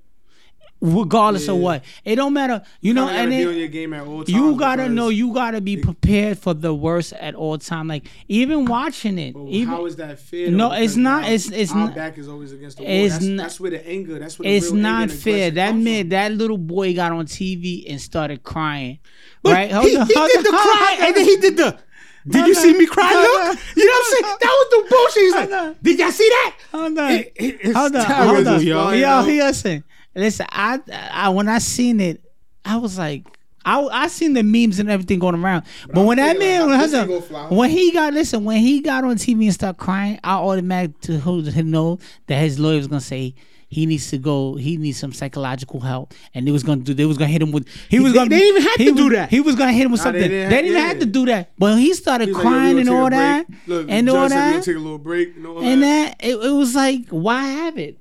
[0.83, 1.85] regardless of what.
[2.05, 3.05] It don't matter, you know.
[3.05, 4.29] You gotta And be then, on your game at all times.
[4.31, 7.89] you gotta because- know you gotta be prepared for the worst at all time.
[7.89, 10.51] Like even watching it, But even how is that fair?
[10.51, 10.75] No, though?
[10.75, 12.93] it's not- it's- it's our not- back is always against the wall.
[12.93, 14.19] it's That's, not- that's where the anger.
[14.19, 15.51] That's where the it's real not fair.
[15.53, 16.09] That comes man, from.
[16.11, 18.99] that little boy got on TV and started crying.
[19.43, 19.71] But right?
[19.71, 20.07] he, he did
[20.45, 21.79] the cry and then he did the.
[22.29, 23.13] Did you see me cry?
[23.13, 24.37] Look, you know what I'm saying?
[24.41, 25.23] That was the bullshit.
[25.23, 25.77] He's Hold like, on.
[25.83, 26.57] did y'all see that?
[26.71, 27.11] Hold on.
[27.13, 28.91] It- it- it's hold on, terrible, hold on, yo.
[28.93, 29.83] yo, yo, he listen,
[30.15, 30.47] listen.
[30.51, 30.81] I,
[31.13, 32.23] I, when I seen it,
[32.65, 33.27] I was like,
[33.65, 35.65] I, I seen the memes and everything going around.
[35.87, 37.47] But, I'm when that man, like, hold this on, ain't gonna fly.
[37.57, 41.21] when he got, listen, when he got on TV and started crying, I automatically to
[41.21, 43.35] hold him know that his lawyer was gonna say.
[43.69, 44.55] He needs to go.
[44.57, 46.93] He needs some psychological help, and they was gonna do.
[46.93, 47.67] They was gonna hit him with.
[47.89, 48.29] He was They- gonna.
[48.29, 49.31] they didn't even have to was- do that.
[49.31, 50.21] He was gonna hit him with Nah, something.
[50.21, 51.53] They didn't didn't, have- have to do that.
[51.57, 53.47] But he started He's like, crying gonna and all that.
[53.67, 56.19] Look, and all that take a little break and all and that.
[56.19, 57.97] that it, it was like why have it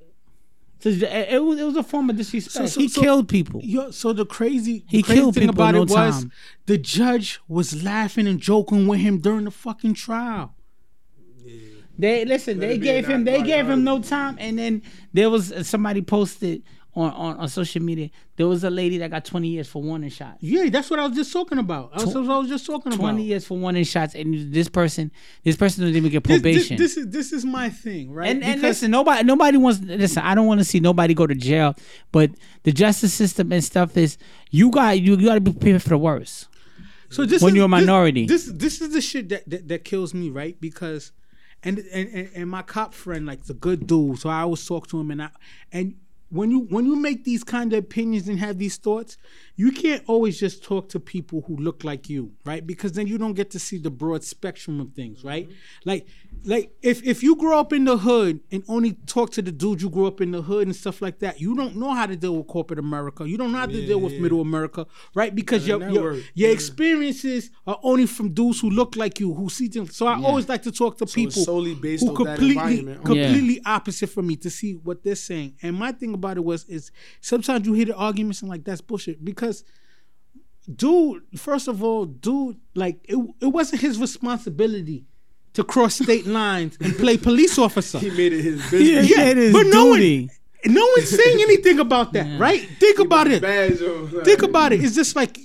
[0.82, 3.30] So it, it was it was a form of disrespect So- so- he so- killed
[3.30, 6.22] people Yo, so the crazy, He the crazy killed thing people about no it was
[6.22, 6.32] time.
[6.66, 10.56] the judge was laughing and joking with him during the fucking trial.
[11.98, 14.82] they listen Let they gave him they gave him no time and then
[15.14, 16.64] there was uh, somebody posted
[16.94, 20.10] on, on on social media there was a lady that got 20 years for warning
[20.10, 21.92] shots Yeah, that's what I was just talking about.
[21.96, 23.02] That's what I was just talking about.
[23.02, 25.12] 20 years for warning shots and this person
[25.44, 28.30] this person didn't even get This, this, probation this is this is my thing, right?
[28.30, 30.24] and, and listen, nobody nobody wants listen.
[30.24, 31.76] I don't want to see nobody go to jail,
[32.12, 32.32] but
[32.64, 34.18] the justice system and stuff is
[34.50, 36.48] you got you, you got to be prepared for the worst.
[37.10, 38.26] So this when is- you're a minority.
[38.26, 40.60] This this, is the shit that, that that kills me, right?
[40.60, 41.12] Because
[41.64, 44.88] and, and and and my cop friend like the good dude, so I always talk
[44.88, 45.30] to him and I
[45.72, 45.96] and
[46.32, 49.18] when you when you make these kind of opinions and have these thoughts,
[49.58, 52.66] you can't always just talk to people who look like you, right?
[52.66, 55.50] Because then you don't get to see the broad spectrum of things, right?
[55.84, 56.08] Like
[56.44, 59.82] like if if you grow up in the hood and only talk to the dude
[59.82, 62.16] you grew up in the hood and stuff like that, you don't know how to
[62.16, 63.28] deal with corporate America.
[63.30, 65.34] You don't know how to deal with middle America, right?
[65.36, 66.48] Because your your, your Yeah.
[66.50, 69.96] experiences are only from dudes who look like you, who see things.
[69.96, 72.82] So I always like to talk to it's people solely based who completely.
[72.88, 72.96] Yeah.
[72.96, 75.56] completely opposite from me to see what they're saying.
[75.62, 78.82] And my thing about it was is sometimes you hear the arguments and like that's
[78.82, 79.64] bullshit because
[80.74, 85.06] dude, first of all, dude, like it, it wasn't his responsibility
[85.54, 88.00] to cross state lines and play police officer.
[88.00, 89.10] He made it his business.
[89.10, 90.30] Yeah, it is but no duty.
[90.66, 92.62] one, no one's saying anything about that, right?
[92.80, 93.42] Think about it.
[93.42, 93.78] Bad.
[94.24, 94.84] Think about it.
[94.84, 95.38] It's just like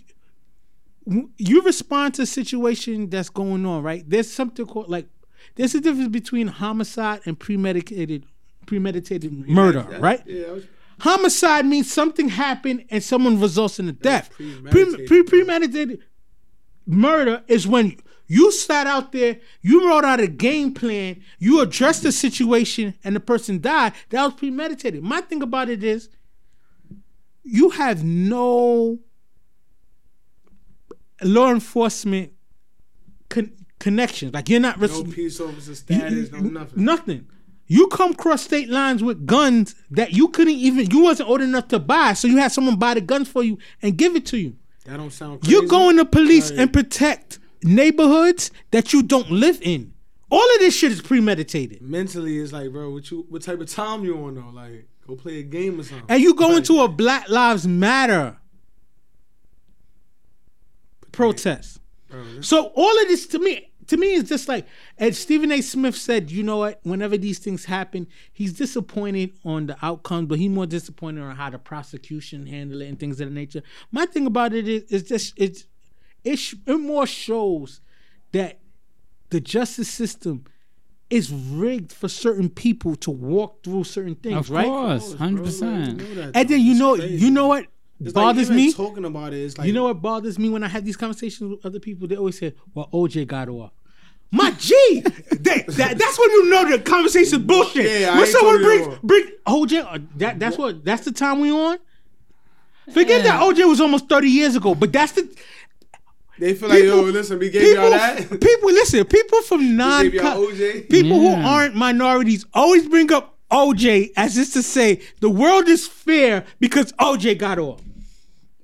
[1.37, 4.09] you respond to a situation that's going on, right?
[4.09, 5.07] There's something called like
[5.55, 8.27] there's a difference between homicide and premeditated
[8.67, 10.23] premeditated murder, That- right?
[10.27, 10.65] Yeah, was-
[10.99, 14.31] Homicide means something happened and someone results in a death.
[14.33, 15.07] premeditated.
[15.07, 16.03] Pre- pre- premeditated
[16.87, 17.97] murder is when
[18.29, 23.15] you sat out there, you wrote out a game plan, you addressed the situation, and
[23.15, 23.93] the person died.
[24.11, 25.03] That was premeditated.
[25.03, 26.09] My thing about it is,
[27.45, 28.99] you have no
[31.23, 32.33] law enforcement
[33.29, 34.35] con- connections.
[34.35, 36.85] Like you're not no peace officer you- status, no nothing.
[36.85, 37.27] Nothing.
[37.69, 41.69] You come cross state lines with guns that you couldn't even you wasn't old enough
[41.69, 44.39] to buy, so you had someone buy the guns for you and give it to
[44.39, 44.57] you.
[44.85, 45.53] That don't sound crazy.
[45.53, 46.61] You're going to police Right.
[46.61, 49.93] and protect neighborhoods that you don't live in.
[50.31, 51.83] All of this shit is premeditated.
[51.83, 52.39] mentally.
[52.39, 54.51] It's like, bro, what you, what type of time you on though?
[54.53, 56.07] Like, go play a game or something.
[56.09, 58.37] And you go Like, into a Black Lives Matter
[61.13, 61.81] protest.
[62.11, 64.67] bro, So all of this to me, to me, is just like
[64.99, 65.61] as Stephen A.
[65.61, 66.31] Smith said.
[66.31, 66.81] You know what?
[66.83, 71.51] Whenever these things happen, he's disappointed on the outcome, but he's more disappointed on how
[71.51, 73.63] the prosecution handle it and things of that nature.
[73.93, 75.67] My thing about it is, is just it's
[76.27, 77.81] it, sh- it more shows
[78.33, 78.59] that
[79.31, 80.45] the justice system
[81.09, 84.67] it's rigged for certain people to walk through certain things, Of right?
[84.67, 86.01] course, hundred percent.
[86.01, 87.67] you And then you know, you know what
[88.01, 88.73] It's like bothers even me.
[88.73, 91.49] Talking about it is like you know what bothers me when I have these conversations
[91.51, 92.09] with other people?
[92.09, 93.71] They always say, "Well, OJ got off."
[94.33, 95.01] My G,
[95.31, 98.01] that, that, that's when you know the conversation's bullshit.
[98.01, 101.79] Yeah, when someone brings bring OJ, uh, that that's what that's the time we on.
[102.93, 105.29] Forget that OJ was almost thirty years ago, but that's the
[106.39, 108.19] They feel like, yo, listen, we gave y'all that.
[108.41, 109.05] people listen.
[109.07, 110.91] People from non gave y'all OJ.
[110.91, 115.87] people who aren't minorities always bring up OJ as if to say the world is
[115.87, 117.81] fair because OJ got off.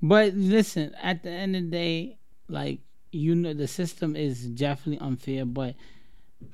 [0.02, 2.18] But listen, at the end of the day,
[2.48, 2.80] like
[3.12, 5.44] you know, the system is definitely unfair.
[5.44, 5.74] But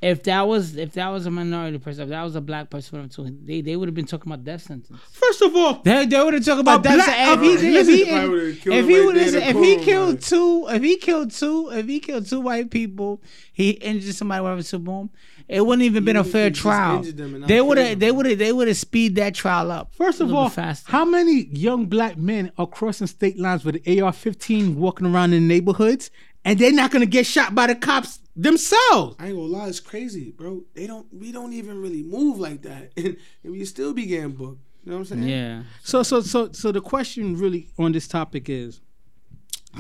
[0.03, 3.09] if that was if that was a minority person, if that was a black person,
[3.09, 5.01] too, they they would have been talking about death sentence.
[5.13, 7.63] First of all, They, they would have talked about death sentence.
[7.63, 9.35] If he, if he, listen, probably would've if, killed if he right would there in
[9.35, 10.21] have, the if he killed like.
[10.21, 14.63] two, if he killed two, if he killed two white people, he injured somebody whatever
[14.63, 15.11] so boom,
[15.49, 16.99] it wouldn't even been a fair trial.
[16.99, 19.35] injured them and not They would have, they would have, they would have speed that
[19.35, 19.95] trial up.
[19.95, 20.49] First of all,
[20.87, 25.49] how many young black men are crossing state lines with an AR-15 walking around in
[25.49, 26.11] neighborhoods,
[26.49, 29.17] and they're not gonna get shot by the cops themselves?
[29.19, 30.65] I ain't gonna lie, it's crazy, bro.
[30.75, 34.33] They don't, we don't even really move like that, and, and we still be getting
[34.33, 34.61] booked.
[34.85, 35.29] You know what I'm saying?
[35.29, 35.63] Yeah.
[35.83, 38.81] So, so, so, so the question really on this topic is: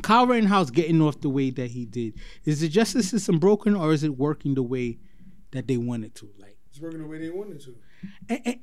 [0.02, 2.14] Kyle Rittenhouse getting off the way that he did.
[2.44, 4.98] Is the justice system broken, or is it working the way
[5.52, 6.28] that they want it to?
[6.38, 7.74] Like, It's working the way they wanted to.
[8.28, 8.56] and, and,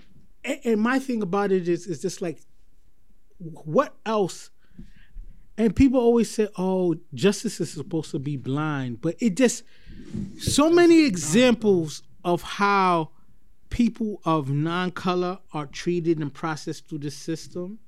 [0.44, 2.40] and- and my thing about it is, is just like,
[3.40, 4.52] what else?
[5.58, 9.64] And people always say, "Oh, justice is supposed to be blind," but it just
[10.38, 13.12] so many examples of how
[13.70, 17.80] people of non-color are treated and processed through the system.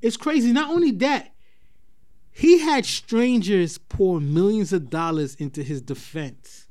[0.00, 0.52] It's crazy.
[0.52, 1.34] Not only that,
[2.30, 6.66] he had strangers pour millions of dollars into his defense.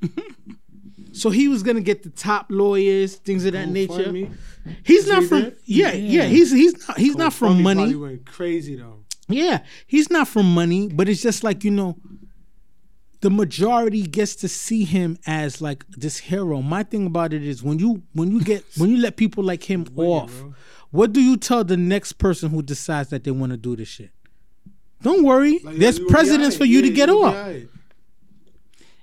[1.14, 3.94] so he was gonna get the top lawyers, things of that nature.
[3.94, 4.36] GoFundMe.
[4.84, 6.28] He's That's not he from yeah, yeah, Yeah.
[6.28, 7.82] He's he's not he's not from money.
[7.82, 9.03] Probably went crazy though.
[9.34, 11.98] Yeah, he's not for money, but it's just like you know,
[13.22, 16.62] the majority gets to see him as like this hero.
[16.62, 19.64] My thing about it is when you when you get when you let people like
[19.64, 20.54] him off, bro.
[20.92, 23.88] what do you tell the next person who decides that they want to do this
[23.88, 24.12] shit?
[25.02, 26.58] Don't worry, Like, there's you gonna presidents alright.
[26.58, 27.36] for you to Yeah, get gonna be off.
[27.36, 27.70] alright.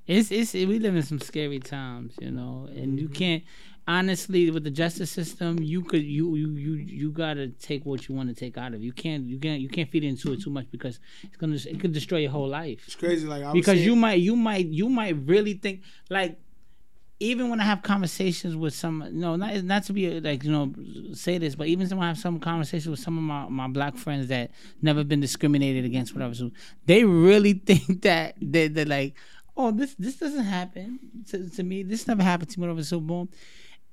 [0.06, 3.14] It's it's we live in some scary times, you know, and you mm-hmm.
[3.14, 3.44] can't
[3.90, 8.14] honestly with the justice system, you could you you you you gotta take what you
[8.14, 8.84] want to take out of it.
[8.84, 11.80] You can't you can't you can't feed into it too much because it's gonna it
[11.80, 12.80] could destroy your whole life.
[12.86, 13.26] It's crazy.
[13.26, 16.38] Like I Because saying- you might you might you might really think like
[17.22, 20.72] even when I have conversations with some, no, not not to be like you know
[21.12, 23.96] say this, but even when I have some conversations with some of my, my black
[23.96, 26.50] friends that never been discriminated against, whatever, so
[26.86, 29.14] they really think that they they're like,
[29.56, 30.98] oh, this this doesn't happen
[31.30, 31.82] to, to me.
[31.82, 32.84] This never happened to me, whatever.
[32.84, 33.28] So boom.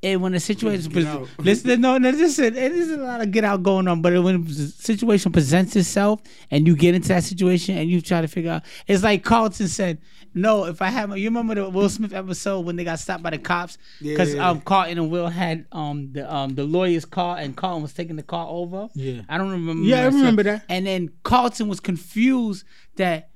[0.03, 1.27] And when the situation, out.
[1.39, 4.03] listen, no, no, listen, it is a lot of get out going on.
[4.03, 6.21] But when the situation presents itself,
[6.51, 9.67] and you get into that situation, and you try to figure out, it's like Carlton
[9.67, 9.97] said,
[10.35, 13.31] "No, if I have, you remember the Will Smith episode when they got stopped by
[13.31, 14.47] the cops because Yeah.
[14.47, 18.17] um, Carlton and Will had um the um the lawyer's car, and Carlton was taking
[18.17, 18.89] the car over.
[18.93, 19.21] Yeah.
[19.27, 19.81] I don't remember.
[19.81, 20.63] Yeah, I remember that.
[20.69, 22.65] And then Carlton was confused
[22.97, 23.31] that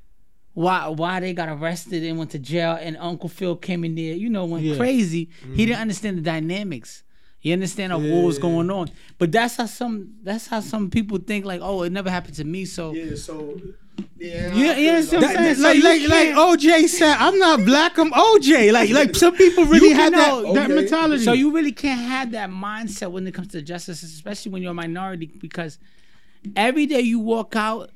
[0.54, 4.16] why why they got arrested and went to jail, and Uncle Phil came in there,
[4.16, 4.76] you know, went Yeah.
[4.78, 5.30] crazy.
[5.42, 5.56] He mm-hmm.
[5.56, 7.04] didn't understand the dynamics.
[7.40, 8.92] He understand of what was going on.
[9.18, 12.44] But that's how some that's how some people think like, oh, it never happened to
[12.44, 12.66] me.
[12.66, 13.16] So Yeah.
[13.16, 13.60] So.
[14.18, 14.54] Yeah.
[14.54, 15.82] You- you understand what I'm That- saying?
[15.84, 18.72] like like like OJ said, I'm not black, I'm OJ.
[18.72, 21.24] Like like some people really have that, know- that mentality.
[21.24, 24.72] So you really can't have that mindset when it comes to justice, especially when you're
[24.72, 25.80] a minority, because
[26.56, 27.90] every day you walk out,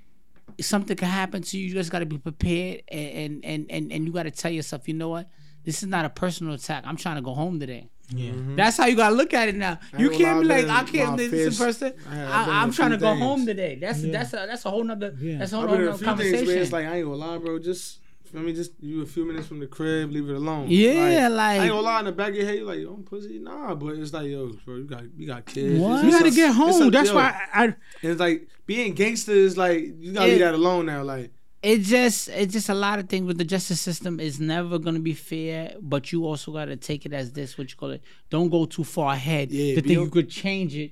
[0.62, 1.68] something can happen to you.
[1.68, 4.88] You just got to be prepared, and and and and you got to tell yourself,
[4.88, 5.28] you know what,
[5.64, 6.84] this is not a personal attack.
[6.86, 7.90] I'm trying to go home today.
[8.10, 8.32] yeah.
[8.32, 8.56] Mm-hmm.
[8.56, 9.80] That's how you gotta look at it now.
[9.94, 11.94] I You can't be like, I've I been can't in this is a person.
[12.10, 13.22] I have I, been in I'm a trying to go things.
[13.22, 13.78] home today.
[13.82, 14.12] That's Yeah.
[14.12, 15.40] that's a that's a whole nother Yeah.
[15.40, 16.62] that's a I've whole been a nother few things conversation.
[16.62, 17.58] it's like I ain't gonna lie, bro.
[17.60, 18.00] Just
[18.36, 20.66] feel me, just you a few minutes from the crib, leave it alone.
[20.70, 23.04] Yeah, I like- ain't gonna lie in the back of your head, like, yo, I'm
[23.04, 23.40] pussy.
[23.40, 25.80] Nah, but it's like, yo, bro, you got you got kids.
[25.80, 26.00] What?
[26.00, 26.92] It's- You gotta get home.
[26.92, 30.32] That's yo, why I, I And it's like being gangster is like you gotta It-
[30.32, 31.04] leave that alone now.
[31.04, 31.32] Like
[31.64, 35.00] it just it's just a lot of things with the justice system is never gonna
[35.00, 38.02] be fair, but you also gotta take it as this what you call it.
[38.30, 40.92] Don't go too far ahead Yeah, to think you could change it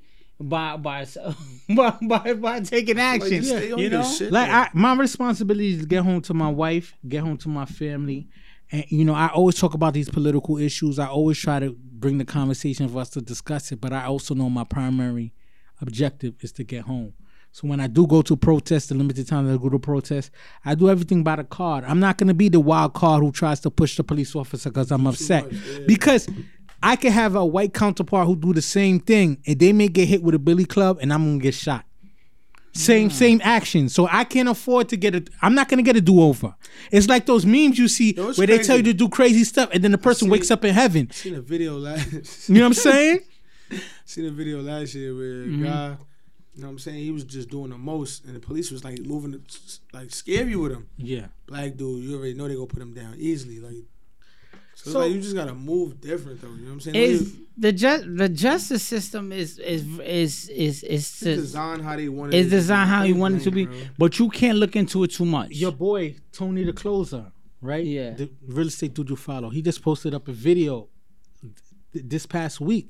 [0.50, 1.06] by by
[1.76, 3.42] by by, by taking action.
[3.42, 4.32] just stay you know, shit.
[4.32, 4.50] like.
[4.50, 8.28] I, my responsibility is to get home to my wife, get home to my family,
[8.72, 11.00] and you know I always talk about these political issues.
[11.00, 14.36] I always try to bring the conversation for us to discuss it, but I also
[14.36, 15.34] know my primary
[15.82, 17.14] objective is to get home.
[17.52, 20.32] So when I do go to protest, the limited time that I go to protest,
[20.66, 21.84] I do everything by the card.
[21.84, 24.92] I'm not gonna be the wild card who tries to push the police officer because
[24.92, 25.46] I'm upset.
[25.86, 26.28] Because
[26.84, 30.08] I can have a white counterpart who do the same thing, and they may get
[30.08, 31.86] hit with a billy club, and I'm gonna get shot.
[32.76, 33.88] Same same action.
[33.88, 35.24] So I can't afford to get a.
[35.44, 36.56] I'm not gonna get a do over.
[36.92, 39.70] It's like those memes you see Yo, where they tell you to do crazy stuff,
[39.72, 40.54] and then the person wakes it.
[40.54, 41.10] up in heaven.
[41.12, 42.50] Seen a video last.
[42.50, 43.20] You know what I'm saying?
[44.06, 45.66] seen a video last year where Mm-hmm.
[45.66, 45.98] a guy,
[46.56, 48.84] you know what I'm saying, he was just doing the most, and the police was
[48.84, 49.40] like moving, to,
[49.94, 50.88] like scare you with him.
[50.98, 51.28] Yeah.
[51.46, 53.60] Black dude, you already know they gonna put him down easily.
[53.60, 53.76] Like,
[54.84, 56.50] so, So- it's like you just gotta move different though.
[56.54, 56.96] You know what I'm saying?
[56.96, 61.96] Is the ju- the justice system is is is is is, It's to, designed how
[61.96, 63.76] they want is designed how you want it to be, Bro.
[63.98, 65.52] but you can't look into it too much.
[65.52, 67.32] Your boy Tony the closer,
[67.62, 67.86] right?
[67.86, 68.12] Yeah.
[68.16, 69.50] The real estate dude you follow.
[69.50, 70.90] He just posted up a video
[71.94, 72.90] th- this past week.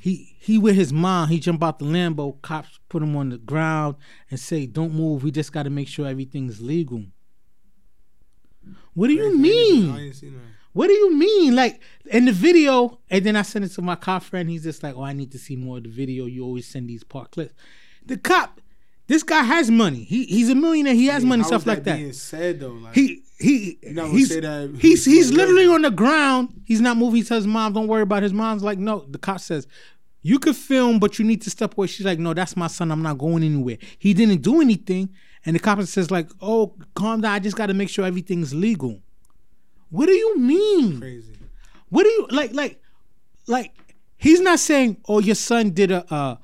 [0.00, 1.28] He he with his mom.
[1.28, 2.40] He jump out the Lambo.
[2.42, 3.96] Cops put him on the ground
[4.30, 5.22] and say, "Don't move.
[5.22, 7.04] We just got to make sure everything's legal."
[8.94, 10.12] What do you I mean?
[10.74, 10.78] That.
[10.78, 11.54] What do you mean?
[11.54, 11.80] Like
[12.10, 14.48] in the video, and then I sent it to my cop friend.
[14.48, 16.26] He's just like, "Oh, I need to see more of the video.
[16.26, 17.54] You always send these part clips."
[18.04, 18.60] The cop,
[19.06, 20.04] this guy has money.
[20.04, 20.94] He he's a millionaire.
[20.94, 21.96] He has money, stuff is like that.
[21.96, 25.74] Being said though, like He he he's say that he's he's literally that.
[25.74, 26.62] on the ground.
[26.64, 27.16] He's not moving.
[27.16, 29.66] He tells his mom, "Don't worry about." it." His mom's like, "No." The cop says,
[30.22, 32.90] "You could film, but you need to step away." She's like, "No, that's my son.
[32.90, 35.10] I'm not going anywhere." He didn't do anything,
[35.44, 37.32] and the cop says, "Like, oh, calm down.
[37.32, 39.02] I just got to make sure everything's legal."
[39.92, 41.00] What do you mean?
[41.00, 41.36] crazy.
[41.90, 42.52] What do you like?
[42.54, 42.80] Like,
[43.46, 43.72] like
[44.16, 46.36] he's not saying, "Oh, your son did a, uh,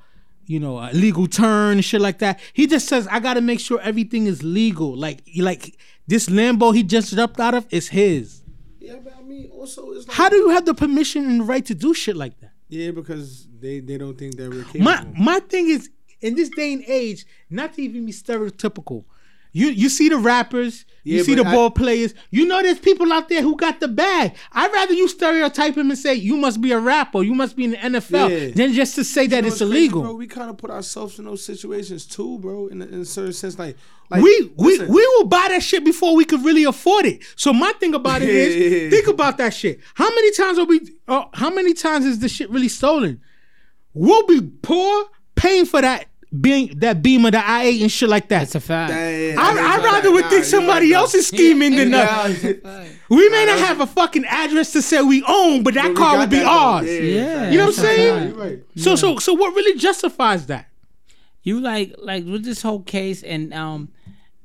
[0.45, 3.41] you know, a legal turn and shit like that." He just says, "I got to
[3.41, 7.87] make sure everything is legal." Like, like this Lambo he just jumped out of is
[7.89, 8.43] his.
[8.79, 11.45] Yeah, but I mean, also it's like How do you have the permission and the
[11.45, 12.51] right to do shit like that?
[12.67, 14.85] yeah, because they they don't think that we're capable.
[14.85, 15.89] My my thing is
[16.21, 19.05] in this day and age, not to even be stereotypical.
[19.51, 22.13] You you see the rappers, you see the I- ball players.
[22.29, 24.35] You know there's people out there who got the bag.
[24.51, 27.63] I'd rather you stereotype him and say you must be a rapper, you must be
[27.63, 28.51] in the NFL, Yeah.
[28.53, 30.01] than just to say that You know it's what's crazy, illegal.
[30.03, 30.13] bro?
[30.13, 32.67] We kind of put ourselves in those situations too, bro.
[32.67, 33.75] In a, in a certain sense, like,
[34.11, 37.23] like we we listen, we will buy that shit before we could really afford it.
[37.35, 39.79] So my thing about it is, think about that shit.
[39.95, 40.81] How many times are we?
[41.07, 43.19] Uh, how many times is the shit really stolen?
[43.95, 45.05] We'll be poor
[45.35, 46.05] paying for that
[46.37, 48.39] being that beamer, the I eight and shit like that.
[48.39, 48.91] That's a fact.
[48.91, 52.43] Yeah, I, that I is rather would think somebody right, else is scheming than us.
[53.09, 56.13] We may not have a fucking address to say we own, but that But car
[56.13, 56.85] got would be ours.
[56.87, 57.49] Yeah.
[57.49, 58.35] You know what I'm saying?
[58.37, 58.59] right.
[58.75, 60.67] So so so what really justifies that?
[61.41, 63.89] you like like with this whole case and um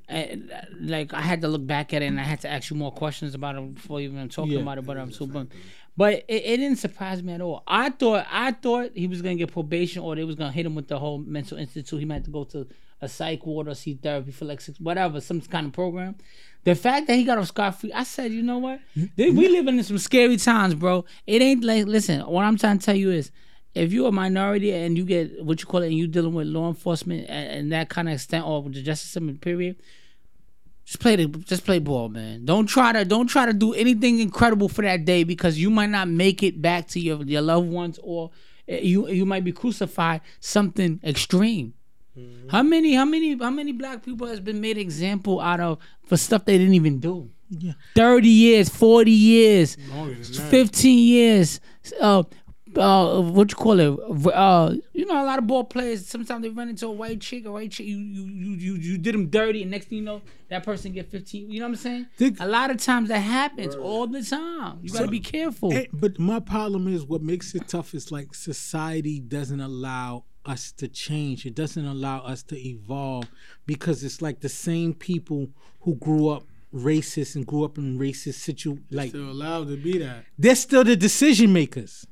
[0.08, 0.38] I,
[0.80, 2.92] like I had to look back at it and I had to ask you more
[2.92, 4.60] questions about it before even talking Yeah.
[4.60, 4.86] about it.
[4.86, 5.50] But I'm so bummed.
[5.96, 7.62] But it, it didn't surprise me at all.
[7.66, 10.74] I thought I thought he was gonna get probation or they was gonna hit him
[10.74, 11.98] with the whole mental institute.
[12.00, 12.66] He might have to go to
[13.00, 16.16] a psych ward or see therapy for like six whatever, some kind of program.
[16.64, 18.80] The fact that he got off scot free, I said, you know what?
[18.96, 19.04] Mm-hmm.
[19.16, 21.04] They- we living in some scary times, bro.
[21.26, 23.30] It ain't like listen, what I'm trying to tell you is
[23.74, 26.46] if you're a minority and you get what you call it and you dealing with
[26.48, 29.76] law enforcement and, and that kind of extent or the justice system period,
[30.84, 32.44] just play the just play ball, man.
[32.44, 35.90] Don't try to don't try to do anything incredible for that day because you might
[35.90, 38.30] not make it back to your your loved ones or
[38.68, 41.74] eh, you you might be crucified something extreme.
[42.48, 46.16] How many how many how many black people has been made example out of for
[46.16, 47.30] stuff they didn't even do?
[47.50, 47.72] Yeah.
[47.94, 51.60] 30 years, 40 years, Longer 15 years.
[52.00, 52.22] Uh,
[52.78, 53.98] uh, what you call it?
[54.34, 56.06] Uh, you know, a lot of ball players.
[56.06, 57.86] Sometimes they run into a white chick, a white chick.
[57.86, 60.92] You you you you, you did them dirty, and next thing you know, that person
[60.92, 61.50] get 15.
[61.50, 62.06] You know what I'm saying?
[62.16, 64.78] Think- a lot of times that happens all the time.
[64.82, 65.72] You gotta be careful.
[65.92, 70.88] But my problem is what makes it tough is like society doesn't allow us to
[70.88, 71.46] change.
[71.46, 73.24] It doesn't allow us to evolve
[73.66, 75.48] because it's like the same people
[75.80, 76.44] who grew up
[76.74, 80.24] racist and grew up in racist situ like Still allowed to be that.
[80.36, 82.04] they're still the decision makers.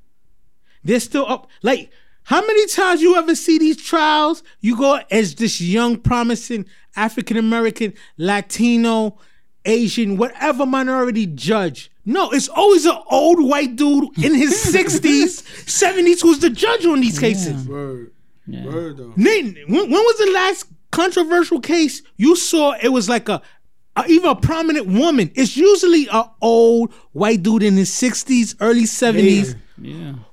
[0.85, 1.49] They're still up.
[1.63, 1.91] Like,
[2.25, 4.43] how many times you ever see these trials?
[4.61, 9.19] You go as this young, promising African American, Latino,
[9.65, 11.91] Asian, whatever minority judge.
[12.05, 17.01] No, it's always an old white dude in his 60s, 70s who's the judge on
[17.01, 17.67] these cases.
[17.67, 18.13] Word.
[18.47, 19.13] Word though.
[19.17, 22.75] When, when was the last controversial case you saw?
[22.83, 23.41] It was like a,
[23.97, 25.31] a even a prominent woman.
[25.35, 29.59] It's usually an old white dude in his sixties, early seventies, yeah.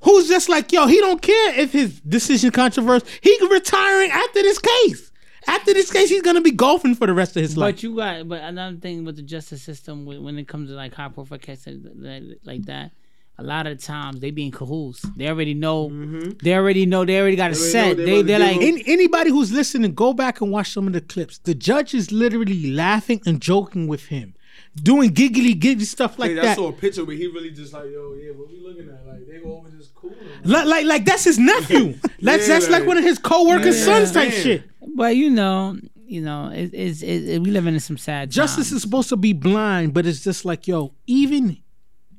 [0.01, 3.07] Who's just like, yo, he don't care if his decision controversial.
[3.21, 5.11] He retiring after this case.
[5.47, 7.76] After this case, he's gonna be golfing for the rest of his life.
[7.76, 10.76] But you got, but another thing with the justice system, when when it comes to
[10.76, 12.91] like high profile cases like, like that,
[13.38, 15.01] a lot of times they be in cahoots.
[15.15, 15.89] They already know.
[15.89, 16.31] Mm-hmm.
[16.43, 17.05] They already know.
[17.05, 17.97] They already got a set.
[17.97, 20.93] They they they about like Any, anybody who's listening, go back and watch some of
[20.93, 21.38] the clips.
[21.39, 24.35] The judge is literally laughing and joking with him,
[24.75, 26.57] doing giggly giggly stuff like Hey, I that.
[26.57, 29.05] saw a picture where he really just like, yo, yeah, what we looking at?
[29.07, 30.13] Like, they over just cool.
[30.43, 31.95] Like, like, like that's his nephew.
[32.21, 34.41] That's Yeah, that's like like- one of his co-workers' Yeah, sons type man.
[34.43, 34.63] shit.
[34.95, 38.67] But you know, you know, it, it's it, it, we living in some sad Justice
[38.69, 38.73] times.
[38.73, 41.57] is supposed to be blind, but it's just like yo, even.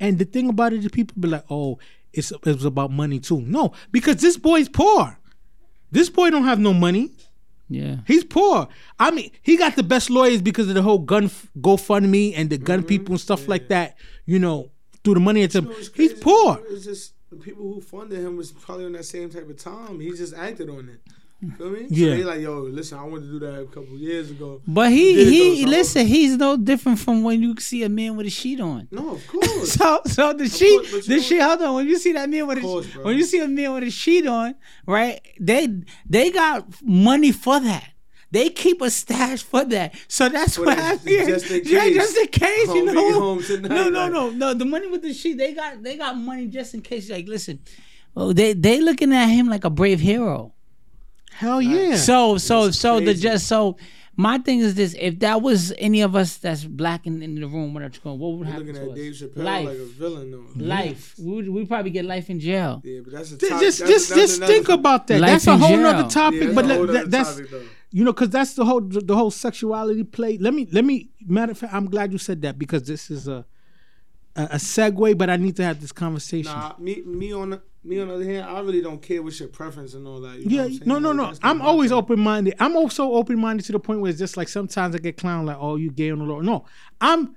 [0.03, 1.79] And the thing about it, is people be like, oh,
[2.15, 3.43] it's it was about money too.
[3.43, 5.19] No, because this boy's poor.
[5.91, 7.11] This boy don't have no money.
[7.71, 7.97] Yeah.
[8.07, 8.69] He's poor.
[8.99, 12.51] I mean, he got the best lawyers because of the whole gun f- GoFundMe and
[12.51, 12.65] the Mm-hmm.
[12.65, 13.97] gun people and stuff like that.
[14.27, 14.71] You know,
[15.05, 15.43] through the money.
[15.43, 15.65] It's him.
[15.65, 16.61] You know what's He's poor.
[16.69, 20.01] It's just the people who funded him was probably on that same type of time.
[20.01, 21.01] He just acted on it.
[21.57, 21.87] Feel me?
[21.89, 22.11] Yeah.
[22.11, 24.61] So they like, yo, listen, I wanted to do that a couple years ago.
[24.67, 26.07] But He he he though, so- listen.
[26.07, 28.89] He's no different from when you see a man with a sheet on.
[28.91, 29.73] No, of course.
[29.73, 31.41] So so the sheet course, the sheet.
[31.41, 31.75] Hold on.
[31.77, 32.83] When you see that man with a bro.
[33.05, 34.55] when you see a man with a sheet on,
[34.87, 35.21] right?
[35.41, 35.69] They
[36.09, 37.89] they got money for that.
[38.33, 39.95] They keep a stash for that.
[40.07, 41.27] So that's what that, happened.
[41.27, 43.41] just in Yeah, just in case, you Home know.
[43.43, 44.55] tonight, no, no, like- no, no.
[44.55, 47.09] The money with the sheet, they got they got money just in case.
[47.11, 47.59] Like, listen,
[48.15, 50.53] oh, they they looking at him like a brave hero.
[51.41, 51.97] Hell yeah.
[51.97, 53.77] So so That's so the just so
[54.17, 57.47] my thing is this: if that was any of us that's black in, in the
[57.47, 58.95] room, what going, what would You're happen looking to at us?
[59.03, 60.65] Dave Chappelle life, like a villain, though.
[60.77, 61.15] life.
[61.19, 62.83] We would we probably get life in jail.
[62.85, 65.21] Yeah, but that's a Th- top, just that's, just that's just another- think about that.
[65.21, 65.81] Life that's a whole jail.
[65.81, 66.43] nother topic.
[66.49, 67.51] Yeah, but a let- that- that's topic,
[67.91, 70.37] you know because that's the whole the whole sexuality play.
[70.37, 73.27] Let me let me matter of fact, I'm glad you said that because this is
[73.29, 73.47] a
[74.37, 75.17] a, a segue.
[75.17, 76.53] But I need to have this conversation.
[76.53, 79.41] Nah, me, me on the, me on the other hand, I really don't care what's
[79.41, 80.41] your preference and all that.
[80.41, 81.39] Yeah, I'm no, no, Like, no.
[81.43, 82.55] I'm always open minded.
[82.59, 85.47] I'm also open minded to the point where it's just like sometimes I get clowned
[85.47, 86.67] like, "Oh, you gay on the Lord." No,
[87.01, 87.35] I'm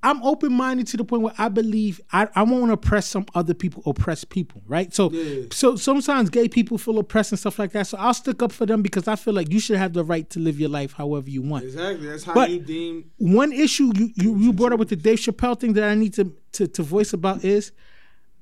[0.00, 3.52] I'm open minded to the point where I believe I, I won't oppress some other
[3.52, 4.94] people, oppress people, right?
[4.94, 5.46] So Yeah.
[5.52, 7.88] so sometimes gay people feel oppressed and stuff like that.
[7.88, 10.30] So I'll stick up for them because I feel like you should have the right
[10.30, 11.64] to live your life however you want.
[11.64, 12.06] Exactly.
[12.06, 13.10] That's how But- you deem.
[13.18, 16.14] One issue you, you, you brought up with the Dave Chappelle thing that I need
[16.14, 17.72] to, to, to voice about is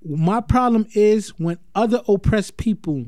[0.08, 3.06] my problem is when other oppressed people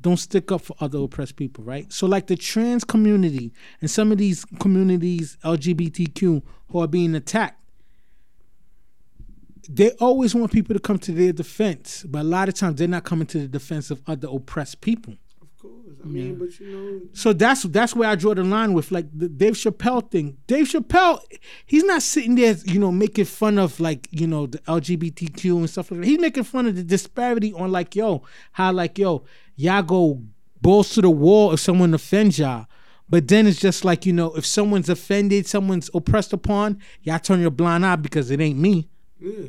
[0.00, 1.92] don't stick up for other oppressed people, right?
[1.92, 7.60] So like the trans community and some of these communities, LGBTQ, who are being attacked,
[9.68, 12.88] they always want people to come to their defense, but a lot of times they're
[12.88, 15.14] not coming to the defense of other oppressed people.
[15.68, 15.96] Course.
[16.04, 19.06] I mean, but you know, So that's that's where I draw the line with like
[19.16, 20.36] the Dave Chappelle thing.
[20.46, 21.20] Dave Chappelle,
[21.66, 25.70] he's not sitting there, you know, making fun of like you know the LGBTQ and
[25.70, 26.06] stuff like that.
[26.06, 28.22] He's making fun of the disparity on like yo,
[28.52, 29.24] how like yo,
[29.56, 30.22] y'all go
[30.60, 32.66] balls to the wall if someone offends y'all.
[33.10, 37.40] But then it's just like you know, if someone's offended, someone's oppressed upon, y'all turn
[37.40, 38.88] your blind eye because it ain't me.
[39.20, 39.48] yeah.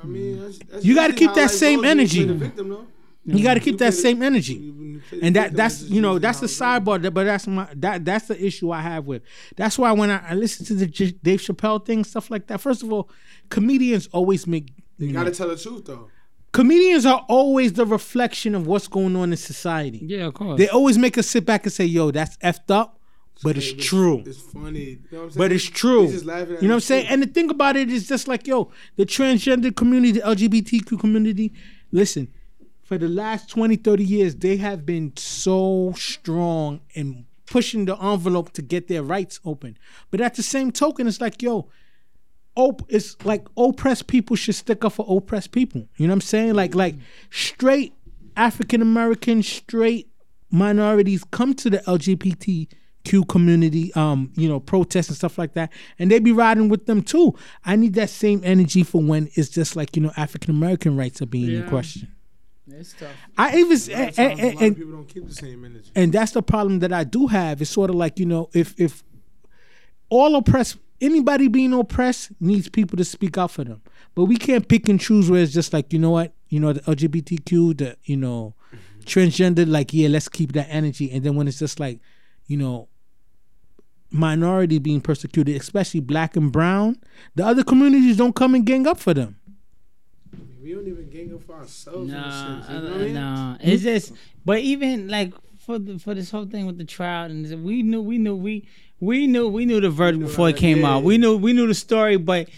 [0.00, 2.52] I mean, that's, that's You gotta keep that same goes when you energy.
[3.32, 3.38] Play the victim, though.
[3.38, 4.54] You got to keep that same energy.
[4.54, 7.46] you- when you play the and that that's you know that's the sidebar but that's
[7.46, 9.22] my that that's the issue i have with
[9.56, 12.60] that's why when i, I listen to the J- dave chappelle thing stuff like that
[12.60, 13.08] first of all
[13.48, 16.08] comedians always make You gotta tell the truth, though.
[16.52, 20.58] comedians are always the reflection of what's going on in society Yeah, of course.
[20.58, 22.98] they always make us sit back and say yo that's effed up
[23.42, 24.80] but it's It's- true It's funny.
[24.80, 26.02] You know what I'm but it's true.
[26.02, 27.06] He's just laughing at You know what I'm the saying?
[27.08, 31.52] And the thing about it is just like, yo, the transgender community, the LGBTQ community,
[31.92, 32.26] listen,
[32.88, 38.50] for the last 20, 30 years, they have been so strong in pushing the envelope
[38.54, 39.76] to get their rights open.
[40.10, 41.68] But at the same token, it's like, yo,
[42.56, 45.86] op- it's like oppressed people should stick up for oppressed people.
[45.98, 46.54] You know what I'm saying?
[46.54, 46.94] Like, like
[47.28, 47.92] straight
[48.38, 50.08] African American, straight
[50.50, 56.10] minorities come to the LGBTQ community, um, you know, protests and stuff like that, and
[56.10, 57.34] they be riding with them too.
[57.66, 61.20] I need that same energy for when it's just like you know African American rights
[61.20, 62.14] are being in question.
[62.72, 63.10] It's tough.
[63.36, 65.26] I even A lot of and, times, a and, lot of and, people don't keep
[65.26, 65.90] the same energy.
[65.94, 67.60] and that's the problem that I do have.
[67.62, 69.02] It's sort of like you know if if
[70.08, 73.82] all oppressed anybody being oppressed needs people to speak out for them,
[74.14, 76.72] but we can't pick and choose where it's just like you know what you know
[76.72, 79.00] the LGBTQ the you know mm-hmm.
[79.00, 82.00] transgender like yeah let's keep that energy and then when it's just like
[82.46, 82.88] you know
[84.10, 86.96] minority being persecuted especially black and brown
[87.34, 89.37] the other communities don't come and gang up for them
[90.68, 92.12] We don't even gang up for ourselves.
[92.12, 93.14] Nah, shit, you know I mean?
[93.14, 93.56] nah.
[93.58, 94.12] It's just,
[94.44, 98.02] but even like for the for this whole thing with the trial, and we knew,
[98.02, 98.68] we knew, we
[99.00, 101.04] we knew, we knew the verdict before it came out.
[101.04, 102.50] We knew, we knew the story, but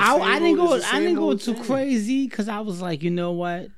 [0.00, 1.64] I, I didn't old- go, I didn't go too thing.
[1.64, 3.68] crazy because I was like, you know what,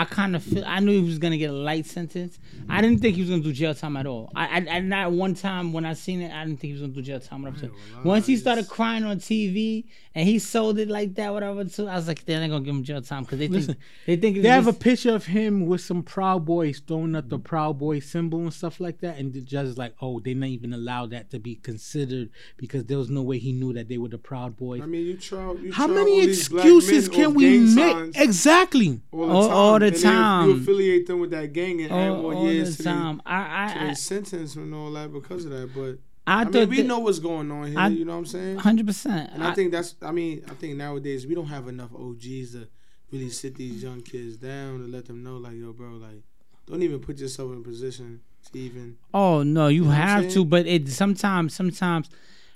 [0.00, 2.38] I kind of feel I knew he was gonna get a light sentence.
[2.68, 4.30] I didn't think he was gonna do jail time at all.
[4.34, 6.80] I, I, I not one time when I seen it, I didn't think he was
[6.82, 7.42] gonna do jail time.
[7.42, 7.66] Whatever.
[7.66, 11.32] ain't gonna Once he it's- started crying on TV and he sold it like that,
[11.32, 11.64] whatever.
[11.64, 13.80] Too, I was like, they're not gonna give him jail time because they Listen, think
[14.06, 17.38] they think They have a picture of him with some Proud Boys throwing up the
[17.38, 20.48] Proud Boy symbol and stuff like that, and the judge is like, "Oh, they not
[20.48, 23.98] even allow that to be considered because there was no way he knew that they
[23.98, 25.52] were the Proud Boys." I mean, you try.
[25.52, 28.16] You How try many all these black excuses can we make?
[28.16, 29.00] Exactly.
[29.12, 30.48] All the All- all the and time.
[30.48, 32.92] You affiliate them with that gang and add all, more all years the to their,
[32.94, 33.22] time.
[33.26, 35.70] I to I their sentence and all that because of that.
[35.74, 37.78] But I, I, I, mean, we know what's going on here.
[37.78, 38.58] I- you know what I'm saying?
[38.58, 39.30] hundred percent.
[39.32, 39.94] And I, think that's.
[40.02, 42.68] I mean, I think nowadays we don't have enough OGs to
[43.10, 46.22] really sit these young kids down and let them know, like, yo, bro, like,
[46.66, 48.20] don't even put yourself in a position
[48.52, 48.96] to even.
[49.12, 52.08] Oh no, you, know have to, but it sometimes, sometimes,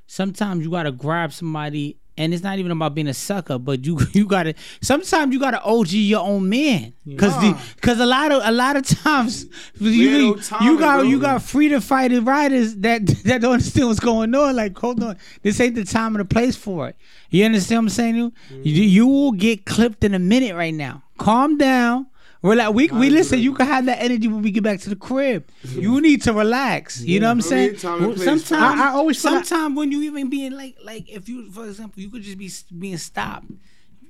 [0.06, 3.98] sometimes you gotta grab somebody, and it's not even about being a sucker, but you
[4.12, 4.54] you gotta.
[4.80, 8.76] Sometimes you gotta OG your own man, cause the, cause a lot of a lot
[8.76, 9.46] of times
[9.78, 14.56] you you got you got freedom fighting riders that that don't understand what's going on.
[14.56, 16.96] Like hold on, this ain't the time or the place for it.
[17.30, 18.16] You understand what I'm saying?
[18.16, 18.32] You
[18.62, 21.02] you, you will get clipped in a minute right now.
[21.18, 22.06] Calm down.
[22.44, 22.72] Relax.
[22.72, 23.38] We, we listen.
[23.38, 25.48] You can have that energy when we get back to the crib.
[25.62, 27.00] You need to relax.
[27.00, 27.72] You know what I'm saying?
[27.72, 28.16] need time and Well.
[28.18, 31.64] Sometimes, I- I always feel sometimes when you even being like, like if you, for
[31.66, 33.46] example, you could just be being stopped.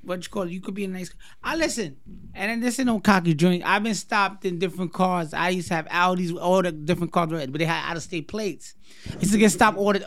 [0.03, 0.51] What you call it?
[0.51, 1.15] You could be a nice.
[1.43, 1.97] I listen,
[2.35, 3.63] and then this ain't no cocky joint.
[3.65, 5.33] I've been stopped in different cars.
[5.33, 8.29] I used to have Audis, all the different cars, but they had out of state
[8.29, 8.75] plates.
[9.11, 10.05] I used to get stopped all the.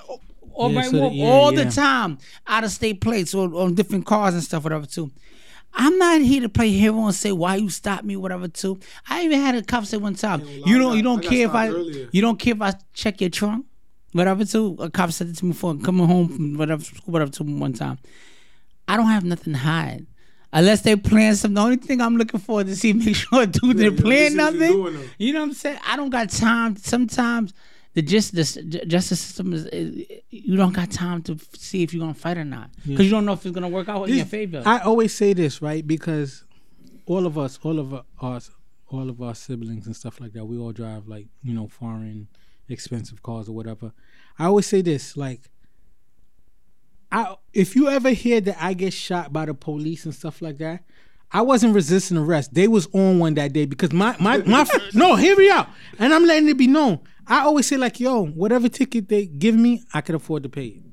[0.54, 1.64] All, Yeah, right, so yeah, all yeah.
[1.64, 2.18] the time,
[2.48, 4.86] out of state plates on, on different cars and stuff, whatever.
[4.86, 5.12] Too,
[5.80, 8.48] I'm not here to play hero and say why you stopped me, whatever.
[8.48, 11.48] Too, I even had a cop say one time, you don't, you don't I care
[11.48, 12.10] if I, earlier.
[12.12, 13.66] you don't care if I check your trunk,
[14.12, 14.44] whatever.
[14.44, 17.32] Too, a cop said it to me for coming home from whatever, school, whatever.
[17.32, 18.00] To one time,
[18.88, 20.08] I don't have nothing to hide.
[20.52, 23.46] Unless they plan something, the only thing I'm looking for is to see make sure
[23.46, 24.60] dude Yeah, didn't plan this is what you
[24.94, 25.10] nothing.
[25.20, 25.80] You know what I'm saying?
[25.86, 26.76] I don't got time.
[26.78, 27.54] Sometimes
[27.98, 28.44] the just the
[28.86, 32.46] justice system is, is you don't got time to see if you're gonna fight or
[32.46, 34.62] not because you don't know if it's gonna work out in your favor.
[34.64, 35.86] I always say this, right?
[35.86, 36.44] Because
[37.08, 38.52] all of us, all of us,
[38.90, 42.28] all of our siblings and stuff like that, we all drive like you know foreign,
[42.70, 43.92] expensive cars or whatever.
[44.38, 45.50] I always say this, like,
[47.12, 50.60] I if you ever hear that I get shot by the police and stuff like
[50.60, 50.84] that.
[51.30, 52.54] I wasn't resisting arrest.
[52.54, 55.68] They was on one that day because my my my no, hear me out.
[56.00, 57.02] And I'm letting it be known.
[57.28, 60.66] I always say like, yo, whatever ticket they give me, I can afford to pay
[60.68, 60.84] it.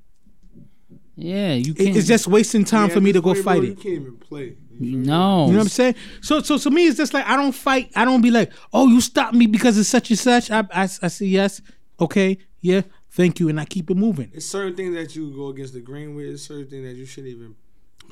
[1.16, 1.96] yeah, you can't.
[1.96, 3.86] It's just wasting time Yeah, for me to this go fight bro, fight You can't
[3.86, 4.56] even play.
[4.80, 5.46] You no.
[5.46, 5.94] You know what I'm saying?
[6.20, 7.90] So, so, so me, it's just like I don't fight.
[7.94, 10.50] I don't be like, oh, you stopped me because it's such and such.
[10.50, 11.60] I, I, I say yes,
[12.00, 14.30] okay, yeah, thank you, and I keep it moving.
[14.34, 16.26] It's certain things that you go against the grain with.
[16.26, 17.54] It's certain things that you shouldn't even.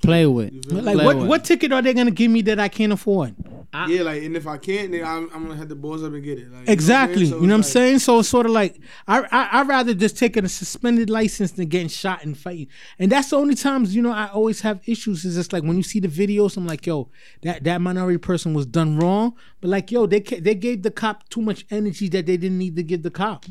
[0.03, 0.53] Play with.
[0.53, 0.83] You feel me?
[0.83, 1.27] Like, Play what, with.
[1.29, 3.35] what ticket are they gonna give me that I can't afford?
[3.75, 6.13] I- yeah, like, and if I can't, then I'm, I'm gonna have to balls up
[6.13, 6.53] and get it.
[6.53, 7.25] Like, Exactly.
[7.25, 7.87] You You know what I'm saying?
[7.87, 7.99] saying?
[8.01, 11.69] So it's sort of like I, I I'd rather just taking a suspended license than
[11.69, 12.67] getting shot and fighting.
[12.99, 15.25] And that's the only times you know I always have issues.
[15.25, 17.09] Is just like when you see the videos, I'm like, yo,
[17.43, 19.35] that that minority person was done wrong.
[19.63, 22.77] But like, yo, they they gave the cop too much energy that they didn't need
[22.77, 23.47] to give the cop.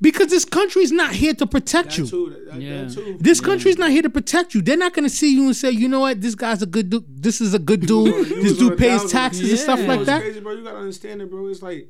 [0.00, 2.06] Because this country's not here to protect That you.
[2.06, 2.30] too.
[2.30, 2.84] That, that, Yeah.
[2.84, 3.16] that too.
[3.20, 4.62] This country's not here to protect you.
[4.62, 7.04] They're not gonna see you and say, you know what, this guy's a good dude.
[7.22, 8.06] This is a good dude.
[8.28, 9.82] You this was on a dude pays thousand- taxes and stuff Yeah.
[9.82, 10.20] You know like what's that.
[10.22, 10.52] Crazy, bro.
[10.52, 11.46] You gotta understand it, bro.
[11.48, 11.88] It's like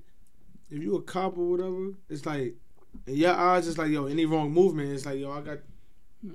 [0.70, 2.54] if you a cop or whatever, it's like
[3.06, 5.58] in your eyes, it's like yo, any wrong movement, it's like yo, I got.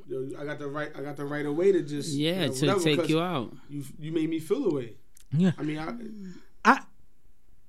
[0.07, 0.89] Yo, I got the right.
[0.97, 3.19] I got the right away to just yeah, you know, to whatever, take 'cause you
[3.19, 3.53] out.
[3.69, 4.93] You you made me feel away.
[5.35, 5.51] Yeah.
[5.57, 5.93] I mean, I,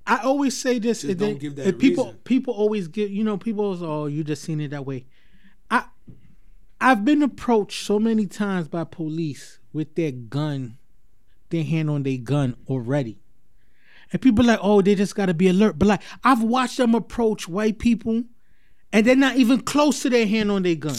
[0.07, 1.03] I always say this.
[1.03, 2.21] Just don't give that people reason.
[2.25, 5.07] people always get you know people oh you just seen it that way.
[5.71, 5.85] I
[6.81, 10.79] I've been approached so many times by police with their gun,
[11.51, 13.19] their hand on their gun already.
[14.13, 15.79] And people like, oh, they just gotta be alert.
[15.79, 18.25] But like I've watched them approach white people
[18.93, 20.97] and they're not even close to their hand on their gun.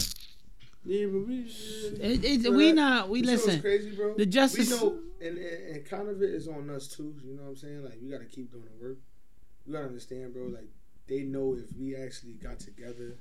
[0.86, 1.40] Yeah, but we.
[2.00, 3.08] It, it, Bro, we not.
[3.08, 3.60] We you know what's listen.
[3.60, 4.14] crazy, bro.
[4.14, 7.14] the justice- We know, and, and and kind of it is on us too.
[7.24, 7.84] You know what I'm saying?
[7.84, 8.98] Like we got to keep doing the work.
[9.66, 10.44] You gotta understand, bro.
[10.46, 10.68] Like
[11.08, 13.18] they know if we actually got together,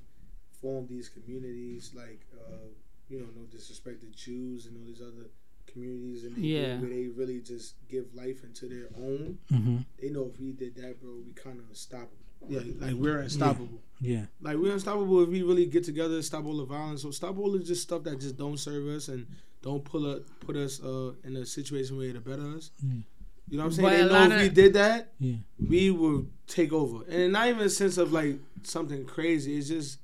[0.62, 2.68] formed these communities, like uh,
[3.10, 5.30] you know, no disrespect to Jews and all these other
[5.68, 6.80] communities, and they Yeah.
[6.80, 9.40] where they really just give life into their own.
[9.52, 9.78] Mm-hmm.
[10.02, 12.24] They know if we did that, bro, we kind of unstoppable.
[12.47, 13.81] Yeah, like we're unstoppable.
[14.01, 14.26] Yeah.
[14.41, 17.01] Like we're unstoppable if we really get together, stop all the violence.
[17.01, 19.26] So stop all the just stuff that just don't serve us and
[19.61, 22.72] don't pull up, put us uh, in a situation where to better us.
[22.85, 23.03] Mm.
[23.49, 24.07] You know what I'm saying?
[24.07, 25.35] But they know if we did that, Yeah.
[25.69, 29.55] we will take over, and not even a sense of like something crazy.
[29.57, 29.99] It's just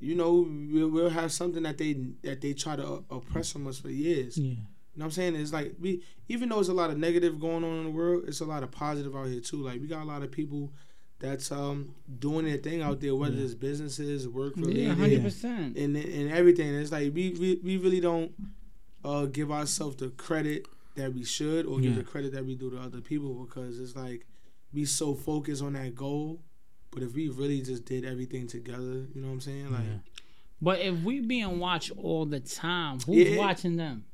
[0.00, 1.92] you know we'll, we'll have something that they
[2.22, 4.36] that they try to uh, oppress from us for years.
[4.36, 4.44] Yeah.
[4.50, 4.56] You
[4.96, 5.36] know what I'm saying?
[5.36, 8.24] It's like we even though it's a lot of negative going on in the world,
[8.26, 9.62] it's a lot of positive out here too.
[9.62, 10.72] Like we got a lot of people
[11.20, 15.76] that's um doing their thing out there, whether it's businesses, work Yeah, related, hundred percent.
[15.76, 16.74] and and everything.
[16.74, 18.32] It's like we we, we really don't
[19.04, 20.66] uh give ourselves the credit
[20.96, 23.94] that we should or give the credit that we do to other people because it's
[23.94, 24.26] like
[24.72, 26.40] we so focused on that goal.
[26.90, 29.70] But if we really just did everything together, you know what I'm saying?
[29.72, 29.98] Like Yeah.
[30.62, 33.38] But if we being watched all the time, who's Yeah.
[33.38, 34.04] watching them?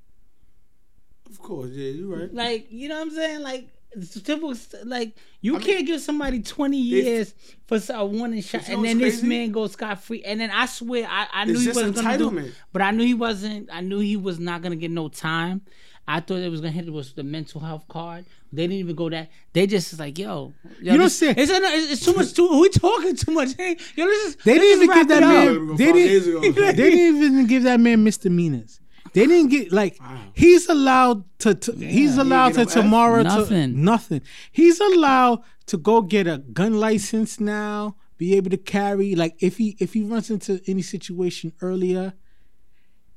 [1.29, 2.33] of course, yeah, you're right.
[2.33, 3.43] Like, you know what I'm saying?
[3.43, 4.55] Like, it's typical,
[4.85, 7.35] like you I can't give somebody 20 years
[7.67, 9.27] for a warning shot, But you know and then this crazy?
[9.29, 10.23] man goes scot free.
[10.25, 13.15] And then I swear, I, I knew he wasn't gonna do, but I knew he
[13.15, 13.69] wasn't.
[13.73, 15.63] I knew he was not gonna get no time.
[16.09, 18.27] I thought it was gonna hit it was the mental health card.
[18.53, 19.29] They didn't even go that.
[19.53, 22.33] They just is like, yo, yo You don't this- say- it's, it's, it's too much.
[22.33, 23.55] Too, we talking too much.
[23.57, 24.37] Hey, yo, this is.
[24.37, 25.63] They let's didn't even give that wrap it up.
[25.63, 25.77] man.
[25.77, 26.55] They didn't.
[26.55, 28.81] They didn't even give that man misdemeanors.
[29.17, 30.21] They didn't get like Wow.
[30.35, 31.55] he's allowed to.
[31.55, 32.85] to he's allowed to get no F?
[32.85, 33.73] tomorrow Nothing.
[33.75, 34.21] to nothing.
[34.53, 37.97] He's allowed to go get a gun license now.
[38.19, 42.13] Be able to carry like if he if he runs into any situation earlier,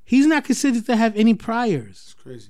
[0.03, 2.49] he's not considered to have any priors It's crazy.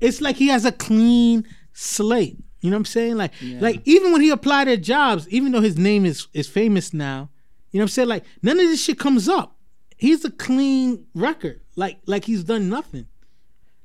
[0.00, 2.38] it's like he has a clean slate.
[2.60, 3.16] You know what I'm saying?
[3.16, 6.92] Like, like even when he applied at jobs, even though his name is is famous
[6.92, 7.30] now,
[7.70, 8.08] you know what I'm saying?
[8.08, 9.56] Like, none of this shit comes up.
[9.96, 11.60] He's a clean record.
[11.78, 13.06] Like, like he's done nothing.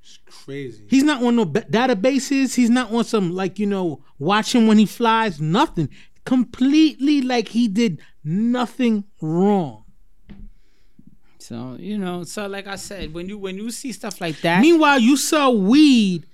[0.02, 0.84] It's crazy.
[0.90, 2.56] He's not on no ba- databases.
[2.56, 5.40] He's not on some like you know watch him when he flies.
[5.40, 5.90] Nothing.
[6.26, 9.86] Completely like he did nothing wrong.
[11.38, 14.60] So you know, so like I said, when you when you see stuff like that,
[14.62, 16.26] Meanwhile, you sell weed,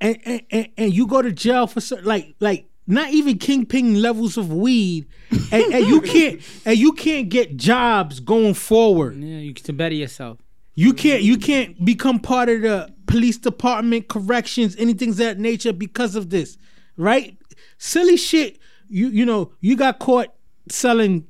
[0.00, 4.00] and and, and, and you go to jail for certain, like like not even kingpin
[4.00, 5.06] levels of weed,
[5.52, 9.16] and, and you can't and you can't get jobs going forward.
[9.22, 10.38] yeah, you to better yourself.
[10.78, 16.14] You can't you can't become part of the police department, corrections, anything that nature because
[16.14, 16.56] of this,
[16.96, 17.36] right?
[17.78, 18.60] Silly shit.
[18.86, 20.32] You you know you got caught
[20.70, 21.26] selling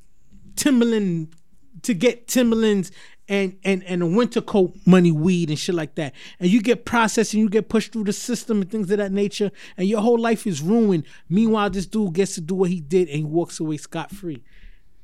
[0.54, 1.34] Timberland
[1.80, 2.92] to get Timberlands
[3.26, 6.84] and and and a winter coat money weed and shit like that, and you get
[6.84, 10.02] processed and you get pushed through the system and things of that nature, and your
[10.02, 11.04] whole life is ruined.
[11.30, 14.44] Meanwhile, this dude gets to do what he did and he walks away scot free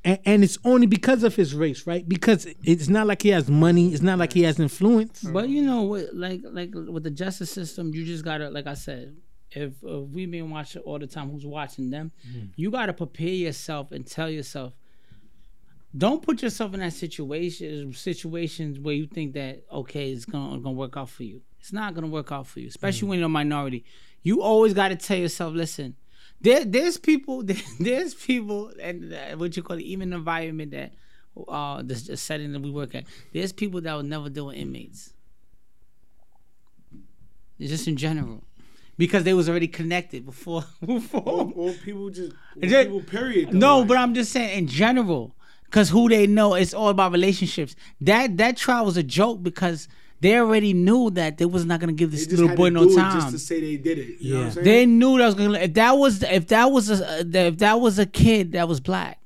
[0.05, 2.07] and, and it's only because of his race, right?
[2.07, 3.91] Because it's not like he has money.
[3.91, 5.23] It's not like he has influence.
[5.23, 8.75] But you know what, like like with the justice system, you just gotta, like I
[8.75, 9.17] said,
[9.51, 12.11] if, if we been watching all the time, who's watching them?
[12.27, 12.45] Mm-hmm.
[12.55, 14.73] You gotta prepare yourself and tell yourself.
[15.97, 20.75] Don't put yourself in that situation situations where you think that okay, it's gonna gonna
[20.75, 21.41] work out for you.
[21.59, 23.09] It's not gonna work out for you, especially mm-hmm.
[23.09, 23.85] when you're a minority.
[24.21, 25.95] You always gotta tell yourself, listen.
[26.45, 27.43] There, there's people,
[27.79, 30.91] there's people, and uh, what you call it, even environment that,
[31.47, 33.05] uh, the, the setting that we work at.
[33.33, 35.11] There's people that will never deal with inmates.
[37.59, 38.43] Just in general,
[38.97, 40.63] because they was already connected before.
[40.85, 41.21] before.
[41.25, 43.51] Or, or people just or Just- people period.
[43.51, 45.35] though, No, but I'm just saying in general,
[45.65, 47.75] because who they know, it's all about relationships.
[48.01, 49.87] That that trial was a joke because
[50.21, 53.19] they already knew that they was not gonna give this little boy no time.
[53.19, 54.19] just to say they did it.
[54.19, 54.45] You know what Yeah.
[54.47, 54.65] I'm saying?
[54.65, 55.59] They knew that was gonna.
[55.59, 59.19] If that was if that was a if that was a kid that was black,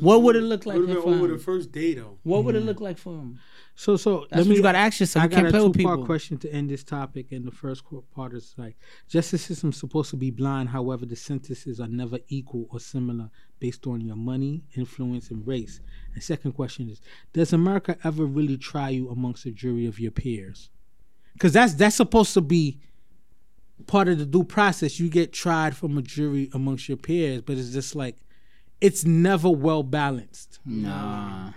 [0.00, 2.18] what would it look like Would for been over the first day though.
[2.22, 3.38] What would it look like for him?
[3.78, 4.56] So, so That's let me.
[4.56, 5.22] you gotta ask yourself.
[5.22, 6.06] I You got can't a play with people.
[6.06, 7.82] question to end this topic, and the first
[8.14, 8.74] part is like
[9.06, 10.70] justice system supposed to be blind.
[10.70, 13.30] However, the sentences are never equal or similar
[13.60, 15.80] based on your money, influence, and race.
[16.14, 17.02] And second question is:
[17.34, 20.70] Does America ever really try you amongst a jury of your peers?
[21.34, 22.80] Because that's that's supposed to be
[23.86, 24.98] part of the due process.
[24.98, 28.16] You get tried from a jury amongst your peers, but it's just like
[28.80, 30.60] it's never well balanced.
[30.64, 31.50] Nah.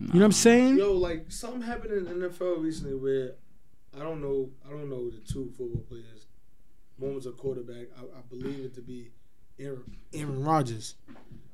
[0.00, 0.78] You know what I'm saying?
[0.78, 3.32] Yo, like something happened in the NFL recently where
[3.98, 4.50] I don't know.
[4.66, 6.26] I don't know the two football players.
[6.98, 7.86] One was a quarterback.
[7.96, 9.10] I, I believe it to be
[9.58, 10.96] Aaron, Aaron Rodgers.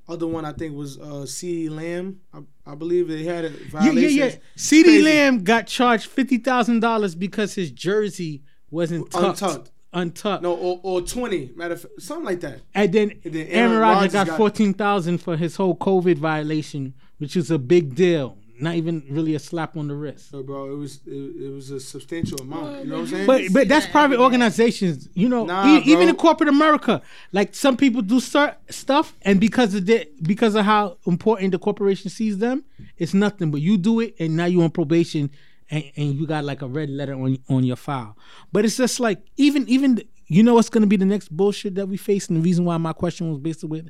[0.08, 2.20] Other one I think was uh, CeeDee Lamb.
[2.34, 4.16] I, I believe they had a violation.
[4.18, 4.34] yeah, yeah.
[4.56, 5.02] CeeDee Crazy.
[5.02, 9.70] Lamb got charged fifty thousand dollars because his jersey wasn't tucked, Untucked.
[9.92, 10.42] Untucked.
[10.42, 11.50] No, or, or twenty.
[11.56, 12.60] Matter of fact, something like that.
[12.74, 15.76] And then, And then Aaron, Aaron Rodgers Rodgers got, got- fourteen thousand for his whole
[15.76, 18.36] COVID violation, which is a big deal.
[18.62, 20.30] Not even really a slap on the wrist.
[20.30, 22.84] So, bro, it was it, it was a substantial amount.
[22.84, 23.26] You know what I'm saying?
[23.26, 24.22] But but that's that private every day.
[24.22, 25.46] organizations, you know.
[25.46, 27.00] Nah, e- even in corporate America,
[27.32, 31.58] like some people do start stuff, and because of the because of how important the
[31.58, 32.62] corporation sees them,
[32.98, 33.50] it's nothing.
[33.50, 35.30] But you do it, and now you're on probation,
[35.70, 38.16] and, and you got like a red letter on on your file.
[38.52, 41.86] But it's just like even even you know what's gonna be the next bullshit that
[41.88, 43.88] we face, and the reason why my question was based with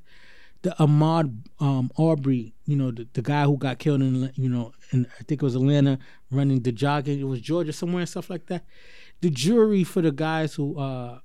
[0.62, 4.72] the Ahmaud um, Aubrey, you know, the, the guy who got killed in, you know,
[4.90, 5.98] and I think it was Atlanta
[6.30, 7.18] running the jogging.
[7.18, 8.64] It was Georgia somewhere and stuff like that.
[9.20, 11.20] the jury for the guys who uh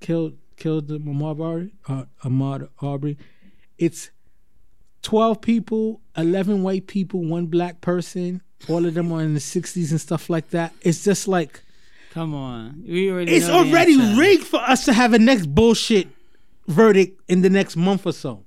[0.00, 3.16] killed killed the Ahmaud Aubrey, uh, Ahmaud Arbery,
[3.78, 4.10] it's
[5.02, 8.42] twelve people, eleven white people, one black person.
[8.68, 10.72] All of them are in the sixties and stuff like that.
[10.82, 11.62] It's just like
[12.10, 13.32] Come on, we already.
[13.34, 14.20] it's already answer.
[14.20, 16.08] rigged for us to have a next bullshit
[16.66, 18.44] verdict in the next month or so.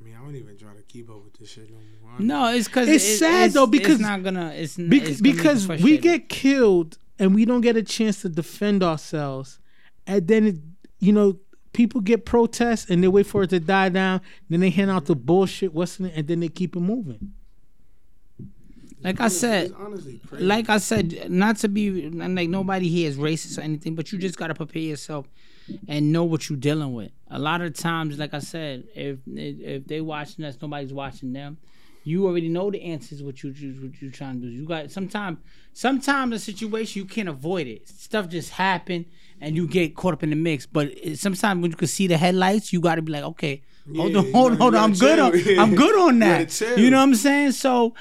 [0.00, 2.18] I mean, I don't even try to keep up with this shit no more.
[2.18, 4.52] No, it's because It's sad, though, because- it's not gonna.
[4.56, 7.82] It's, n- Bec- it's gonna make because we get killed and we don't get a
[7.82, 9.58] chance to defend ourselves,
[10.06, 10.56] and then it,
[11.00, 11.38] you know
[11.76, 14.20] people get protests and they wait for it to die down.
[14.48, 17.32] Then they hand out the bullshit, what's in it, and then they keep it moving.
[19.02, 20.44] like I said, It's honestly crazy.
[20.44, 24.18] like I said, not to be like nobody here is racist or anything, but you
[24.18, 25.28] just gotta prepare yourself
[25.86, 27.10] and know what you're dealing with.
[27.30, 31.32] A lot of times, like I said, if if, if they watching us, nobody's watching
[31.32, 31.58] them.
[32.04, 33.22] You already know the answers.
[33.22, 34.52] What you you- what you trying to do?
[34.52, 35.38] You got sometimes
[35.72, 37.88] sometimes a situation you can't avoid it.
[37.88, 39.06] Stuff just happen
[39.40, 40.66] and you get caught up in the mix.
[40.66, 43.62] But sometimes when you can see the headlights, you got to be like, okay,
[43.96, 45.60] hold Yeah, on, hold gotta- hold on, I'm gotta good on chill.
[45.60, 46.48] I'm good on that.
[46.60, 46.80] gotta.
[46.80, 47.52] You know what I'm saying?
[47.52, 47.94] So,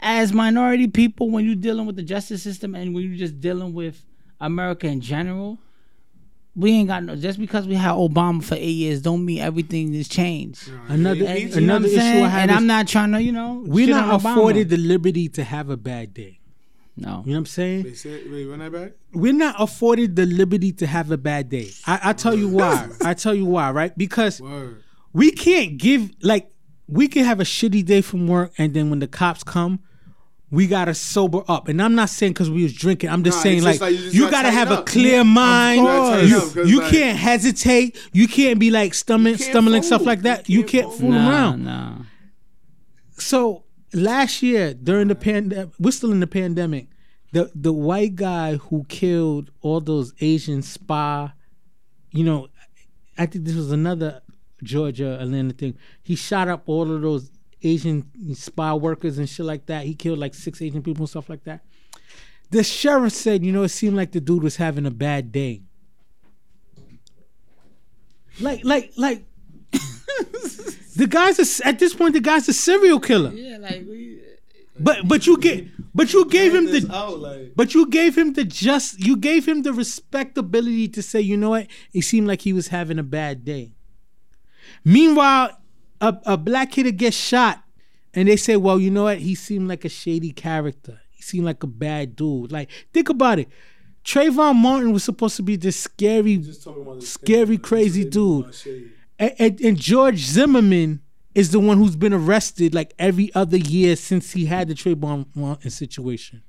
[0.00, 3.74] as minority people, when you're dealing with the justice system and when you're just dealing
[3.74, 4.04] with
[4.40, 5.58] America in general,
[6.54, 7.16] we ain't got no.
[7.16, 10.70] Just because we had Obama for eight years, don't mean everything has changed.
[10.88, 11.98] Another And, He- you know another issue?
[11.98, 14.32] I have And is I'm not trying to, you know, we're shit not on Obama.
[14.32, 16.40] afforded the liberty to have a bad day.
[16.98, 17.84] No, You know what I'm saying?
[17.84, 18.92] Wait, say, wait, run that back.
[19.12, 21.68] we're not afforded the liberty to have a bad day.
[21.86, 22.88] I, I tell you why.
[23.04, 23.96] I tell you why, right?
[23.98, 24.82] Because Word.
[25.12, 26.50] we can't give like
[26.88, 29.80] we can have a shitty day from work, and then when the cops come,
[30.50, 31.68] we gotta sober up.
[31.68, 33.10] And I'm not saying because we was drinking.
[33.10, 34.82] I'm just Nah, saying it's like, like you just you gotta gotta tighten have a
[34.84, 35.80] clear Of mind.
[35.80, 37.98] You, Tighten up, 'cause, you like- can't hesitate.
[38.14, 40.48] You can't be like stumbling, can't stumbling stuff like that.
[40.48, 41.10] You You can't can't fool.
[41.10, 41.64] fool nah, around.
[41.64, 41.92] nah.
[43.18, 46.88] So last year during the pandemic, we're still in the pandemic.
[47.32, 51.32] The the white guy who killed all those Asian spa,
[52.10, 52.48] you know,
[53.18, 54.22] I think this was another
[54.62, 55.76] Georgia Atlanta thing.
[56.02, 57.30] He shot up all of those
[57.62, 59.84] Asian spa workers and shit like that.
[59.84, 61.60] He killed like six Asian people and stuff like that.
[62.50, 65.62] The sheriff said, you know, it seemed like the dude was having a bad day.
[68.40, 69.24] Like, like, like.
[70.96, 72.14] the guy's at this point.
[72.14, 73.32] The guy's a serial killer.
[73.32, 74.20] Yeah, like we.
[74.20, 74.36] Uh,
[74.78, 78.34] but but you get but you gave him the out, like, but you gave him
[78.34, 82.42] the just you gave him the respectability to say you know what it seemed like
[82.42, 83.72] he was having a bad day.
[84.84, 85.58] Meanwhile,
[86.00, 87.62] a, a black kid that gets shot,
[88.14, 89.18] and they say, well, you know what?
[89.18, 91.00] He seemed like a shady character.
[91.10, 92.52] He seemed like a bad dude.
[92.52, 93.48] Like think about it.
[94.04, 98.04] Trayvon Martin was supposed to be this scary, just talking about this scary, thing, crazy
[98.04, 98.54] dude.
[99.18, 101.00] And, and, and George Zimmerman
[101.36, 105.26] is the one who's been arrested like every other year since he had the Trayvon
[105.34, 106.42] Martin situation.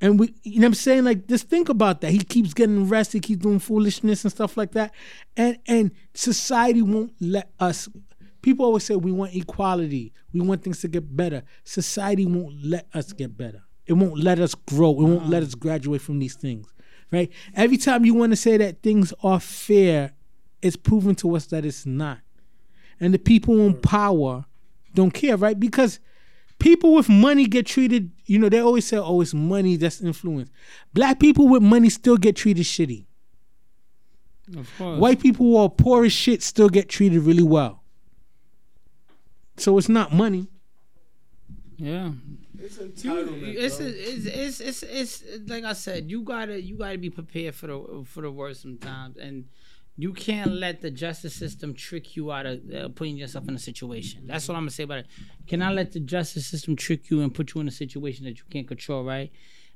[0.00, 1.04] And we, you know what I'm saying?
[1.04, 2.10] Like, just think about that.
[2.10, 4.92] He keeps getting arrested, keeps doing foolishness and stuff like that.
[5.36, 7.90] And and society won't let us.
[8.40, 10.14] People always say we want equality.
[10.32, 11.42] We want things to get better.
[11.64, 13.64] Society won't let us get better.
[13.86, 14.92] It won't let us grow.
[14.92, 16.72] It won't let us graduate from these things.
[17.12, 17.30] Right?
[17.54, 20.14] Every time you want to say that things are fair,
[20.62, 22.20] it's proven to us that it's not.
[23.00, 23.82] And the people in mm.
[23.82, 24.44] power
[24.94, 25.58] don't care, right?
[25.58, 26.00] Because
[26.58, 30.50] people with money get treated, you know, they always say, oh, it's money that's influence.
[30.92, 33.06] Black people with money still get treated shitty.
[34.56, 35.00] Of course.
[35.00, 37.82] White people who are poor as shit still get treated really well.
[39.56, 40.48] So it's not money.
[41.76, 42.12] Yeah.
[42.58, 43.54] It's You- entitlement.
[43.56, 43.86] it's, bro.
[43.86, 48.04] it's, it's, it's, it's like I said, you gotta you gotta be prepared for the
[48.06, 49.46] for the worst sometimes, and
[49.96, 53.58] you can't let the justice system trick you out of uh, putting yourself in a
[53.58, 54.26] situation.
[54.26, 55.06] That's what I'm gonna say about it.
[55.46, 58.44] Cannot let the justice system trick you and put you in a situation that you
[58.50, 59.04] can't control.
[59.04, 59.30] Right?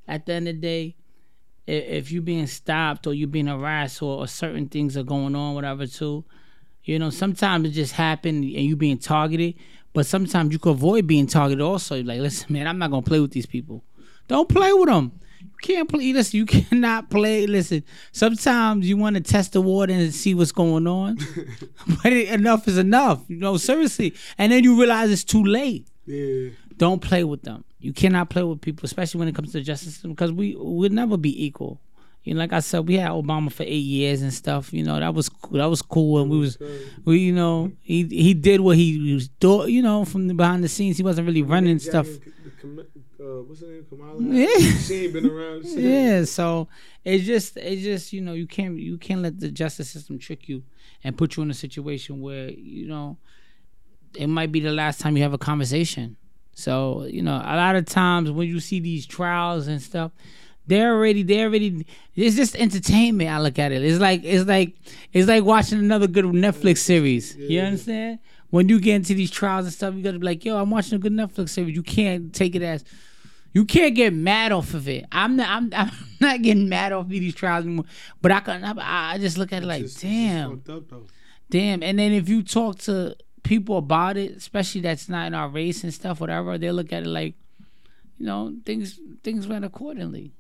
[0.09, 0.97] At the end of the day,
[1.66, 5.55] if you're being stopped or you're being harassed or, or certain things are going on,
[5.55, 6.24] whatever, too,
[6.82, 9.55] you know, sometimes it just happen and you being targeted.
[9.93, 11.61] But sometimes you could avoid being targeted.
[11.61, 13.85] Also, like, listen, man, I'm not gonna play with these people.
[14.27, 15.20] Don't play with them.
[15.40, 16.12] You can't play.
[16.12, 17.47] Listen, you cannot play.
[17.47, 17.82] Listen,
[18.12, 21.19] sometimes you want to test the water and see what's going on,
[22.02, 23.23] but it, enough is enough.
[23.28, 24.15] You know, seriously.
[24.36, 26.51] And then you realize it's too late yeah.
[26.77, 27.65] don't play with them.
[27.81, 30.56] You cannot play with people, especially when it comes to the justice system, because we
[30.59, 31.81] would never be equal.
[32.24, 34.73] You know, like I said, we had Obama for eight years and stuff.
[34.73, 35.59] You know, that was cool.
[35.59, 36.59] that was cool, and we was,
[37.05, 39.70] we you know, he he did what he was doing.
[39.70, 42.06] You know, from the behind the scenes, he wasn't really running Jackie stuff.
[42.06, 42.86] and K- the Kam-
[43.28, 43.84] uh, what's her name?
[43.88, 44.20] Kamala.
[44.22, 44.46] Yeah.
[44.78, 45.64] She ain't been around.
[45.64, 45.78] Shit.
[45.78, 46.68] Yeah, so
[47.05, 50.48] it's just it's just you know you can't you can't let the justice system trick
[50.48, 50.62] you
[51.05, 53.18] and put you in a situation where you know
[54.16, 56.16] it might be the last time you have a conversation.
[56.55, 60.12] So you know a lot of times when you see these trials and stuff,
[60.66, 61.86] They're already, they're already.
[62.14, 63.30] It's just entertainment.
[63.30, 63.82] I look at it.
[63.82, 64.74] It's like, it's like,
[65.14, 67.34] it's like watching another good Netflix series.
[67.36, 68.18] You understand?
[68.50, 70.96] When you get into these trials and stuff, you gotta be like, yo, I'm watching
[70.96, 71.74] a good Netflix series.
[71.74, 72.84] You can't take it as,
[73.52, 75.06] you can't get mad off of it.
[75.10, 77.86] I'm not, I'm, I'm not getting mad off of these trials anymore.
[78.20, 80.62] But I can, I, I just look at it like, just- damn.
[80.68, 80.82] up.
[81.50, 81.82] Damn.
[81.82, 85.82] And then if you talk to people about it, especially that's not in our race
[85.82, 87.34] and stuff, whatever, they look at it like,
[88.18, 90.32] you know, things things went accordingly.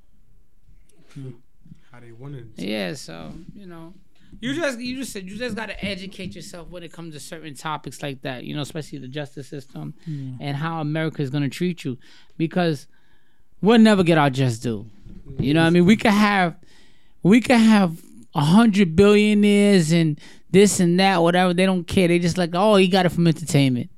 [1.90, 2.52] How they wanted.
[2.56, 3.94] Yeah, so, you know.
[4.40, 7.54] You just you just said you just gotta educate yourself when it comes to certain
[7.54, 10.34] topics like that, you know, especially the justice system hmm.
[10.38, 11.96] and how America is gonna treat you.
[12.36, 12.86] Because
[13.60, 14.86] we'll never get our just due.
[15.38, 15.86] You know what I mean?
[15.86, 16.56] We could have
[17.22, 18.00] we could have
[18.34, 20.20] a hundred billionaires and
[20.50, 21.54] this and that, whatever.
[21.54, 22.08] They don't care.
[22.08, 23.90] They just like, oh, he got it from entertainment.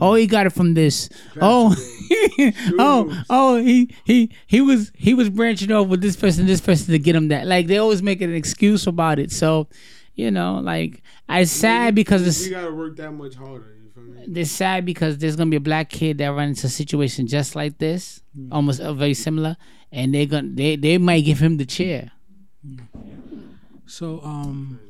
[0.00, 1.08] Oh, he got it from this.
[1.40, 1.74] Oh,
[2.78, 6.92] oh, oh, he he he was he was branching off with this person, this person
[6.92, 7.46] to get him that.
[7.46, 9.32] Like they always make an excuse about it.
[9.32, 9.68] So,
[10.14, 13.77] you know, like it's sad because it's We gotta work that much harder.
[14.16, 17.56] It's sad because there's gonna be a black kid that runs into a situation just
[17.56, 18.22] like this,
[18.52, 19.56] almost uh, very similar,
[19.90, 22.12] and they're gonna they they might give him the chair.
[23.86, 24.80] So um,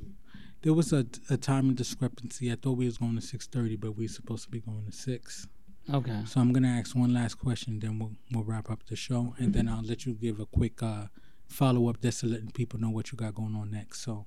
[0.63, 2.51] there was a, a time discrepancy.
[2.51, 4.93] I thought we was going to six thirty, but we supposed to be going to
[4.93, 5.47] six.
[5.93, 6.23] Okay.
[6.27, 9.55] So I'm gonna ask one last question, then we'll we'll wrap up the show, and
[9.55, 11.07] then I'll let you give a quick uh,
[11.47, 14.01] follow up just to letting people know what you got going on next.
[14.03, 14.27] So.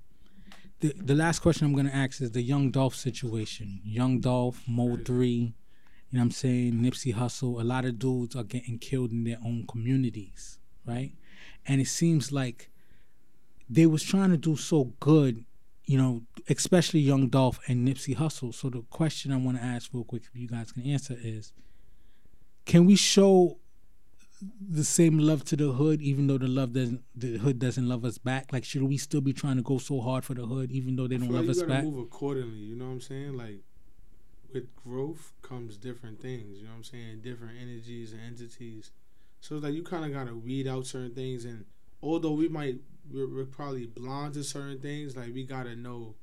[0.81, 3.81] The, the last question I'm gonna ask is the Young Dolph situation.
[3.83, 8.43] Young Dolph, Mo3, you know what I'm saying, Nipsey Hussle, a lot of dudes are
[8.43, 11.11] getting killed in their own communities, right?
[11.67, 12.71] And it seems like
[13.69, 15.45] they was trying to do so good,
[15.85, 18.51] you know, especially Young Dolph and Nipsey Hussle.
[18.51, 21.53] So the question I want to ask real quick, if you guys can answer, is
[22.65, 23.59] can we show
[24.69, 28.03] the same love to the hood, even though the love doesn't, the hood doesn't love
[28.05, 28.51] us back?
[28.51, 31.07] Like, should we still be trying to go so hard for the hood, even though
[31.07, 31.84] they don't love like us you gotta back?
[31.84, 32.59] move accordingly.
[32.59, 33.38] You know what I'm saying?
[33.38, 33.61] Like
[34.53, 36.57] with growth comes different things.
[36.59, 37.22] You know what I'm saying?
[37.22, 38.91] Different energies and entities.
[39.39, 41.45] So it's like you kind of gotta weed out certain things.
[41.45, 41.65] And
[42.01, 42.76] although we might,
[43.11, 45.15] we're, we're probably blind to certain things.
[45.15, 46.15] Like we gotta know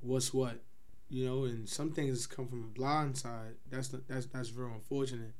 [0.00, 0.62] what's what.
[1.08, 3.56] You know, and some things come from a blind side.
[3.70, 5.34] That's that's that's real unfortunate.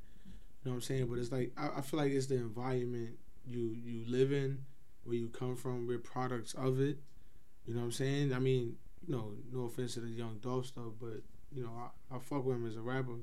[0.63, 1.07] You know what I'm saying?
[1.07, 4.59] But it's like I, I feel like it's the environment you you live in,
[5.03, 5.87] where you come from.
[5.87, 6.97] We're products of it.
[7.65, 8.33] You know what I'm saying?
[8.33, 8.75] I mean,
[9.05, 11.21] you know, no offense to the young Dolph stuff, but
[11.53, 11.71] you know,
[12.11, 13.13] I, I fuck with him as a rapper.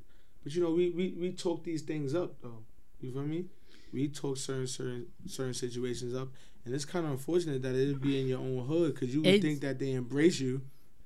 [0.43, 2.63] But you know, we, we, we talk these things up though.
[3.01, 3.47] You feel me?
[3.93, 6.29] We talk certain certain certain situations up,
[6.65, 9.29] and it's kind of unfortunate that it'd be in your own hood because you would
[9.29, 10.61] It's- think that they embrace you.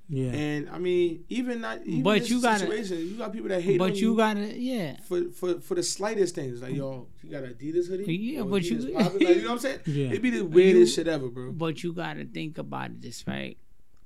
[0.08, 0.32] Yeah.
[0.32, 1.80] And I mean, even not.
[1.86, 3.78] Even But this you gotta- situation, you got people that hate.
[3.78, 4.96] But you gotta yeah.
[5.08, 8.14] for for for the slightest things, like yo, you got Adidas hoodie.
[8.14, 9.18] Yeah, but you- Adidas poppin'?
[9.26, 9.78] like, you know what I'm saying?
[9.86, 10.06] Yeah.
[10.08, 11.52] It'd be the weirdest shit ever, bro.
[11.52, 13.56] But you gotta think about this right.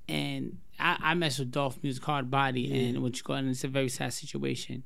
[0.08, 3.64] And I, I mess with Dolph Music Hard Body and what you call and it's
[3.64, 4.84] a very sad situation.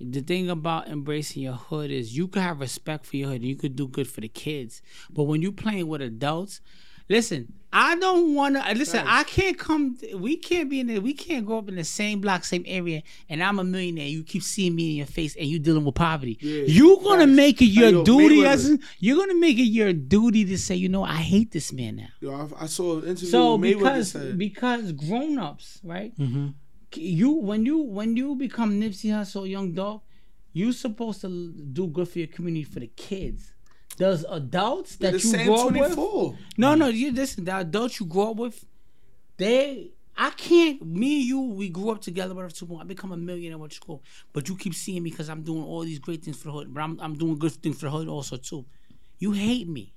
[0.00, 3.50] The thing about embracing your hood is you could have respect for your hood and
[3.50, 4.80] you could do good for the kids.
[5.10, 6.62] But when you playing with adults,
[7.10, 11.46] listen, I don't wanna listen, I can't come we can't be in the we can't
[11.46, 14.08] grow up in the same block, same area, and I'm a millionaire.
[14.08, 16.36] You keep seeing me in your face and you dealing with poverty.
[16.40, 20.44] Yeah, you gonna make it your yo, duty as you're gonna make it your duty
[20.46, 22.08] to say, you know, I hate this man now.
[22.20, 23.28] Yo, I, I saw an interview.
[23.28, 26.16] So because because grown ups, right?
[26.18, 26.48] Mm-hmm.
[26.94, 30.02] You when you when you become Nipsey Hussle, Young Dolph,
[30.52, 33.52] you're supposed to do good for your community for the kids.
[34.00, 37.44] Those adults that the you grow up with, no, no, you listen.
[37.44, 38.64] The adults you grow up with,
[39.36, 39.90] they.
[40.16, 40.82] I can't.
[40.82, 42.34] Me and you, we grew up together.
[42.34, 42.50] Whatever.
[42.54, 43.58] Two I become a millionaire.
[43.68, 44.02] To school,
[44.32, 46.72] but you keep seeing me because I'm doing all these great things for the hood.
[46.72, 48.64] But I'm I'm doing good things for the hood also too.
[49.18, 49.92] You hate me.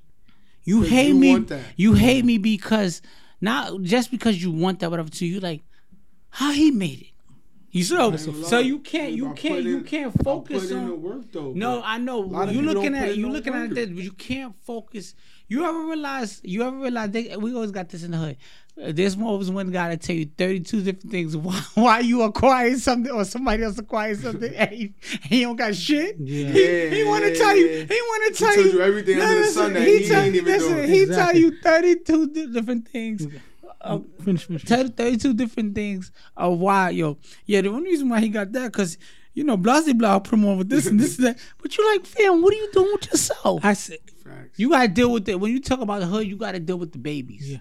[0.66, 1.46] You hate you me.
[1.78, 3.02] You hate me because
[3.40, 4.92] not just because you want that.
[4.92, 5.08] Whatever.
[5.08, 5.64] To you, like
[6.30, 7.13] how he made it.
[7.74, 11.02] You so so you can't you can't put you can't focus put in the on.
[11.02, 11.54] work though.
[11.54, 11.82] No.
[11.84, 12.24] I know.
[12.46, 13.70] You people looking at you no looking at work.
[13.72, 15.16] this, but you can't focus.
[15.48, 16.40] You ever realize?
[16.44, 17.10] You ever realize?
[17.10, 18.38] They, we always got this in the hood.
[18.82, 22.78] Uh, There's always one guy to tell you 32 different things why, why you acquiring
[22.78, 24.94] something or somebody else acquiring something and he,
[25.24, 26.16] he don't got shit.
[26.20, 26.50] Yeah.
[26.50, 27.68] He, he want to tell you.
[27.68, 30.36] He want to tell told you you everything under the sun that he tell- ain't
[30.36, 30.90] even listen, doing.
[30.90, 31.42] He Exactly.
[31.42, 33.28] tell you 32 different things.
[33.82, 34.64] Uh, Finish, finish.
[34.64, 37.18] tell 32 different things of why, yo.
[37.46, 38.98] Yeah, the only reason why he got that, because,
[39.34, 41.40] you know, Blasey Blah put him on with this and this and that.
[41.62, 43.64] But you're like, fam, what are you doing with yourself?
[43.64, 44.58] I said, Facts.
[44.58, 45.40] You gotta deal with it.
[45.40, 47.50] When you talk about the hood, you gotta deal with the babies.
[47.52, 47.58] Yeah.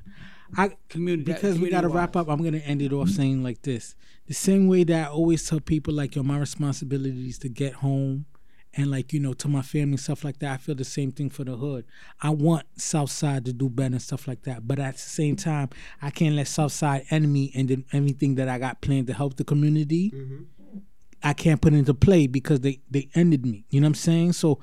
[0.56, 2.28] I Community because we gotta wrap up.
[2.28, 3.94] I'm gonna end it off saying like this:
[4.26, 7.72] the same way that I always tell people, like, yo, my responsibility is to get
[7.74, 8.26] home
[8.74, 10.52] and like you know to my family stuff like that.
[10.52, 11.84] I feel the same thing for the hood.
[12.20, 14.66] I want Southside to do better and stuff like that.
[14.66, 15.70] But at the same time,
[16.00, 19.44] I can't let Southside enemy and then everything that I got planned to help the
[19.44, 20.10] community.
[20.10, 20.78] Mm-hmm.
[21.22, 23.64] I can't put into play because they they ended me.
[23.70, 24.32] You know what I'm saying?
[24.32, 24.58] So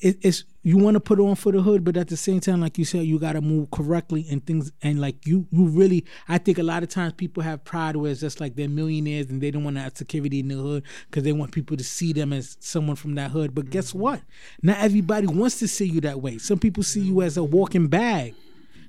[0.00, 2.60] it, it's you want to put on for the hood, but at the same time,
[2.60, 4.70] like you said, you got to move correctly and things.
[4.82, 8.10] And like you, you really, I think a lot of times people have pride where
[8.10, 10.82] it's just like they're millionaires and they don't want to have security in the hood
[11.08, 13.54] because they want people to see them as someone from that hood.
[13.54, 14.00] But guess mm-hmm.
[14.00, 14.22] what?
[14.62, 16.36] Not everybody wants to see you that way.
[16.36, 18.34] Some people see you as a walking bag.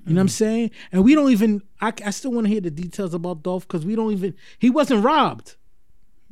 [0.04, 0.32] You know what I'm mm-hmm.
[0.32, 0.70] saying?
[0.90, 1.62] And we don't even.
[1.80, 4.34] I, I still want to hear the details about Dolph because we don't even.
[4.58, 5.54] He wasn't robbed.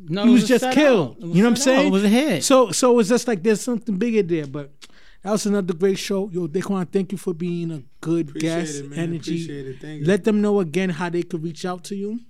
[0.09, 1.23] No, he it was just killed.
[1.23, 1.77] was You know what I'm set out.
[1.77, 1.89] saying?
[1.89, 2.45] It was a hit.
[2.45, 4.47] So so it's just like there's something bigger there.
[4.47, 4.73] But
[5.23, 6.29] that was another great show.
[6.31, 8.81] Yo, Daquan, thank you for being a good Appreciate guest.
[8.81, 8.99] it, man.
[8.99, 9.35] Energy.
[9.35, 9.81] Appreciate it.
[9.81, 10.07] Thank you.
[10.07, 12.21] Let them know again how they could reach out to you.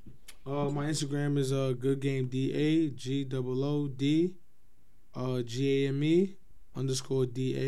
[0.47, 4.35] Uh, my Instagram is uh good game D A G double O D
[5.15, 6.37] uh G A M E
[6.75, 7.61] underscore D A.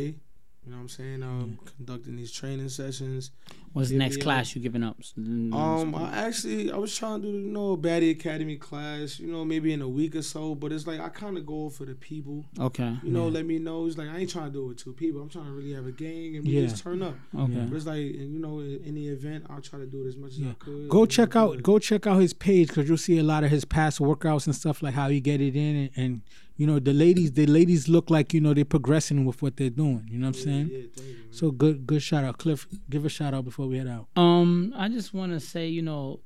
[0.65, 1.23] You know what I'm saying?
[1.23, 3.31] Um, conducting these training sessions.
[3.73, 4.99] What's the next class you giving up?
[5.17, 9.19] Um, I actually I was trying to do you know a Baddie Academy class.
[9.19, 11.69] You know maybe in a week or so, but it's like I kind of go
[11.71, 12.45] for the people.
[12.59, 13.87] okay, You know, let me know.
[13.87, 15.23] It's like I ain't trying to do it with two people.
[15.23, 16.67] I'm trying to really have a gang and we Yeah.
[16.67, 17.15] just turn up.
[17.37, 17.67] okay.
[17.69, 20.17] But it's like, and you know, in the event, I'll try to do it as
[20.17, 20.89] much as I could.
[20.89, 23.65] Go check out go check out his page because you'll see a lot of his
[23.65, 26.21] past workouts and stuff like how he get it in and, and
[26.59, 29.71] you know the ladies the ladies look like you know they're progressing with what they're
[29.71, 30.07] doing.
[30.11, 30.69] You know what I'm saying?
[30.71, 31.17] Yeah, you.
[31.31, 32.67] So good good shout out, Cliff.
[32.91, 34.07] Give a shout out before we head out.
[34.17, 36.21] Um, I just want to say, you know,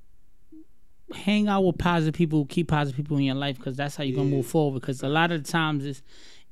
[1.15, 4.17] hang out with positive people, keep positive people in your life, because that's how you're
[4.17, 4.81] gonna move forward.
[4.81, 6.03] Because a lot of the times, it's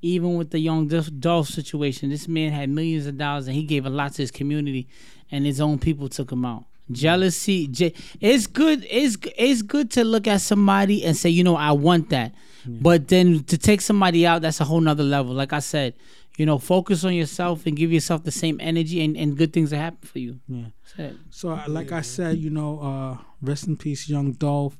[0.02, 3.86] even with the young Dolph situation, this man had millions of dollars and he gave
[3.86, 4.86] a lot to his community,
[5.31, 6.65] and his own people took him out.
[6.93, 8.86] Jealousy, je- it's good.
[8.90, 12.35] It's it's good to look at somebody and say, you know, I want that,
[12.66, 15.32] but then to take somebody out, that's a whole nother level.
[15.35, 15.94] Like I said,
[16.36, 19.70] you know, focus on yourself and give yourself the same energy, and, and good things
[19.73, 20.40] will happen for you.
[20.48, 21.11] Yeah.
[21.31, 24.78] So, uh, like I said, you know, uh, rest in peace, young Dolph.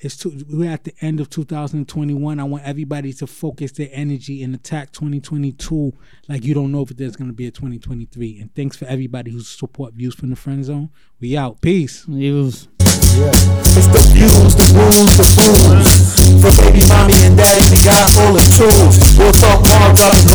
[0.00, 2.38] It's two, we're at the end of 2021.
[2.38, 5.92] I want everybody to focus their energy and attack 2022
[6.28, 8.38] like you don't know if there's going to be a 2023.
[8.40, 10.90] And thanks for everybody who support Views from the Friend Zone.
[11.18, 11.60] We out.
[11.60, 12.06] Peace.
[12.06, 12.68] It was.
[12.78, 13.30] Yeah.
[13.74, 16.18] It's the views, the rules, the fools.
[16.38, 18.94] For baby mommy and daddy, we got all the tools.
[19.18, 20.30] We'll talk more, dropping